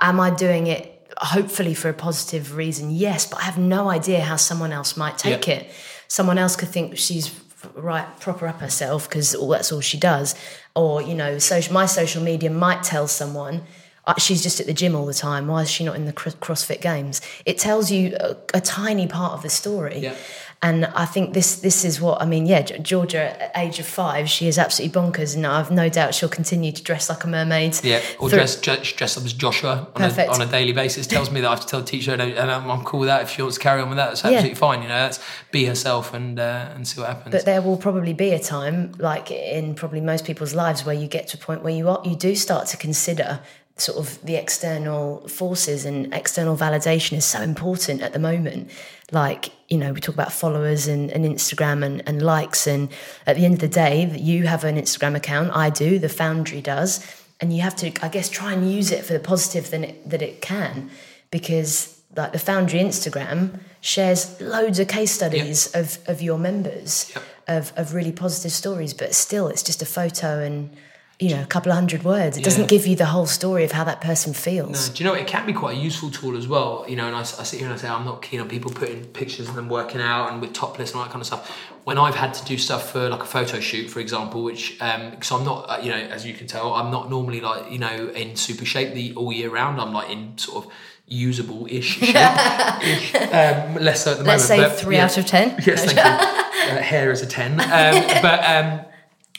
Am 0.00 0.20
I 0.20 0.30
doing 0.30 0.68
it? 0.68 0.82
Hopefully 1.18 1.74
for 1.74 1.88
a 1.88 1.92
positive 1.92 2.54
reason, 2.54 2.90
yes, 2.92 3.26
but 3.26 3.40
I 3.40 3.42
have 3.42 3.58
no 3.58 3.90
idea 3.90 4.20
how 4.20 4.36
someone 4.36 4.72
else 4.72 4.96
might 4.96 5.18
take 5.18 5.46
Yeah. 5.48 5.54
it 5.56 5.70
someone 6.06 6.38
else 6.38 6.56
could 6.56 6.68
think 6.68 6.98
she's 6.98 7.28
right 7.74 8.06
proper 8.20 8.46
up 8.46 8.60
herself 8.60 9.08
because 9.08 9.34
all 9.34 9.48
that's 9.48 9.72
all 9.72 9.80
she 9.80 9.98
does. 9.98 10.34
Or 10.74 11.02
you 11.02 11.14
know 11.14 11.38
social 11.38 11.72
my 11.72 11.86
social 11.86 12.22
media 12.22 12.50
might 12.50 12.82
tell 12.82 13.06
someone 13.06 13.62
uh, 14.06 14.14
she's 14.18 14.42
just 14.42 14.60
at 14.60 14.66
the 14.66 14.72
gym 14.72 14.94
all 14.94 15.06
the 15.06 15.14
time 15.14 15.46
why 15.46 15.62
is 15.62 15.70
she 15.70 15.84
not 15.84 15.94
in 15.96 16.06
the 16.06 16.12
cro- 16.12 16.32
crossfit 16.32 16.80
games? 16.80 17.20
It 17.44 17.58
tells 17.58 17.90
you 17.90 18.16
a, 18.18 18.36
a 18.54 18.60
tiny 18.60 19.06
part 19.06 19.32
of 19.34 19.42
the 19.42 19.50
story. 19.50 19.98
Yeah. 19.98 20.14
And 20.62 20.84
i 20.94 21.06
think 21.06 21.32
this 21.32 21.56
this 21.60 21.84
is 21.86 22.00
what 22.02 22.20
i 22.20 22.26
mean 22.26 22.44
yeah 22.44 22.60
georgia 22.60 23.40
at 23.42 23.50
age 23.56 23.78
of 23.78 23.86
five 23.86 24.28
she 24.28 24.46
is 24.46 24.58
absolutely 24.58 25.00
bonkers 25.00 25.34
and 25.34 25.46
i've 25.46 25.70
no 25.70 25.88
doubt 25.88 26.14
she'll 26.14 26.28
continue 26.28 26.70
to 26.70 26.82
dress 26.82 27.08
like 27.08 27.24
a 27.24 27.26
mermaid 27.26 27.72
Yeah, 27.82 27.96
or 28.18 28.28
through- 28.28 28.38
dress, 28.40 28.60
dress 28.60 28.92
dress 28.92 29.16
up 29.16 29.24
as 29.24 29.32
Joshua 29.32 29.88
on 29.96 30.02
a, 30.02 30.26
on 30.26 30.40
a 30.42 30.46
daily 30.46 30.72
basis. 30.72 31.06
Tells 31.06 31.30
me 31.30 31.40
that 31.40 31.46
I 31.48 31.50
have 31.52 31.60
to 31.62 31.66
tell 31.66 31.80
the 31.80 31.86
teacher, 31.86 32.12
and, 32.12 32.22
I'm, 32.22 32.70
I'm 32.70 32.84
cool 32.84 33.00
with 33.00 33.06
that. 33.08 33.22
If 33.22 33.30
she 33.30 33.42
wants 33.42 33.56
to 33.56 33.62
carry 33.62 33.80
on 33.80 33.88
with 33.88 33.96
that, 33.96 34.08
that's 34.08 34.22
Yeah. 34.22 34.30
absolutely 34.32 34.56
fine. 34.56 34.82
You 34.82 34.88
know, 34.88 34.94
that's 35.06 35.18
be 35.50 35.64
herself 35.64 36.12
and 36.12 36.38
uh, 36.38 36.68
and 36.74 36.86
see 36.86 37.00
what 37.00 37.08
happens. 37.08 37.32
But 37.32 37.44
there 37.46 37.62
will 37.62 37.76
probably 37.78 38.12
be 38.12 38.30
a 38.32 38.38
time, 38.38 38.92
like 38.98 39.30
in 39.30 39.74
probably 39.74 40.00
most 40.00 40.24
people's 40.26 40.54
lives, 40.54 40.84
where 40.84 40.94
you 40.94 41.06
get 41.08 41.28
to 41.28 41.36
a 41.38 41.40
point 41.40 41.62
where 41.62 41.74
you 41.74 41.88
are, 41.88 42.00
you 42.04 42.16
do 42.16 42.34
start 42.36 42.66
to 42.68 42.76
consider 42.76 43.40
sort 43.76 43.96
of 43.98 44.20
the 44.26 44.34
external 44.34 45.26
forces 45.26 45.86
and 45.86 46.12
external 46.12 46.54
validation 46.56 47.16
is 47.16 47.24
so 47.24 47.40
important 47.40 48.02
at 48.02 48.12
the 48.12 48.18
moment. 48.18 48.70
Like, 49.12 49.50
you 49.68 49.78
know, 49.78 49.92
we 49.92 50.00
talk 50.00 50.14
about 50.14 50.32
followers 50.32 50.86
and, 50.86 51.10
and 51.10 51.24
Instagram 51.24 51.84
and, 51.84 52.02
and 52.06 52.22
likes. 52.22 52.66
And 52.66 52.88
at 53.26 53.36
the 53.36 53.44
end 53.44 53.54
of 53.54 53.60
the 53.60 53.68
day, 53.68 54.10
you 54.16 54.46
have 54.46 54.64
an 54.64 54.76
Instagram 54.76 55.16
account, 55.16 55.50
I 55.54 55.70
do, 55.70 55.98
the 55.98 56.08
Foundry 56.08 56.60
does. 56.60 57.04
And 57.40 57.54
you 57.54 57.62
have 57.62 57.74
to, 57.76 57.92
I 58.04 58.08
guess, 58.08 58.28
try 58.28 58.52
and 58.52 58.70
use 58.70 58.90
it 58.90 59.04
for 59.04 59.12
the 59.12 59.20
positive 59.20 59.70
that 59.70 59.82
it, 59.82 60.10
that 60.10 60.22
it 60.22 60.42
can. 60.42 60.90
Because, 61.30 62.00
like, 62.16 62.32
the 62.32 62.38
Foundry 62.38 62.80
Instagram 62.80 63.60
shares 63.80 64.40
loads 64.40 64.78
of 64.78 64.88
case 64.88 65.12
studies 65.12 65.74
of, 65.74 65.98
of 66.06 66.20
your 66.20 66.38
members 66.38 67.10
Yep. 67.14 67.24
of, 67.48 67.72
of 67.76 67.94
really 67.94 68.12
positive 68.12 68.52
stories, 68.52 68.92
but 68.92 69.14
still 69.14 69.48
it's 69.48 69.62
just 69.62 69.80
a 69.80 69.86
photo 69.86 70.40
and 70.40 70.76
you 71.20 71.28
know 71.36 71.42
a 71.42 71.46
couple 71.46 71.70
of 71.70 71.76
hundred 71.76 72.02
words. 72.02 72.36
It 72.36 72.40
Yeah. 72.40 72.44
doesn't 72.44 72.68
give 72.68 72.86
you 72.86 72.96
the 72.96 73.06
whole 73.06 73.26
story 73.26 73.62
of 73.64 73.72
how 73.72 73.84
that 73.84 74.00
person 74.00 74.32
feels. 74.32 74.88
Do 74.88 75.04
you 75.04 75.08
know 75.08 75.14
it 75.14 75.26
can 75.26 75.44
be 75.46 75.52
quite 75.52 75.76
a 75.76 75.80
useful 75.80 76.10
tool 76.10 76.36
as 76.36 76.48
well? 76.48 76.84
You 76.88 76.96
know, 76.96 77.06
and 77.06 77.14
I, 77.14 77.20
I 77.20 77.24
sit 77.24 77.58
here 77.60 77.66
and 77.68 77.74
I 77.74 77.76
say 77.76 77.88
I'm 77.88 78.04
not 78.06 78.22
keen 78.22 78.40
on 78.40 78.48
people 78.48 78.70
putting 78.70 79.04
pictures 79.04 79.48
of 79.48 79.54
them 79.54 79.68
working 79.68 80.00
out 80.00 80.32
and 80.32 80.40
with 80.40 80.54
topless 80.54 80.90
and 80.90 80.98
all 80.98 81.04
that 81.04 81.12
kind 81.12 81.20
of 81.20 81.26
stuff. 81.26 81.50
When 81.84 81.98
I've 81.98 82.14
had 82.14 82.32
to 82.34 82.44
do 82.44 82.56
stuff 82.58 82.92
for 82.92 83.08
like 83.08 83.20
a 83.22 83.26
photo 83.26 83.60
shoot, 83.60 83.88
for 83.90 84.00
example, 84.00 84.42
which 84.42 84.80
um, 84.80 85.10
because 85.10 85.30
I'm 85.30 85.44
not, 85.44 85.66
uh, 85.68 85.78
you 85.82 85.90
know, 85.90 85.96
as 85.98 86.24
you 86.26 86.32
can 86.34 86.46
tell, 86.46 86.72
I'm 86.72 86.90
not 86.90 87.10
normally 87.10 87.40
like 87.40 87.70
you 87.70 87.78
know 87.78 88.08
in 88.08 88.36
super 88.36 88.64
shape 88.64 88.94
the 88.94 89.14
all 89.14 89.32
year 89.32 89.50
round. 89.50 89.80
I'm 89.80 89.92
like 89.92 90.10
in 90.10 90.38
sort 90.38 90.64
of 90.64 90.72
usable 91.06 91.66
ish 91.68 91.98
shape, 91.98 92.14
um, 92.16 93.74
less 93.74 94.04
so 94.04 94.12
at 94.12 94.18
the 94.18 94.24
moment. 94.24 94.26
Let's 94.26 94.44
say 94.44 94.58
but, 94.58 94.78
three 94.78 94.96
yeah. 94.96 95.04
out 95.04 95.18
of 95.18 95.26
ten. 95.26 95.56
Yes, 95.66 95.84
thank 95.84 95.96
you. 95.98 96.02
Uh, 96.02 96.80
hair 96.82 97.10
is 97.10 97.20
a 97.22 97.26
ten. 97.26 97.52
Um, 97.60 98.22
but 98.22 98.44
um, 98.44 98.80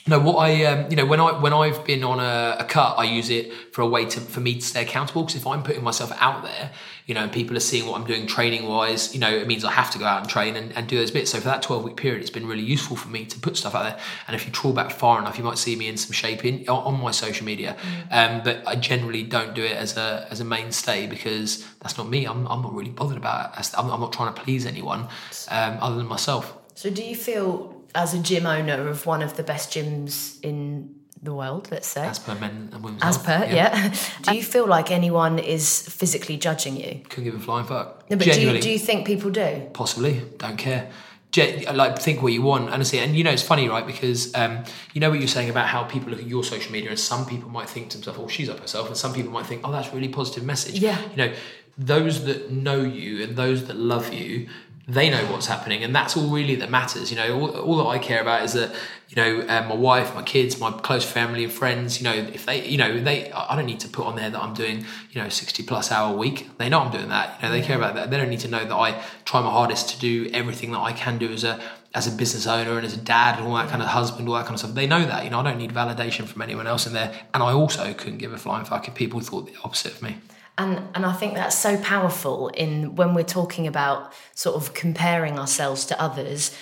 no, 0.06 0.18
what 0.18 0.36
I 0.36 0.64
um, 0.64 0.90
you 0.90 0.96
know 0.96 1.06
when 1.06 1.20
I 1.20 1.38
when 1.38 1.52
I've 1.52 1.84
been 1.84 2.02
on 2.02 2.18
a, 2.18 2.56
a 2.58 2.64
cut, 2.64 2.98
I 2.98 3.04
use 3.04 3.30
it 3.30 3.52
for 3.72 3.82
a 3.82 3.86
way 3.86 4.04
to 4.04 4.20
for 4.20 4.40
me 4.40 4.56
to 4.56 4.60
stay 4.60 4.82
accountable. 4.82 5.22
Because 5.22 5.36
if 5.36 5.46
I'm 5.46 5.62
putting 5.62 5.84
myself 5.84 6.10
out 6.16 6.42
there, 6.42 6.72
you 7.06 7.14
know, 7.14 7.22
and 7.22 7.30
people 7.30 7.56
are 7.56 7.60
seeing 7.60 7.86
what 7.86 8.00
I'm 8.00 8.06
doing 8.06 8.26
training 8.26 8.66
wise, 8.66 9.14
you 9.14 9.20
know, 9.20 9.30
it 9.30 9.46
means 9.46 9.64
I 9.64 9.70
have 9.70 9.92
to 9.92 10.00
go 10.00 10.04
out 10.04 10.20
and 10.22 10.28
train 10.28 10.56
and, 10.56 10.72
and 10.76 10.88
do 10.88 10.98
those 10.98 11.12
bits. 11.12 11.30
So 11.30 11.38
for 11.38 11.44
that 11.44 11.62
12 11.62 11.84
week 11.84 11.96
period, 11.96 12.20
it's 12.20 12.30
been 12.30 12.48
really 12.48 12.64
useful 12.64 12.96
for 12.96 13.08
me 13.08 13.24
to 13.26 13.38
put 13.38 13.56
stuff 13.56 13.76
out 13.76 13.84
there. 13.84 13.98
And 14.26 14.34
if 14.34 14.44
you 14.44 14.50
trawl 14.50 14.72
back 14.72 14.90
far 14.90 15.20
enough, 15.20 15.38
you 15.38 15.44
might 15.44 15.58
see 15.58 15.76
me 15.76 15.86
in 15.86 15.96
some 15.96 16.12
shape 16.12 16.44
in 16.44 16.68
on 16.68 16.94
on 16.94 17.00
my 17.00 17.12
social 17.12 17.46
media. 17.46 17.76
Um, 18.10 18.42
but 18.42 18.66
I 18.66 18.74
generally 18.74 19.22
don't 19.22 19.54
do 19.54 19.62
it 19.62 19.76
as 19.76 19.96
a 19.96 20.26
as 20.30 20.40
a 20.40 20.44
mainstay 20.44 21.06
because 21.06 21.64
that's 21.78 21.96
not 21.96 22.08
me. 22.08 22.24
I'm, 22.24 22.48
I'm 22.48 22.62
not 22.62 22.74
really 22.74 22.90
bothered 22.90 23.18
about 23.18 23.56
it. 23.56 23.70
I'm, 23.78 23.88
I'm 23.88 24.00
not 24.00 24.12
trying 24.12 24.34
to 24.34 24.40
please 24.40 24.66
anyone 24.66 25.02
um, 25.48 25.78
other 25.80 25.94
than 25.94 26.08
myself. 26.08 26.58
So 26.74 26.90
do 26.90 27.04
you 27.04 27.14
feel 27.14 27.81
as 27.94 28.14
a 28.14 28.18
gym 28.18 28.46
owner 28.46 28.88
of 28.88 29.06
one 29.06 29.22
of 29.22 29.36
the 29.36 29.42
best 29.42 29.70
gyms 29.70 30.38
in 30.42 30.94
the 31.22 31.32
world, 31.32 31.68
let's 31.70 31.86
say? 31.86 32.04
As 32.06 32.18
per 32.18 32.34
men 32.34 32.70
and 32.72 32.82
women's 32.82 33.02
As 33.02 33.16
health. 33.24 33.48
per, 33.48 33.54
yeah. 33.54 33.94
do 34.22 34.34
you 34.36 34.42
feel 34.42 34.66
like 34.66 34.90
anyone 34.90 35.38
is 35.38 35.88
physically 35.88 36.36
judging 36.36 36.76
you? 36.76 37.00
Couldn't 37.08 37.24
give 37.24 37.34
a 37.34 37.38
flying 37.38 37.66
fuck. 37.66 38.10
No, 38.10 38.16
but 38.16 38.24
do 38.26 38.40
you, 38.40 38.60
do 38.60 38.70
you 38.70 38.78
think 38.78 39.06
people 39.06 39.30
do? 39.30 39.68
possibly 39.72 40.20
don't 40.38 40.56
care 40.56 40.90
Ge- 41.30 41.64
like 41.72 41.98
think 41.98 42.20
what 42.22 42.32
you 42.34 42.42
want 42.42 42.68
honestly 42.68 42.98
and 42.98 43.16
you 43.16 43.24
know 43.24 43.30
it's 43.30 43.40
funny 43.42 43.66
right 43.66 43.86
because 43.86 44.34
um, 44.34 44.64
you 44.92 45.00
know 45.00 45.08
what 45.08 45.18
you're 45.18 45.26
saying 45.28 45.48
about 45.48 45.66
how 45.66 45.82
people 45.84 46.10
look 46.10 46.20
at 46.20 46.26
your 46.26 46.44
social 46.44 46.70
media 46.70 46.90
and 46.90 46.98
some 46.98 47.24
people 47.24 47.48
might 47.48 47.70
think 47.70 47.88
to 47.88 47.96
themselves 47.96 48.18
oh 48.20 48.28
she's 48.28 48.50
up 48.50 48.60
herself 48.60 48.86
and 48.86 48.98
some 48.98 49.14
people 49.14 49.32
might 49.32 49.46
think 49.46 49.62
oh 49.64 49.72
that's 49.72 49.88
a 49.88 49.92
really 49.94 50.10
positive 50.10 50.44
message 50.44 50.78
Yeah. 50.78 51.00
you 51.10 51.16
know 51.16 51.32
those 51.78 52.24
that 52.26 52.50
know 52.50 52.82
you 52.82 53.22
and 53.24 53.34
those 53.34 53.64
that 53.68 53.76
love 53.76 54.12
you 54.12 54.50
they 54.88 55.08
know 55.08 55.24
what's 55.30 55.46
happening 55.46 55.84
and 55.84 55.94
that's 55.94 56.16
all 56.16 56.28
really 56.28 56.56
that 56.56 56.70
matters. 56.70 57.10
You 57.10 57.16
know 57.16 57.38
all, 57.38 57.50
all 57.56 57.76
that 57.78 57.86
i 57.86 57.98
care 57.98 58.20
about 58.20 58.42
is 58.42 58.52
that 58.54 58.74
you 59.08 59.16
know 59.16 59.46
uh, 59.46 59.64
my 59.68 59.74
wife 59.74 60.14
my 60.14 60.22
kids 60.22 60.58
my 60.58 60.72
close 60.72 61.04
family 61.04 61.44
and 61.44 61.52
friends 61.52 62.00
you 62.00 62.04
know 62.04 62.12
if 62.12 62.46
they 62.46 62.66
you 62.66 62.78
know 62.78 63.00
they 63.00 63.30
i 63.32 63.54
don't 63.54 63.66
need 63.66 63.80
to 63.80 63.88
put 63.88 64.06
on 64.06 64.16
there 64.16 64.28
that 64.28 64.42
i'm 64.42 64.54
doing 64.54 64.84
you 65.12 65.22
know 65.22 65.28
60 65.28 65.62
plus 65.64 65.92
hour 65.92 66.16
week. 66.16 66.48
They 66.58 66.68
know 66.68 66.80
i'm 66.80 66.90
doing 66.90 67.08
that. 67.10 67.40
You 67.40 67.48
know 67.48 67.52
they 67.54 67.62
care 67.62 67.76
about 67.76 67.94
that. 67.94 68.10
They 68.10 68.16
don't 68.16 68.30
need 68.30 68.40
to 68.40 68.48
know 68.48 68.64
that 68.64 68.74
i 68.74 69.00
try 69.24 69.40
my 69.40 69.50
hardest 69.50 69.88
to 69.90 69.98
do 70.00 70.28
everything 70.32 70.72
that 70.72 70.80
i 70.80 70.92
can 70.92 71.18
do 71.18 71.32
as 71.32 71.44
a 71.44 71.60
as 71.94 72.06
a 72.06 72.16
business 72.16 72.46
owner 72.46 72.76
and 72.76 72.86
as 72.86 72.94
a 72.94 73.00
dad 73.00 73.38
and 73.38 73.46
all 73.46 73.54
that 73.54 73.68
kind 73.68 73.82
of 73.82 73.88
husband 73.88 74.28
all 74.28 74.34
that 74.34 74.46
kind 74.46 74.54
of 74.54 74.60
stuff. 74.60 74.74
They 74.74 74.86
know 74.86 75.04
that. 75.04 75.24
You 75.24 75.30
know 75.30 75.40
i 75.40 75.44
don't 75.44 75.58
need 75.58 75.72
validation 75.72 76.26
from 76.26 76.42
anyone 76.42 76.66
else 76.66 76.86
in 76.88 76.92
there. 76.92 77.14
And 77.34 77.42
i 77.42 77.52
also 77.52 77.94
couldn't 77.94 78.18
give 78.18 78.32
a 78.32 78.38
flying 78.38 78.64
fuck 78.64 78.88
if 78.88 78.94
people 78.94 79.20
thought 79.20 79.46
the 79.46 79.54
opposite 79.62 79.92
of 79.92 80.02
me 80.02 80.16
And 80.58 80.88
and 80.94 81.06
I 81.06 81.12
think 81.12 81.34
that's 81.34 81.56
so 81.56 81.76
powerful 81.78 82.48
in 82.48 82.94
when 82.94 83.14
we're 83.14 83.24
talking 83.24 83.66
about 83.66 84.12
sort 84.34 84.56
of 84.56 84.74
comparing 84.74 85.38
ourselves 85.38 85.86
to 85.86 86.00
others. 86.00 86.56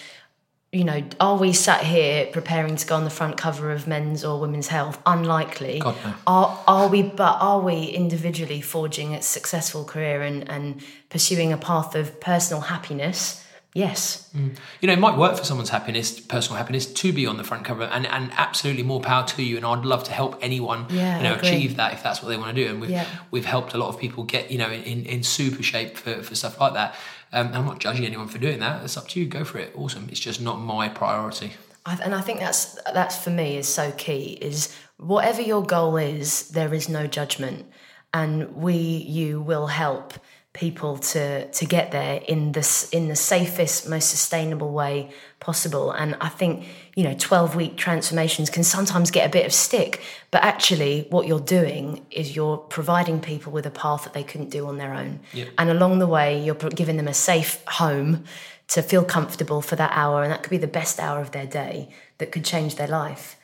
You 0.73 0.85
know, 0.85 1.03
are 1.19 1.37
we 1.37 1.53
sat 1.53 1.83
here 1.83 2.27
preparing 2.27 2.77
to 2.77 2.87
go 2.87 2.95
on 2.95 3.03
the 3.03 3.11
front 3.11 3.37
cover 3.37 3.73
of 3.73 3.89
Men's 3.89 4.25
or 4.25 4.39
Women's 4.39 4.69
Health? 4.69 5.03
Unlikely. 5.05 5.81
God, 5.81 5.97
no. 6.05 6.15
Are 6.29 6.65
are 6.69 6.89
we? 6.89 7.03
But 7.03 7.39
are 7.41 7.61
we 7.61 7.87
individually 7.87 8.61
forging 8.61 9.15
a 9.15 9.23
successful 9.23 9.85
career 9.85 10.23
and 10.23 10.49
and 10.49 10.83
pursuing 11.09 11.53
a 11.53 11.57
path 11.57 11.97
of 11.97 12.21
personal 12.21 12.63
happiness? 12.63 13.45
Yes. 13.73 14.29
you 14.35 14.87
know, 14.89 14.93
it 14.93 14.99
might 14.99 15.17
work 15.17 15.39
for 15.39 15.45
someone's 15.45 15.69
happiness, 15.71 16.19
personal 16.19 16.57
happiness, 16.59 16.87
to 16.87 17.13
be 17.13 17.27
on 17.27 17.37
the 17.37 17.45
front 17.45 17.65
cover, 17.65 17.85
and, 17.85 18.05
and 18.07 18.33
absolutely 18.37 18.83
more 18.83 19.01
power 19.01 19.25
to 19.29 19.43
you. 19.45 19.57
And 19.57 19.65
I'd 19.65 19.85
love 19.85 20.03
to 20.05 20.13
help 20.13 20.39
anyone, 20.43 20.87
Yeah, 20.91 21.19
you 21.19 21.23
know, 21.23 21.35
achieve 21.37 21.77
that 21.77 21.93
if 21.93 22.03
that's 22.03 22.21
what 22.21 22.31
they 22.31 22.37
want 22.37 22.55
to 22.57 22.65
do. 22.65 22.69
And 22.69 22.81
we've 22.81 22.91
Yeah. 22.91 23.07
we've 23.31 23.45
helped 23.45 23.73
a 23.75 23.79
lot 23.79 23.89
of 23.89 23.99
people 24.01 24.25
get, 24.25 24.51
you 24.51 24.59
know, 24.59 24.71
in, 24.71 25.07
in 25.07 25.23
super 25.23 25.63
shape 25.63 25.97
for, 25.97 26.21
for 26.23 26.35
stuff 26.35 26.61
like 26.61 26.75
that. 26.75 26.97
Um, 27.33 27.51
I'm 27.55 27.65
not 27.65 27.79
judging 27.79 28.05
anyone 28.05 28.27
for 28.27 28.39
doing 28.39 28.59
that. 28.59 28.83
It's 28.83 28.97
up 28.97 29.07
to 29.09 29.21
you. 29.21 29.27
Go 29.27 29.45
for 29.45 29.59
it. 29.59 29.73
Awesome. 29.77 30.09
It's 30.11 30.19
just 30.21 30.41
not 30.41 30.57
my 30.61 30.89
priority. 30.89 31.53
I, 31.87 31.97
and 32.03 32.13
I 32.15 32.23
think 32.23 32.41
that's 32.41 32.75
that's 32.93 33.17
for 33.23 33.31
me 33.31 33.57
is 33.57 33.69
so 33.69 33.93
key 33.93 34.37
is 34.41 34.75
whatever 34.99 35.41
your 35.41 35.63
goal 35.63 35.97
is, 35.97 36.49
there 36.49 36.75
is 36.75 36.89
no 36.89 37.07
judgment, 37.07 37.67
and 38.13 38.57
we 38.57 38.75
you 38.75 39.41
will 39.41 39.69
help 39.69 40.15
people 40.53 40.99
to 40.99 41.49
to 41.51 41.65
get 41.65 41.93
there 41.93 42.21
in 42.27 42.53
this 42.53 42.89
in 42.91 43.09
the 43.09 43.17
safest, 43.17 43.89
most 43.89 44.09
sustainable 44.11 44.73
way 44.73 45.11
possible. 45.39 45.93
And 45.93 46.17
I 46.21 46.29
think 46.29 46.65
you 46.97 47.05
know, 47.05 47.15
twelve 47.15 47.55
week 47.55 47.77
transformations 47.77 48.51
can 48.51 48.65
sometimes 48.65 49.11
get 49.11 49.27
a 49.27 49.31
bit 49.31 49.47
of 49.47 49.53
stick, 49.53 50.03
but 50.31 50.43
actually, 50.43 51.07
what 51.11 51.27
you're 51.29 51.39
doing 51.41 52.05
is 52.11 52.35
you're 52.35 52.57
providing 52.59 53.21
people 53.21 53.53
with 53.53 53.65
a 53.65 53.71
path 53.71 54.03
that 54.05 54.13
they 54.13 54.25
couldn't 54.25 54.51
do 54.51 54.67
on 54.67 54.77
their 54.79 54.93
own, 54.93 55.21
Yeah. 55.33 55.45
and 55.57 55.71
along 55.71 56.01
the 56.01 56.07
way, 56.09 56.39
you're 56.43 56.57
giving 56.57 56.97
them 56.97 57.09
a 57.09 57.15
safe 57.15 57.63
home 57.69 58.25
to 58.69 58.83
feel 58.83 59.05
comfortable 59.05 59.63
for 59.63 59.77
that 59.77 59.93
hour, 59.95 60.23
and 60.23 60.33
that 60.33 60.43
could 60.43 60.51
be 60.51 60.59
the 60.59 60.67
best 60.81 60.99
hour 61.01 61.21
of 61.21 61.31
their 61.31 61.47
day 61.47 61.89
that 62.19 62.33
could 62.33 62.45
change 62.45 62.75
their 62.75 62.89
life. 62.89 63.37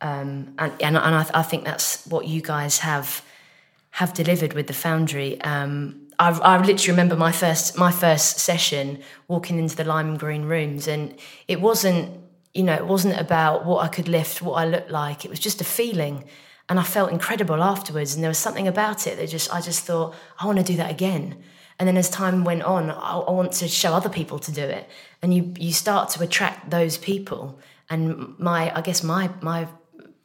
Um, 0.00 0.54
and 0.58 0.72
and, 0.80 0.96
and 0.96 1.14
I, 1.14 1.26
I 1.34 1.42
think 1.42 1.64
that's 1.64 2.06
what 2.06 2.26
you 2.26 2.40
guys 2.40 2.78
have 2.78 3.22
have 3.90 4.12
delivered 4.14 4.52
with 4.54 4.66
the 4.66 4.72
Foundry. 4.72 5.40
Um, 5.42 6.03
I, 6.18 6.30
I 6.30 6.58
literally 6.58 6.90
remember 6.90 7.16
my 7.16 7.32
first 7.32 7.76
my 7.76 7.90
first 7.90 8.38
session 8.38 9.02
walking 9.28 9.58
into 9.58 9.76
the 9.76 9.84
lime 9.84 10.16
green 10.16 10.44
rooms, 10.44 10.86
and 10.86 11.14
it 11.48 11.60
wasn't 11.60 12.20
you 12.52 12.62
know 12.62 12.74
it 12.74 12.86
wasn't 12.86 13.18
about 13.18 13.64
what 13.64 13.84
I 13.84 13.88
could 13.88 14.08
lift, 14.08 14.42
what 14.42 14.54
I 14.54 14.66
looked 14.66 14.90
like. 14.90 15.24
It 15.24 15.30
was 15.30 15.40
just 15.40 15.60
a 15.60 15.64
feeling, 15.64 16.24
and 16.68 16.78
I 16.78 16.82
felt 16.82 17.10
incredible 17.10 17.62
afterwards. 17.62 18.14
And 18.14 18.22
there 18.22 18.30
was 18.30 18.38
something 18.38 18.68
about 18.68 19.06
it 19.06 19.16
that 19.18 19.28
just 19.28 19.52
I 19.52 19.60
just 19.60 19.84
thought 19.84 20.14
I 20.38 20.46
want 20.46 20.58
to 20.58 20.64
do 20.64 20.76
that 20.76 20.90
again. 20.90 21.42
And 21.78 21.88
then 21.88 21.96
as 21.96 22.08
time 22.08 22.44
went 22.44 22.62
on, 22.62 22.90
I, 22.90 23.18
I 23.18 23.30
want 23.32 23.52
to 23.54 23.66
show 23.66 23.92
other 23.92 24.08
people 24.08 24.38
to 24.38 24.52
do 24.52 24.62
it, 24.62 24.88
and 25.22 25.34
you 25.34 25.54
you 25.58 25.72
start 25.72 26.10
to 26.10 26.22
attract 26.22 26.70
those 26.70 26.98
people. 26.98 27.58
And 27.90 28.38
my 28.38 28.76
I 28.76 28.80
guess 28.80 29.02
my 29.02 29.30
my 29.40 29.68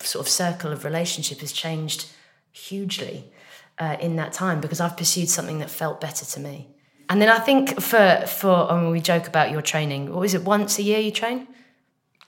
sort 0.02 0.26
of 0.26 0.30
circle 0.30 0.72
of 0.72 0.86
relationship 0.86 1.40
has 1.40 1.52
changed 1.52 2.10
hugely 2.52 3.32
uh, 3.80 3.98
in 4.00 4.16
that 4.18 4.34
time 4.34 4.60
because 4.62 4.80
I've 4.80 4.98
pursued 4.98 5.30
something 5.30 5.60
that 5.60 5.70
felt 5.70 6.02
better 6.02 6.26
to 6.26 6.40
me. 6.40 6.68
And 7.10 7.22
then 7.22 7.30
I 7.30 7.40
think 7.40 7.82
for 7.82 8.24
for 8.28 8.72
I 8.72 8.80
mean, 8.80 8.92
we 8.92 9.02
joke 9.02 9.28
about 9.28 9.50
your 9.52 9.62
training. 9.62 10.14
What 10.14 10.24
is 10.24 10.34
it? 10.36 10.44
Once 10.44 10.78
a 10.78 10.84
year 10.84 11.00
you 11.00 11.12
train? 11.12 11.48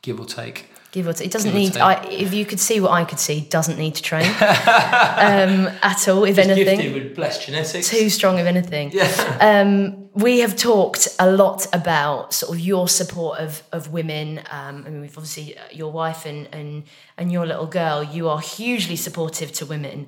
Give 0.01 0.19
or 0.19 0.25
take. 0.25 0.65
Give 0.91 1.07
or 1.07 1.13
take. 1.13 1.27
It 1.27 1.31
doesn't 1.31 1.53
need. 1.53 1.77
I, 1.77 2.03
if 2.05 2.33
you 2.33 2.45
could 2.45 2.59
see 2.59 2.79
what 2.79 2.91
I 2.91 3.05
could 3.05 3.19
see, 3.19 3.41
doesn't 3.41 3.77
need 3.77 3.93
to 3.95 4.01
train 4.01 4.25
um, 4.41 5.69
at 5.83 6.07
all. 6.07 6.23
If 6.23 6.37
anything, 6.39 6.79
gifted 6.79 6.93
with 6.93 7.15
blessed 7.15 7.45
genetics. 7.45 7.89
too 7.89 8.09
strong. 8.09 8.39
If 8.39 8.47
anything, 8.47 8.91
Yeah. 8.91 9.37
um, 9.61 10.09
we 10.13 10.39
have 10.39 10.55
talked 10.57 11.07
a 11.19 11.31
lot 11.31 11.67
about 11.73 12.33
sort 12.33 12.57
of 12.57 12.59
your 12.59 12.87
support 12.87 13.39
of 13.39 13.61
of 13.71 13.93
women. 13.93 14.39
Um, 14.49 14.83
I 14.85 14.89
mean, 14.89 15.01
we've 15.01 15.17
obviously 15.17 15.57
uh, 15.57 15.61
your 15.71 15.91
wife 15.91 16.25
and 16.25 16.49
and 16.51 16.83
and 17.17 17.31
your 17.31 17.45
little 17.45 17.67
girl. 17.67 18.03
You 18.03 18.27
are 18.29 18.41
hugely 18.41 18.95
supportive 18.95 19.51
to 19.53 19.65
women. 19.65 20.07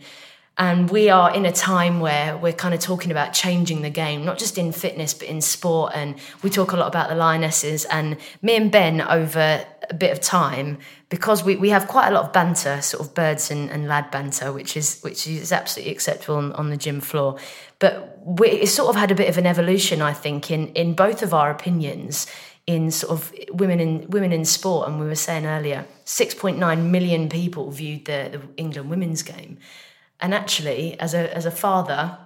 And 0.56 0.92
we 0.92 1.10
are 1.10 1.34
in 1.34 1.48
a 1.48 1.52
time 1.52 2.00
where 2.00 2.38
we're 2.38 2.54
kind 2.54 2.76
of 2.76 2.80
talking 2.80 3.10
about 3.10 3.34
changing 3.34 3.82
the 3.82 3.89
game, 3.89 4.24
not 4.24 4.38
just 4.38 4.60
in 4.60 4.72
fitness, 4.72 5.12
but 5.12 5.28
in 5.28 5.42
sport. 5.42 5.94
And 5.96 6.16
we 6.44 6.52
talk 6.52 6.74
a 6.74 6.78
lot 6.78 6.88
about 6.88 7.10
the 7.10 7.16
Lionesses. 7.16 7.86
And 7.86 8.18
me 8.44 8.56
and 8.56 8.72
Ben, 8.72 9.02
over 9.02 9.66
a 9.89 9.94
bit 9.96 10.12
of 10.12 10.22
time, 10.22 10.78
because 11.10 11.44
we, 11.44 11.56
we 11.56 11.70
have 11.70 11.88
quite 11.88 12.10
a 12.10 12.12
lot 12.12 12.26
of 12.26 12.34
banter, 12.34 12.82
sort 12.84 13.04
of 13.04 13.16
birds 13.16 13.50
and, 13.50 13.72
and 13.72 13.88
lad 13.88 14.12
banter, 14.12 14.54
which 14.54 14.78
is 14.78 15.02
which 15.02 15.26
is 15.26 15.52
absolutely 15.52 15.92
acceptable 15.92 16.36
on, 16.36 16.52
on 16.54 16.70
the 16.70 16.78
gym 16.78 17.02
floor. 17.02 17.39
But 17.80 18.20
we, 18.24 18.63
sort 18.68 18.89
of 18.89 18.96
had 18.96 19.10
a 19.10 19.16
bit 19.16 19.30
of 19.30 19.39
an 19.39 19.48
evolution, 19.48 20.04
I 20.04 20.13
think, 20.13 20.52
in, 20.52 20.68
in 20.70 20.94
both 20.94 21.24
of 21.24 21.34
our 21.34 21.50
opinions 21.50 22.28
in 22.68 22.92
sort 22.92 23.12
of 23.12 23.34
women 23.50 23.80
in 23.80 24.08
women 24.10 24.32
in 24.32 24.46
sport. 24.46 24.88
And 24.88 25.00
we 25.00 25.08
were 25.08 25.16
saying 25.16 25.48
earlier, 25.48 25.86
6.9 26.06 26.86
million 26.92 27.28
people 27.28 27.72
viewed 27.72 28.06
the, 28.06 28.30
the 28.32 28.42
England 28.56 28.92
women's 28.92 29.24
game. 29.24 29.58
And 30.23 30.33
actually, 30.33 30.99
as 30.99 31.13
a 31.13 31.36
as 31.36 31.45
a 31.45 31.51
father, 31.51 32.17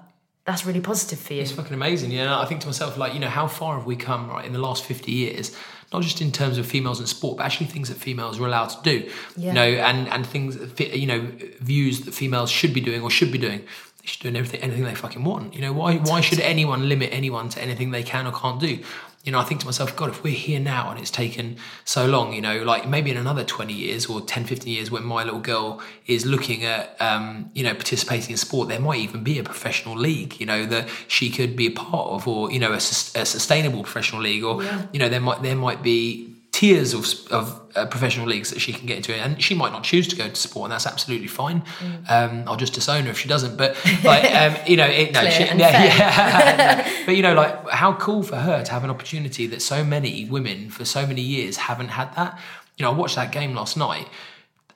that's 0.45 0.65
really 0.65 0.79
positive 0.79 1.19
for 1.19 1.33
you. 1.33 1.41
It's 1.41 1.51
fucking 1.51 1.73
amazing. 1.73 2.12
Yeah, 2.12 2.39
I 2.39 2.45
think 2.45 2.62
to 2.62 2.67
myself, 2.67 2.97
like, 2.97 3.13
you 3.13 3.19
know, 3.19 3.27
how 3.27 3.47
far 3.47 3.77
have 3.77 3.86
we 3.86 3.97
come, 3.97 4.29
right, 4.29 4.45
in 4.45 4.53
the 4.53 4.60
last 4.60 4.86
50 4.86 5.12
years? 5.12 5.53
Not 5.91 6.03
just 6.03 6.21
in 6.21 6.31
terms 6.31 6.57
of 6.57 6.65
females 6.65 7.01
in 7.01 7.07
sport, 7.07 7.38
but 7.38 7.45
actually 7.45 7.67
things 7.67 7.89
that 7.89 7.97
females 7.97 8.39
are 8.39 8.45
allowed 8.45 8.67
to 8.67 8.81
do. 8.81 9.10
Yeah. 9.36 9.47
You 9.47 9.53
know, 9.53 9.65
and, 9.65 10.07
and 10.07 10.25
things, 10.25 10.57
you 10.79 11.05
know, 11.05 11.31
views 11.60 12.01
that 12.01 12.13
females 12.13 12.49
should 12.49 12.73
be 12.73 12.81
doing 12.81 13.01
or 13.01 13.10
should 13.10 13.31
be 13.31 13.38
doing. 13.38 13.60
They 13.60 14.07
should 14.07 14.21
do 14.21 14.29
everything, 14.29 14.62
anything 14.62 14.83
they 14.86 14.95
fucking 14.95 15.23
want. 15.23 15.53
You 15.53 15.62
know, 15.62 15.73
why, 15.73 15.97
why 15.97 16.21
should 16.21 16.39
anyone 16.39 16.88
limit 16.88 17.10
anyone 17.12 17.49
to 17.49 17.62
anything 17.62 17.91
they 17.91 18.03
can 18.03 18.25
or 18.25 18.31
can't 18.31 18.60
do? 18.60 18.79
You 19.28 19.34
know, 19.34 19.40
I 19.40 19.44
think 19.44 19.60
to 19.60 19.66
myself, 19.66 19.94
God, 19.94 20.10
if 20.10 20.24
we're 20.24 20.34
here 20.34 20.58
now 20.58 20.90
and 20.90 20.98
it's 20.98 21.12
taken 21.12 21.58
so 21.84 22.06
long, 22.06 22.32
you 22.32 22.42
know, 22.42 22.63
like 22.63 22.88
maybe 22.88 23.12
in 23.12 23.18
another 23.18 23.44
20 23.44 23.74
years 23.74 24.06
or 24.06 24.22
10, 24.22 24.46
15 24.46 24.74
years 24.74 24.90
when 24.90 25.04
my 25.04 25.26
little 25.26 25.42
girl 25.42 25.82
is 26.06 26.26
looking 26.26 26.63
at, 26.63 26.96
um, 27.02 27.52
you 27.54 27.62
know, 27.62 27.74
participating 27.74 28.32
in 28.32 28.38
sport, 28.38 28.70
there 28.70 28.80
might 28.80 29.02
even 29.02 29.26
be 29.26 29.38
a 29.38 29.44
professional 29.44 29.98
league, 29.98 30.40
you 30.40 30.46
know, 30.46 30.66
that 30.68 30.88
she 31.10 31.30
could 31.30 31.58
be 31.58 31.68
a 31.68 31.72
part 31.72 32.08
of 32.12 32.26
or, 32.26 32.50
you 32.54 32.58
know, 32.58 32.72
a, 32.72 32.78
a 32.78 32.80
sustainable 32.80 33.84
professional 33.84 34.22
league 34.22 34.46
or, 34.46 34.63
you 34.94 35.00
know, 35.00 35.10
there 35.10 35.20
might, 35.20 35.44
there 35.44 35.58
might 35.58 35.84
be 35.84 36.34
tiers 36.58 36.93
of, 36.93 37.06
of 37.32 37.62
uh, 37.76 37.86
professional 37.86 38.26
leagues 38.26 38.50
that 38.50 38.60
she 38.60 38.74
can 38.74 38.88
get 38.88 38.98
into 38.98 39.13
and 39.13 39.41
she 39.41 39.54
might 39.54 39.72
not 39.72 39.84
choose 39.84 40.08
to 40.08 40.15
go 40.15 40.28
to 40.28 40.36
sport 40.36 40.65
and 40.65 40.72
that's 40.72 40.88
absolutely 40.88 41.28
fine 41.28 41.62
um, 42.10 42.43
I'll 42.48 42.56
just 42.56 42.74
disown 42.74 43.04
her 43.04 43.12
if 43.12 43.20
she 43.20 43.28
doesn't 43.28 43.58
but 43.58 43.78
like 44.04 44.24
um, 44.41 44.56
you 44.65 44.76
know 44.76 44.88
it, 44.88 45.13
no, 45.13 45.30
she, 45.30 45.43
yeah, 45.43 45.56
yeah. 45.56 46.88
No. 46.88 46.93
but 47.06 47.15
you 47.15 47.22
know 47.22 47.36
like 47.36 47.70
how 47.70 47.93
cool 47.93 48.24
for 48.24 48.38
her 48.38 48.63
to 48.63 48.72
have 48.72 48.84
an 48.84 48.89
opportunity 48.89 49.46
that 49.48 49.62
so 49.62 49.84
many 49.84 50.26
women 50.26 50.70
for 50.72 50.84
so 50.84 51.06
many 51.06 51.22
years 51.22 51.58
haven't 51.58 51.89
had 51.89 52.13
that 52.15 52.39
you 52.78 52.84
know 52.84 52.91
I 52.91 52.96
watched 52.96 53.17
that 53.17 53.32
game 53.32 53.54
last 53.54 53.78
night 53.78 54.08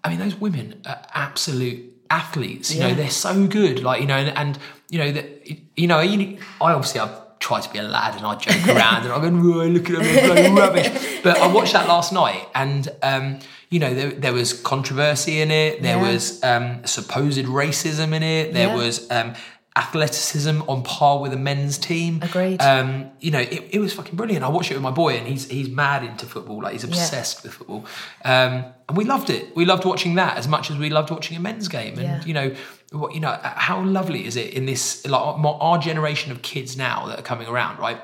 I 0.04 0.10
mean, 0.10 0.20
those 0.20 0.36
women 0.36 0.82
are 0.86 1.02
absolute 1.14 1.94
athletes. 2.10 2.74
You 2.74 2.82
know, 2.82 2.94
they're 2.94 3.10
so 3.10 3.48
good. 3.48 3.84
Like 3.84 4.02
you 4.02 4.08
know, 4.08 4.16
and, 4.16 4.36
and 4.38 4.60
you 4.90 5.00
know 5.00 5.12
that 5.12 5.48
you 5.78 5.88
know, 5.88 6.00
you, 6.02 6.38
I 6.60 6.74
obviously 6.74 7.00
I've 7.00 7.16
tried 7.42 7.64
to 7.64 7.70
be 7.74 7.80
a 7.80 7.84
lad 7.84 8.16
and 8.16 8.26
I 8.26 8.36
joke 8.36 8.68
around 8.76 9.04
and 9.04 9.12
I 9.12 9.20
go, 9.20 9.28
"Oh, 9.28 9.66
look 9.68 9.90
at 9.90 10.00
them, 10.00 10.26
bloody 10.26 10.50
rubbish. 10.50 10.90
But 11.24 11.38
I 11.38 11.48
watched 11.54 11.74
that 11.74 11.88
last 11.88 12.14
night, 12.14 12.48
and 12.56 12.88
um, 13.04 13.40
you 13.70 13.80
know, 13.80 13.94
there, 13.94 14.12
there 14.12 14.34
was 14.34 14.54
controversy 14.54 15.42
in 15.42 15.52
it. 15.52 15.82
There 15.84 15.98
Yeah. 15.98 16.08
was 16.12 16.42
um, 16.44 16.86
supposed 16.86 17.46
racism 17.46 18.14
in 18.14 18.24
it. 18.24 18.54
There 18.54 18.68
Yeah. 18.70 18.76
was 18.76 19.10
um, 19.12 19.34
athleticism 19.76 20.62
on 20.68 20.84
par 20.84 21.20
with 21.20 21.34
a 21.34 21.38
men's 21.38 21.78
team. 21.78 22.20
Agreed. 22.22 22.62
Um, 22.62 23.10
you 23.20 23.32
know, 23.32 23.40
it, 23.40 23.70
it 23.72 23.80
was 23.80 23.94
fucking 23.94 24.16
brilliant. 24.16 24.44
I 24.44 24.50
watched 24.50 24.72
it 24.72 24.74
with 24.76 24.84
my 24.84 24.92
boy, 24.92 25.16
and 25.16 25.28
he's 25.28 25.48
he's 25.50 25.70
mad 25.70 26.04
into 26.04 26.26
football. 26.26 26.62
Like 26.62 26.74
he's 26.74 26.84
obsessed 26.84 27.44
with 27.44 27.54
football, 27.54 27.86
um, 28.26 28.66
and 28.88 28.98
we 28.98 29.06
loved 29.06 29.30
it. 29.30 29.56
We 29.56 29.66
loved 29.66 29.86
watching 29.86 30.16
that 30.16 30.38
as 30.38 30.48
much 30.48 30.70
as 30.72 30.78
we 30.78 30.90
loved 30.90 31.10
watching 31.12 31.38
a 31.38 31.40
men's 31.40 31.68
game. 31.68 31.94
And 32.00 32.04
Yeah. 32.04 32.24
you 32.26 32.34
know, 32.34 32.56
what 32.92 33.14
you 33.14 33.20
know, 33.22 33.38
how 33.42 33.82
lovely 33.84 34.26
is 34.26 34.36
it 34.36 34.54
in 34.54 34.66
this 34.66 35.06
like 35.08 35.22
our, 35.22 35.78
generation 35.80 36.32
of 36.32 36.42
kids 36.42 36.76
now 36.78 37.08
that 37.08 37.20
are 37.20 37.24
coming 37.24 37.48
around, 37.48 37.80
right? 37.80 38.02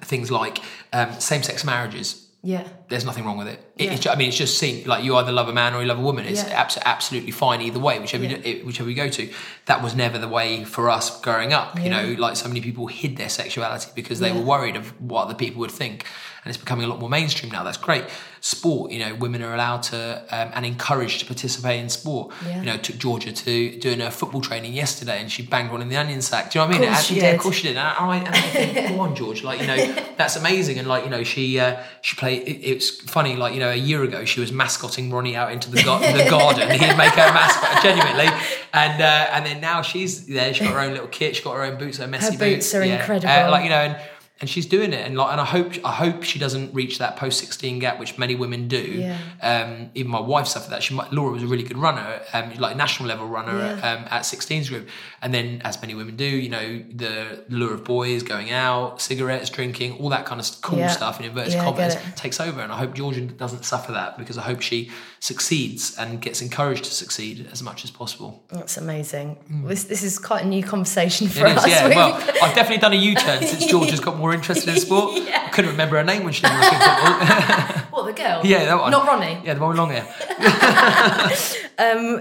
Things 0.00 0.30
like 0.30 0.58
um, 0.92 1.12
same-sex 1.20 1.64
marriages. 1.64 2.24
Yeah. 2.42 2.68
There's 2.88 3.04
nothing 3.04 3.24
wrong 3.24 3.36
with 3.36 3.48
it. 3.48 3.64
It- 3.76 4.04
Yeah. 4.04 4.12
I 4.12 4.16
mean, 4.16 4.28
it's 4.28 4.36
just 4.36 4.58
seen 4.58 4.86
like 4.86 5.02
you 5.02 5.16
either 5.16 5.32
love 5.32 5.48
a 5.48 5.52
man 5.52 5.74
or 5.74 5.80
you 5.80 5.86
love 5.88 5.98
a 5.98 6.02
woman. 6.02 6.24
It's 6.24 6.42
Yeah. 6.42 6.60
abs- 6.60 6.78
absolutely 6.84 7.30
fine 7.32 7.60
either 7.62 7.78
way, 7.80 7.98
whichever 7.98 8.24
you, 8.24 8.62
whichever 8.64 8.88
you 8.88 8.94
go 8.96 9.08
to. 9.08 9.28
That 9.66 9.82
was 9.82 9.94
never 9.96 10.18
the 10.18 10.28
way 10.28 10.64
for 10.64 10.88
us 10.90 11.20
growing 11.20 11.52
up. 11.52 11.78
You 11.80 11.90
know, 11.90 12.14
like 12.18 12.36
so 12.36 12.46
many 12.48 12.60
people 12.60 12.86
hid 12.86 13.16
their 13.16 13.28
sexuality 13.28 13.90
because 13.94 14.20
they 14.20 14.28
Yeah. 14.28 14.36
were 14.36 14.42
worried 14.44 14.76
of 14.76 14.88
what 15.00 15.22
other 15.24 15.34
people 15.34 15.60
would 15.60 15.70
think, 15.72 16.04
and 16.44 16.50
it's 16.50 16.58
becoming 16.62 16.84
a 16.84 16.88
lot 16.88 17.00
more 17.00 17.08
mainstream 17.10 17.50
now. 17.52 17.64
That's 17.64 17.76
great. 17.76 18.04
Sport, 18.40 18.90
you 18.92 19.00
know, 19.00 19.14
women 19.14 19.42
are 19.42 19.54
allowed 19.54 19.82
to 19.84 20.22
um, 20.30 20.50
and 20.54 20.64
encouraged 20.64 21.20
to 21.20 21.26
participate 21.26 21.80
in 21.80 21.88
sport. 21.88 22.32
Yeah. 22.46 22.60
You 22.60 22.66
know, 22.66 22.76
took 22.76 22.96
Georgia 22.96 23.32
to 23.32 23.78
doing 23.78 24.00
her 24.00 24.10
football 24.10 24.40
training 24.40 24.72
yesterday, 24.72 25.20
and 25.20 25.30
she 25.30 25.42
banged 25.42 25.72
one 25.72 25.82
in 25.82 25.88
the 25.88 25.96
onion 25.96 26.22
sack. 26.22 26.50
Do 26.50 26.58
you 26.58 26.64
know 26.64 26.68
what 26.68 26.76
I 26.76 26.78
mean? 26.78 26.88
Course 26.88 26.98
And- 26.98 27.06
she 27.06 27.14
yeah, 27.16 27.30
did. 27.30 27.34
of 27.34 27.40
course 27.40 27.56
she 27.56 27.62
did. 27.68 27.76
And 27.76 27.80
I, 27.80 28.16
and 28.16 28.28
I 28.28 28.40
think, 28.40 28.88
go 28.96 29.00
on, 29.00 29.14
George. 29.16 29.42
Like 29.42 29.60
you 29.60 29.66
know, 29.66 29.94
that's 30.16 30.36
amazing. 30.36 30.78
And 30.78 30.86
like 30.86 31.04
you 31.04 31.10
know, 31.10 31.24
she 31.24 31.58
uh, 31.58 31.82
she 32.02 32.16
played. 32.16 32.42
It, 32.46 32.60
it's 32.64 32.90
funny. 33.10 33.36
Like 33.36 33.54
you 33.54 33.60
know, 33.60 33.70
a 33.70 33.76
year 33.76 34.02
ago 34.02 34.24
she 34.24 34.40
was 34.40 34.52
mascotting 34.52 35.10
Ronnie 35.10 35.36
out 35.36 35.52
into 35.52 35.70
the, 35.70 35.82
gar- 35.82 36.00
the 36.00 36.26
garden. 36.30 36.70
He'd 36.70 36.96
make 36.96 37.12
her 37.12 37.28
a 37.28 37.32
mascot 37.32 37.82
genuinely. 37.82 38.28
And 38.72 39.02
uh, 39.02 39.30
and 39.32 39.46
then 39.46 39.60
now 39.60 39.82
she's 39.82 40.26
there. 40.26 40.52
She's 40.54 40.66
got 40.66 40.74
her 40.74 40.80
own 40.80 40.92
little 40.92 41.08
kit. 41.08 41.36
She's 41.36 41.44
got 41.44 41.54
her 41.56 41.64
own 41.64 41.78
boots. 41.78 41.98
Her 41.98 42.06
Messi 42.06 42.38
boots 42.38 42.74
are 42.74 42.84
yeah. 42.84 43.00
incredible. 43.00 43.28
Uh, 43.28 43.50
like 43.50 43.64
you 43.64 43.70
know, 43.70 43.76
and 43.76 43.96
and 44.40 44.48
she's 44.48 44.66
doing 44.66 44.92
it. 44.92 45.04
And 45.04 45.16
like, 45.16 45.32
and 45.32 45.40
I 45.40 45.44
hope 45.44 45.72
I 45.84 45.92
hope 45.92 46.22
she 46.22 46.38
doesn't 46.38 46.72
reach 46.72 46.98
that 46.98 47.16
post 47.16 47.40
sixteen 47.40 47.78
gap, 47.80 47.98
which 47.98 48.18
many 48.18 48.34
women 48.34 48.68
do. 48.68 48.78
Yeah. 48.80 49.18
Um, 49.42 49.90
even 49.94 50.10
my 50.10 50.20
wife 50.20 50.46
suffered 50.46 50.70
that. 50.70 50.82
She 50.82 50.94
might, 50.94 51.12
Laura 51.12 51.32
was 51.32 51.42
a 51.42 51.46
really 51.46 51.64
good 51.64 51.78
runner, 51.78 52.20
um, 52.32 52.54
like 52.56 52.76
national 52.76 53.08
level 53.08 53.26
runner 53.26 53.56
Yeah. 53.58 53.72
um, 53.92 54.06
at 54.10 54.22
16s 54.22 54.68
group. 54.68 54.88
And 55.22 55.34
then, 55.34 55.60
as 55.64 55.80
many 55.82 55.94
women 55.94 56.14
do, 56.16 56.24
you 56.24 56.48
know, 56.48 56.82
the 56.94 57.44
lure 57.48 57.74
of 57.74 57.82
boys 57.84 58.22
going 58.22 58.50
out, 58.52 59.00
cigarettes, 59.00 59.50
drinking, 59.50 59.98
all 59.98 60.08
that 60.10 60.24
kind 60.26 60.40
of 60.40 60.46
cool 60.62 60.78
Yeah. 60.78 60.88
stuff 60.88 61.18
in 61.18 61.26
inverted 61.26 61.54
commas 61.60 61.96
takes 62.14 62.40
over. 62.40 62.60
And 62.60 62.70
I 62.72 62.76
hope 62.78 62.94
Georgia 62.94 63.22
doesn't 63.22 63.64
suffer 63.64 63.92
that 63.92 64.18
because 64.18 64.38
I 64.38 64.42
hope 64.42 64.60
she 64.60 64.90
succeeds 65.20 65.96
and 65.98 66.20
gets 66.20 66.40
encouraged 66.40 66.84
to 66.84 66.90
succeed 66.90 67.48
as 67.52 67.62
much 67.62 67.84
as 67.84 67.90
possible. 67.90 68.42
That's 68.48 68.76
amazing. 68.76 69.36
This, 69.66 69.84
this 69.84 70.02
is 70.02 70.18
quite 70.18 70.44
a 70.44 70.46
new 70.48 70.62
conversation 70.62 71.28
for 71.28 71.40
Mm. 71.40 71.50
It 71.52 71.56
us. 71.58 71.64
is, 71.66 71.70
yeah. 71.72 71.88
Well, 71.96 72.14
I've 72.42 72.54
definitely 72.54 72.78
done 72.78 72.92
a 72.92 72.96
U 72.96 73.14
turn 73.14 73.42
since 73.42 73.66
Georgia's 73.72 74.00
got 74.00 74.16
more 74.16 74.32
interested 74.32 74.68
in 74.68 74.78
sport. 74.80 75.14
I 75.34 75.48
couldn't 75.50 75.70
remember 75.72 75.96
her 75.96 76.04
name 76.04 76.22
when 76.24 76.32
she 76.32 76.42
didn't 76.42 76.60
look 76.60 76.70
football. 76.72 77.78
what, 77.90 78.06
the 78.06 78.12
girl? 78.22 78.40
yeah, 78.44 78.64
that 78.66 78.78
one. 78.78 78.90
Not 78.92 79.06
Ronnie. 79.06 79.38
Yeah, 79.44 79.54
the 79.54 79.60
one 79.60 79.70
with 79.70 79.78
long 79.78 79.90
hair. 79.90 80.06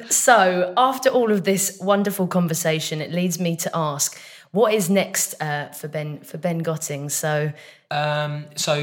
So, 0.10 0.74
after 0.78 1.10
all 1.10 1.32
of 1.32 1.44
this 1.44 1.78
wonderful 1.82 2.28
conversation, 2.28 3.02
it 3.02 3.12
leads 3.12 3.40
me 3.40 3.56
to 3.58 3.72
ask, 3.76 4.20
what 4.52 4.74
is 4.74 4.90
next 4.90 5.36
uh, 5.42 5.68
for 5.70 5.88
Ben 5.88 6.20
for 6.20 6.38
Ben 6.38 6.60
Gotting? 6.60 7.10
So, 7.10 7.52
Um, 7.92 8.46
so 8.56 8.74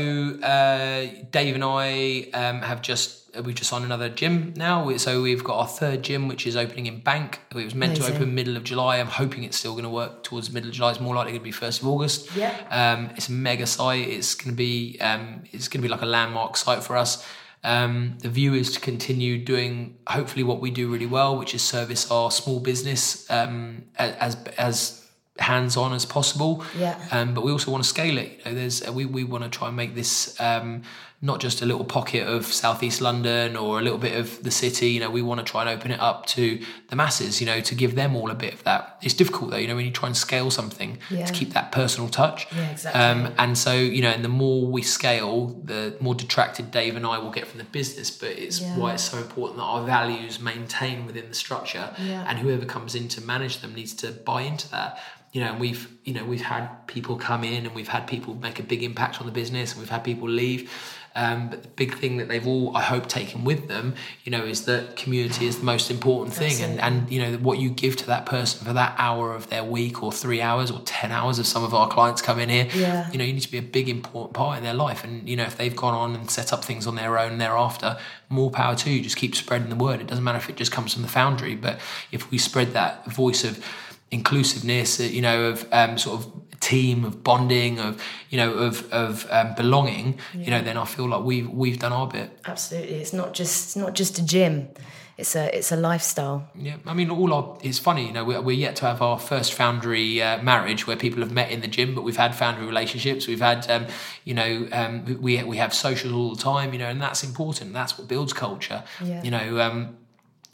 uh, 0.42 1.06
Dave 1.30 1.54
and 1.54 1.64
I 1.64 2.28
um, 2.34 2.60
have 2.62 2.80
just 2.82 3.23
we've 3.42 3.54
just 3.54 3.70
signed 3.70 3.84
another 3.84 4.08
gym 4.08 4.54
now. 4.56 4.96
So 4.96 5.22
we've 5.22 5.42
got 5.42 5.58
our 5.58 5.66
third 5.66 6.02
gym, 6.02 6.28
which 6.28 6.46
is 6.46 6.56
opening 6.56 6.86
in 6.86 7.00
Bank. 7.00 7.40
It 7.54 7.64
was 7.64 7.74
meant 7.74 7.96
to 7.96 8.06
open 8.06 8.34
middle 8.34 8.56
of 8.56 8.64
July. 8.64 8.98
I'm 8.98 9.06
hoping 9.06 9.44
it's 9.44 9.56
still 9.56 9.72
going 9.72 9.84
to 9.84 9.90
work 9.90 10.22
towards 10.22 10.50
middle 10.50 10.68
of 10.68 10.74
July. 10.74 10.90
It's 10.90 11.00
more 11.00 11.14
likely 11.14 11.32
going 11.32 11.40
to 11.40 11.44
be 11.44 11.50
first 11.50 11.82
of 11.82 11.88
August. 11.88 12.34
Yeah. 12.36 12.54
Um, 12.70 13.10
it's 13.16 13.28
a 13.28 13.32
mega 13.32 13.66
site. 13.66 14.08
It's 14.08 14.34
going 14.34 14.50
to 14.50 14.56
be 14.56 14.98
um, 15.00 15.44
it's 15.52 15.68
going 15.68 15.82
to 15.82 15.88
be 15.88 15.88
like 15.88 16.02
a 16.02 16.06
landmark 16.06 16.56
site 16.56 16.82
for 16.82 16.96
us. 16.96 17.26
Um, 17.64 18.18
the 18.20 18.28
view 18.28 18.52
is 18.52 18.72
to 18.72 18.80
continue 18.80 19.42
doing 19.42 19.96
hopefully 20.06 20.42
what 20.42 20.60
we 20.60 20.70
do 20.70 20.92
really 20.92 21.06
well, 21.06 21.38
which 21.38 21.54
is 21.54 21.62
service 21.62 22.10
our 22.10 22.30
small 22.30 22.60
business 22.60 23.28
um, 23.30 23.84
as 23.96 24.36
as 24.58 25.04
hands 25.38 25.76
on 25.76 25.92
as 25.92 26.04
possible. 26.04 26.64
Yeah. 26.78 26.98
Um, 27.10 27.34
but 27.34 27.42
we 27.42 27.50
also 27.50 27.70
want 27.70 27.82
to 27.82 27.88
scale 27.88 28.18
it. 28.18 28.38
You 28.38 28.44
know, 28.44 28.54
there's 28.54 28.88
we 28.90 29.06
we 29.06 29.24
want 29.24 29.44
to 29.44 29.50
try 29.50 29.68
and 29.68 29.76
make 29.76 29.94
this 29.94 30.38
um, 30.40 30.82
not 31.24 31.40
just 31.40 31.62
a 31.62 31.66
little 31.66 31.84
pocket 31.86 32.26
of 32.28 32.44
southeast 32.44 33.00
London 33.00 33.56
or 33.56 33.78
a 33.78 33.82
little 33.82 33.98
bit 33.98 34.14
of 34.14 34.42
the 34.42 34.50
city. 34.50 34.90
You 34.90 35.00
know, 35.00 35.10
we 35.10 35.22
want 35.22 35.38
to 35.40 35.44
try 35.50 35.62
and 35.62 35.70
open 35.70 35.90
it 35.90 35.98
up 35.98 36.26
to 36.26 36.60
the 36.90 36.96
masses. 36.96 37.40
You 37.40 37.46
know, 37.46 37.60
to 37.62 37.74
give 37.74 37.94
them 37.94 38.14
all 38.14 38.30
a 38.30 38.34
bit 38.34 38.52
of 38.52 38.62
that. 38.64 38.98
It's 39.02 39.14
difficult 39.14 39.50
though. 39.50 39.56
You 39.56 39.68
know, 39.68 39.76
when 39.76 39.86
you 39.86 39.90
try 39.90 40.08
and 40.08 40.16
scale 40.16 40.50
something 40.50 40.98
Yeah. 41.10 41.24
to 41.24 41.32
keep 41.32 41.54
that 41.54 41.72
personal 41.72 42.10
touch. 42.10 42.46
Yeah, 42.54 42.70
exactly. 42.70 43.00
Um, 43.00 43.34
and 43.38 43.56
so 43.56 43.72
you 43.72 44.02
know, 44.02 44.10
and 44.10 44.22
the 44.22 44.28
more 44.44 44.66
we 44.66 44.82
scale, 44.82 45.46
the 45.64 45.96
more 45.98 46.14
detracted 46.14 46.70
Dave 46.70 46.94
and 46.94 47.06
I 47.06 47.16
will 47.18 47.30
get 47.30 47.46
from 47.46 47.58
the 47.58 47.64
business. 47.64 48.10
But 48.10 48.32
it's 48.44 48.60
Yeah. 48.60 48.76
why 48.76 48.92
it's 48.92 49.04
so 49.10 49.16
important 49.16 49.56
that 49.58 49.64
our 49.64 49.84
values 49.86 50.38
maintain 50.40 51.06
within 51.06 51.28
the 51.30 51.34
structure, 51.34 51.94
Yeah. 51.98 52.26
and 52.28 52.38
whoever 52.38 52.66
comes 52.66 52.94
in 52.94 53.08
to 53.08 53.22
manage 53.22 53.60
them 53.62 53.74
needs 53.74 53.94
to 54.02 54.08
buy 54.12 54.42
into 54.42 54.68
that. 54.72 54.98
You 55.32 55.40
know, 55.40 55.48
and 55.52 55.58
we've 55.58 55.88
you 56.04 56.12
know 56.14 56.24
we've 56.24 56.42
had 56.54 56.86
people 56.86 57.16
come 57.16 57.42
in 57.44 57.64
and 57.66 57.74
we've 57.74 57.88
had 57.96 58.06
people 58.06 58.34
make 58.34 58.58
a 58.60 58.62
big 58.62 58.82
impact 58.82 59.20
on 59.20 59.26
the 59.26 59.32
business, 59.32 59.72
and 59.72 59.80
we've 59.80 59.88
had 59.96 60.04
people 60.04 60.28
leave. 60.28 60.70
Um, 61.16 61.48
but 61.48 61.62
the 61.62 61.68
big 61.68 61.96
thing 61.96 62.16
that 62.16 62.26
they've 62.28 62.44
all, 62.46 62.76
I 62.76 62.82
hope, 62.82 63.06
taken 63.08 63.44
with 63.44 63.68
them, 63.68 63.94
you 64.24 64.32
know, 64.32 64.44
is 64.44 64.64
that 64.64 64.96
community 64.96 65.46
is 65.46 65.58
the 65.58 65.64
most 65.64 65.88
important 65.90 66.34
thing, 66.34 66.60
and 66.60 66.80
and 66.80 67.10
you 67.10 67.22
know 67.22 67.36
what 67.38 67.58
you 67.58 67.70
give 67.70 67.94
to 67.98 68.06
that 68.06 68.26
person 68.26 68.66
for 68.66 68.72
that 68.72 68.96
hour 68.98 69.32
of 69.32 69.48
their 69.48 69.62
week, 69.62 70.02
or 70.02 70.10
three 70.10 70.40
hours, 70.42 70.72
or 70.72 70.80
ten 70.80 71.12
hours. 71.12 71.38
If 71.38 71.46
some 71.46 71.62
of 71.62 71.72
our 71.72 71.88
clients 71.88 72.20
come 72.20 72.40
in 72.40 72.48
here, 72.48 72.66
Yeah. 72.74 73.08
you 73.12 73.18
know, 73.18 73.24
you 73.24 73.32
need 73.32 73.42
to 73.42 73.50
be 73.50 73.58
a 73.58 73.62
big 73.62 73.88
important 73.88 74.34
part 74.34 74.58
in 74.58 74.64
their 74.64 74.74
life. 74.74 75.04
And 75.04 75.28
you 75.28 75.36
know, 75.36 75.44
if 75.44 75.56
they've 75.56 75.76
gone 75.76 75.94
on 75.94 76.16
and 76.16 76.28
set 76.28 76.52
up 76.52 76.64
things 76.64 76.84
on 76.86 76.96
their 76.96 77.16
own 77.16 77.38
thereafter, 77.38 77.96
more 78.28 78.50
power 78.50 78.74
to 78.74 78.90
you. 78.90 79.00
Just 79.00 79.16
keep 79.16 79.36
spreading 79.36 79.68
the 79.68 79.76
word. 79.76 80.00
It 80.00 80.08
doesn't 80.08 80.24
matter 80.24 80.38
if 80.38 80.50
it 80.50 80.56
just 80.56 80.72
comes 80.72 80.94
from 80.94 81.02
the 81.02 81.08
foundry, 81.08 81.54
but 81.54 81.78
if 82.10 82.30
we 82.32 82.38
spread 82.38 82.72
that 82.72 83.06
voice 83.06 83.44
of 83.44 83.64
inclusiveness, 84.10 85.00
you 85.00 85.22
know, 85.22 85.44
of 85.46 85.66
um, 85.72 85.98
sort 85.98 86.20
of 86.20 86.32
team 86.60 87.04
of 87.04 87.22
bonding, 87.22 87.78
of 87.78 88.02
you 88.30 88.38
know, 88.38 88.52
of 88.54 88.90
of 88.92 89.26
um, 89.30 89.54
belonging, 89.54 90.18
you 90.34 90.50
know, 90.50 90.62
then 90.62 90.76
I 90.76 90.84
feel 90.84 91.08
like 91.08 91.22
we've 91.22 91.48
we've 91.48 91.78
done 91.78 91.92
our 91.92 92.08
bit. 92.08 92.38
Absolutely. 92.46 92.96
It's 92.96 93.12
not 93.12 93.34
just 93.34 93.64
it's 93.66 93.76
not 93.76 93.94
just 93.94 94.18
a 94.18 94.24
gym. 94.24 94.68
It's 95.16 95.36
a 95.36 95.56
it's 95.56 95.70
a 95.70 95.76
lifestyle. 95.76 96.48
Yeah, 96.56 96.76
I 96.86 96.94
mean, 96.94 97.10
all 97.10 97.32
our 97.32 97.58
it's 97.62 97.78
funny, 97.78 98.06
you 98.06 98.12
know, 98.12 98.24
we're, 98.24 98.40
we're 98.40 98.56
yet 98.56 98.74
to 98.76 98.86
have 98.86 99.00
our 99.00 99.18
first 99.18 99.52
foundry 99.52 100.20
uh, 100.20 100.42
marriage 100.42 100.86
where 100.88 100.96
people 100.96 101.20
have 101.20 101.30
met 101.30 101.50
in 101.52 101.60
the 101.60 101.68
gym, 101.68 101.94
but 101.94 102.02
we've 102.02 102.16
had 102.16 102.34
foundry 102.34 102.66
relationships. 102.66 103.28
We've 103.28 103.40
had, 103.40 103.70
um, 103.70 103.86
you 104.24 104.34
know, 104.34 104.68
um, 104.72 105.04
we 105.20 105.42
we 105.44 105.56
have 105.58 105.72
socials 105.72 106.12
all 106.14 106.34
the 106.34 106.42
time, 106.42 106.72
you 106.72 106.80
know, 106.80 106.88
and 106.88 107.00
that's 107.00 107.22
important. 107.22 107.72
That's 107.72 107.96
what 107.96 108.08
builds 108.08 108.32
culture. 108.32 108.82
Yeah. 109.04 109.22
You 109.22 109.30
know, 109.30 109.60
um, 109.60 109.98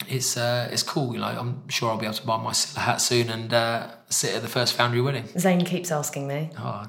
it's 0.09 0.37
uh, 0.37 0.69
it's 0.71 0.83
cool. 0.83 1.13
You 1.13 1.19
know, 1.19 1.25
I'm 1.27 1.67
sure 1.69 1.89
I'll 1.91 1.97
be 1.97 2.05
able 2.05 2.15
to 2.15 2.25
buy 2.25 2.37
my 2.37 2.51
Silla 2.51 2.81
hat 2.85 3.01
soon 3.01 3.29
and 3.29 3.53
uh, 3.53 3.87
sit 4.09 4.33
at 4.35 4.41
the 4.41 4.47
first 4.47 4.73
foundry 4.73 5.01
wedding. 5.01 5.27
Zane 5.37 5.63
keeps 5.65 5.91
asking 5.91 6.27
me. 6.27 6.49
Oh, 6.59 6.85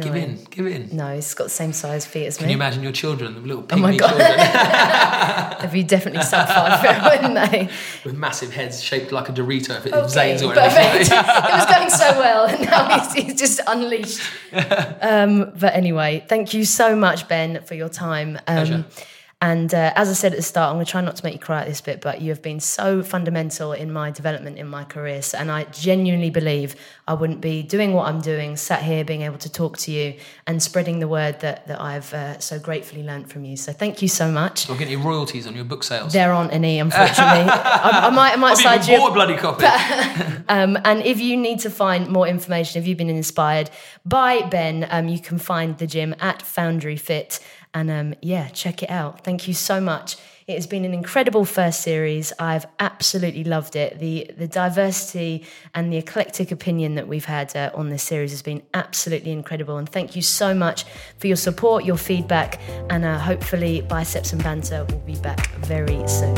give 0.00 0.14
in, 0.14 0.44
give 0.50 0.66
in. 0.68 0.88
No, 0.96 1.14
he's 1.16 1.34
got 1.34 1.44
the 1.44 1.50
same 1.50 1.72
size 1.72 2.06
feet 2.06 2.26
as 2.26 2.36
Can 2.36 2.46
me. 2.46 2.52
Can 2.52 2.58
you 2.60 2.64
imagine 2.64 2.82
your 2.84 2.92
children, 2.92 3.34
the 3.34 3.40
little 3.40 3.66
Oh 3.72 3.76
my 3.76 3.96
God. 3.96 4.10
children 4.10 5.60
They'd 5.60 5.72
be 5.72 5.82
definitely 5.82 6.22
sub 6.22 6.46
five 6.46 6.80
foot, 7.02 7.02
wouldn't 7.22 7.50
they? 7.50 7.68
with 8.04 8.14
massive 8.16 8.52
heads 8.52 8.80
shaped 8.82 9.10
like 9.10 9.28
a 9.28 9.32
Dorito 9.32 9.76
if, 9.76 9.86
it, 9.86 9.92
Okay, 9.92 10.08
Zane's 10.08 10.42
or 10.44 10.56
anything? 10.56 11.00
it 11.00 11.10
was 11.10 11.66
going 11.66 11.90
so 11.90 12.18
well, 12.20 12.46
and 12.46 12.60
now 12.70 12.98
he's, 13.00 13.12
he's 13.14 13.34
just 13.34 13.60
unleashed. 13.66 14.20
Um, 15.00 15.52
but 15.58 15.74
anyway, 15.74 16.24
thank 16.28 16.54
you 16.54 16.64
so 16.64 16.94
much, 16.94 17.26
Ben, 17.26 17.62
for 17.64 17.74
your 17.74 17.88
time. 17.88 18.36
Um, 18.46 18.54
Pleasure. 18.56 18.84
And 19.44 19.74
uh, 19.74 19.92
as 19.94 20.08
I 20.08 20.14
said 20.14 20.32
at 20.32 20.36
the 20.36 20.42
start, 20.42 20.70
I'm 20.70 20.76
going 20.76 20.86
to 20.86 20.90
try 20.90 21.02
not 21.02 21.16
to 21.16 21.24
make 21.24 21.34
you 21.34 21.38
cry 21.38 21.60
at 21.60 21.66
this 21.66 21.82
bit, 21.82 22.00
but 22.00 22.22
you 22.22 22.30
have 22.30 22.40
been 22.40 22.60
so 22.60 23.02
fundamental 23.02 23.74
in 23.74 23.92
my 23.92 24.10
development 24.10 24.56
in 24.56 24.66
my 24.66 24.84
career. 24.84 25.20
And 25.36 25.50
I 25.50 25.64
genuinely 25.64 26.30
believe 26.30 26.74
I 27.06 27.12
wouldn't 27.12 27.42
be 27.42 27.62
doing 27.62 27.92
what 27.92 28.08
I'm 28.08 28.22
doing, 28.22 28.56
sat 28.56 28.80
here 28.82 29.04
being 29.04 29.20
able 29.20 29.36
to 29.36 29.52
talk 29.52 29.76
to 29.80 29.92
you 29.92 30.14
and 30.46 30.62
spreading 30.62 30.98
the 31.00 31.08
word 31.08 31.40
that, 31.40 31.68
that 31.68 31.78
I've 31.78 32.14
uh, 32.14 32.38
so 32.38 32.58
gratefully 32.58 33.02
learnt 33.02 33.30
from 33.30 33.44
you. 33.44 33.58
So, 33.58 33.74
thank 33.74 34.00
you 34.00 34.08
so 34.08 34.30
much. 34.30 34.70
Or 34.70 34.78
get 34.78 34.86
any 34.86 34.96
royalties 34.96 35.46
on 35.46 35.54
your 35.54 35.66
book 35.66 35.84
sales? 35.84 36.14
There 36.14 36.32
aren't 36.32 36.54
any, 36.54 36.78
unfortunately. 36.78 37.50
I, 37.50 38.06
I 38.06 38.10
might, 38.10 38.32
I 38.32 38.36
might 38.36 38.52
I've 38.52 38.58
side 38.58 38.88
you. 38.88 39.06
a 39.06 39.12
bloody 39.12 39.36
copy. 39.36 39.66
Um, 40.46 40.76
and 40.84 41.00
if 41.00 41.20
you 41.20 41.38
need 41.38 41.60
to 41.60 41.70
find 41.70 42.06
more 42.08 42.28
information, 42.28 42.78
if 42.78 42.86
you've 42.86 42.98
been 42.98 43.08
inspired 43.08 43.70
by 44.04 44.42
Ben, 44.42 44.86
um, 44.90 45.08
you 45.08 45.18
can 45.18 45.38
find 45.38 45.78
the 45.78 45.86
gym 45.86 46.14
at 46.20 46.42
Foundry 46.42 46.96
Fit. 46.96 47.40
And 47.74 47.90
um, 47.90 48.14
yeah, 48.22 48.48
check 48.48 48.82
it 48.82 48.90
out. 48.90 49.24
Thank 49.24 49.48
you 49.48 49.54
so 49.54 49.80
much. 49.80 50.16
It 50.46 50.54
has 50.54 50.66
been 50.66 50.84
an 50.84 50.94
incredible 50.94 51.44
first 51.44 51.80
series. 51.80 52.32
I've 52.38 52.66
absolutely 52.78 53.44
loved 53.44 53.76
it. 53.76 53.98
The 53.98 54.30
the 54.36 54.46
diversity 54.46 55.44
and 55.74 55.92
the 55.92 55.96
eclectic 55.96 56.52
opinion 56.52 56.94
that 56.96 57.08
we've 57.08 57.24
had 57.24 57.56
uh, 57.56 57.70
on 57.74 57.88
this 57.88 58.02
series 58.02 58.30
has 58.30 58.42
been 58.42 58.62
absolutely 58.74 59.32
incredible. 59.32 59.78
And 59.78 59.88
thank 59.88 60.14
you 60.14 60.22
so 60.22 60.54
much 60.54 60.84
for 61.18 61.26
your 61.26 61.36
support, 61.36 61.84
your 61.84 61.96
feedback, 61.96 62.60
and 62.90 63.04
uh, 63.04 63.18
hopefully 63.18 63.80
Biceps 63.80 64.32
and 64.32 64.42
Banter 64.42 64.84
will 64.84 64.98
be 64.98 65.16
back 65.16 65.50
very 65.56 66.06
soon. 66.06 66.36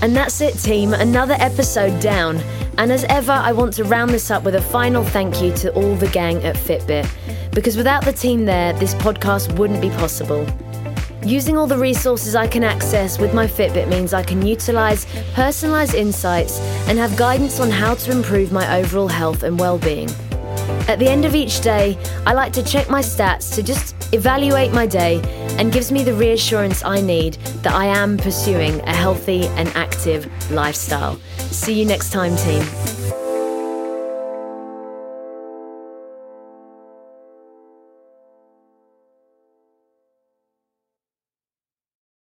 And 0.00 0.14
that's 0.14 0.40
it, 0.40 0.56
team. 0.58 0.92
Another 0.94 1.34
episode 1.38 1.98
down. 2.00 2.38
And 2.76 2.90
as 2.90 3.04
ever, 3.04 3.32
I 3.32 3.52
want 3.52 3.72
to 3.74 3.84
round 3.84 4.10
this 4.10 4.30
up 4.30 4.42
with 4.42 4.56
a 4.56 4.60
final 4.60 5.04
thank 5.04 5.40
you 5.40 5.52
to 5.54 5.72
all 5.74 5.94
the 5.94 6.08
gang 6.08 6.42
at 6.44 6.56
Fitbit. 6.56 7.08
Because 7.52 7.76
without 7.76 8.04
the 8.04 8.12
team 8.12 8.44
there, 8.44 8.72
this 8.74 8.94
podcast 8.96 9.56
wouldn't 9.56 9.80
be 9.80 9.90
possible. 9.90 10.44
Using 11.24 11.56
all 11.56 11.68
the 11.68 11.78
resources 11.78 12.34
I 12.34 12.48
can 12.48 12.64
access 12.64 13.18
with 13.18 13.32
my 13.32 13.46
Fitbit 13.46 13.88
means 13.88 14.12
I 14.12 14.24
can 14.24 14.44
utilize 14.44 15.06
personalized 15.34 15.94
insights 15.94 16.58
and 16.88 16.98
have 16.98 17.16
guidance 17.16 17.60
on 17.60 17.70
how 17.70 17.94
to 17.94 18.10
improve 18.10 18.50
my 18.50 18.78
overall 18.78 19.08
health 19.08 19.44
and 19.44 19.58
well 19.58 19.78
being. 19.78 20.10
At 20.88 20.98
the 20.98 21.08
end 21.08 21.24
of 21.24 21.34
each 21.34 21.60
day, 21.60 21.96
I 22.26 22.34
like 22.34 22.52
to 22.54 22.62
check 22.62 22.90
my 22.90 23.00
stats 23.00 23.54
to 23.54 23.62
just 23.62 24.12
evaluate 24.12 24.72
my 24.72 24.86
day 24.86 25.22
and 25.58 25.72
gives 25.72 25.90
me 25.90 26.02
the 26.02 26.12
reassurance 26.12 26.84
I 26.84 27.00
need 27.00 27.34
that 27.62 27.72
I 27.72 27.86
am 27.86 28.18
pursuing 28.18 28.80
a 28.80 28.94
healthy 28.94 29.46
and 29.46 29.68
active 29.70 30.28
lifestyle. 30.50 31.18
See 31.54 31.72
you 31.72 31.86
next 31.86 32.10
time, 32.10 32.36
team. 32.36 32.93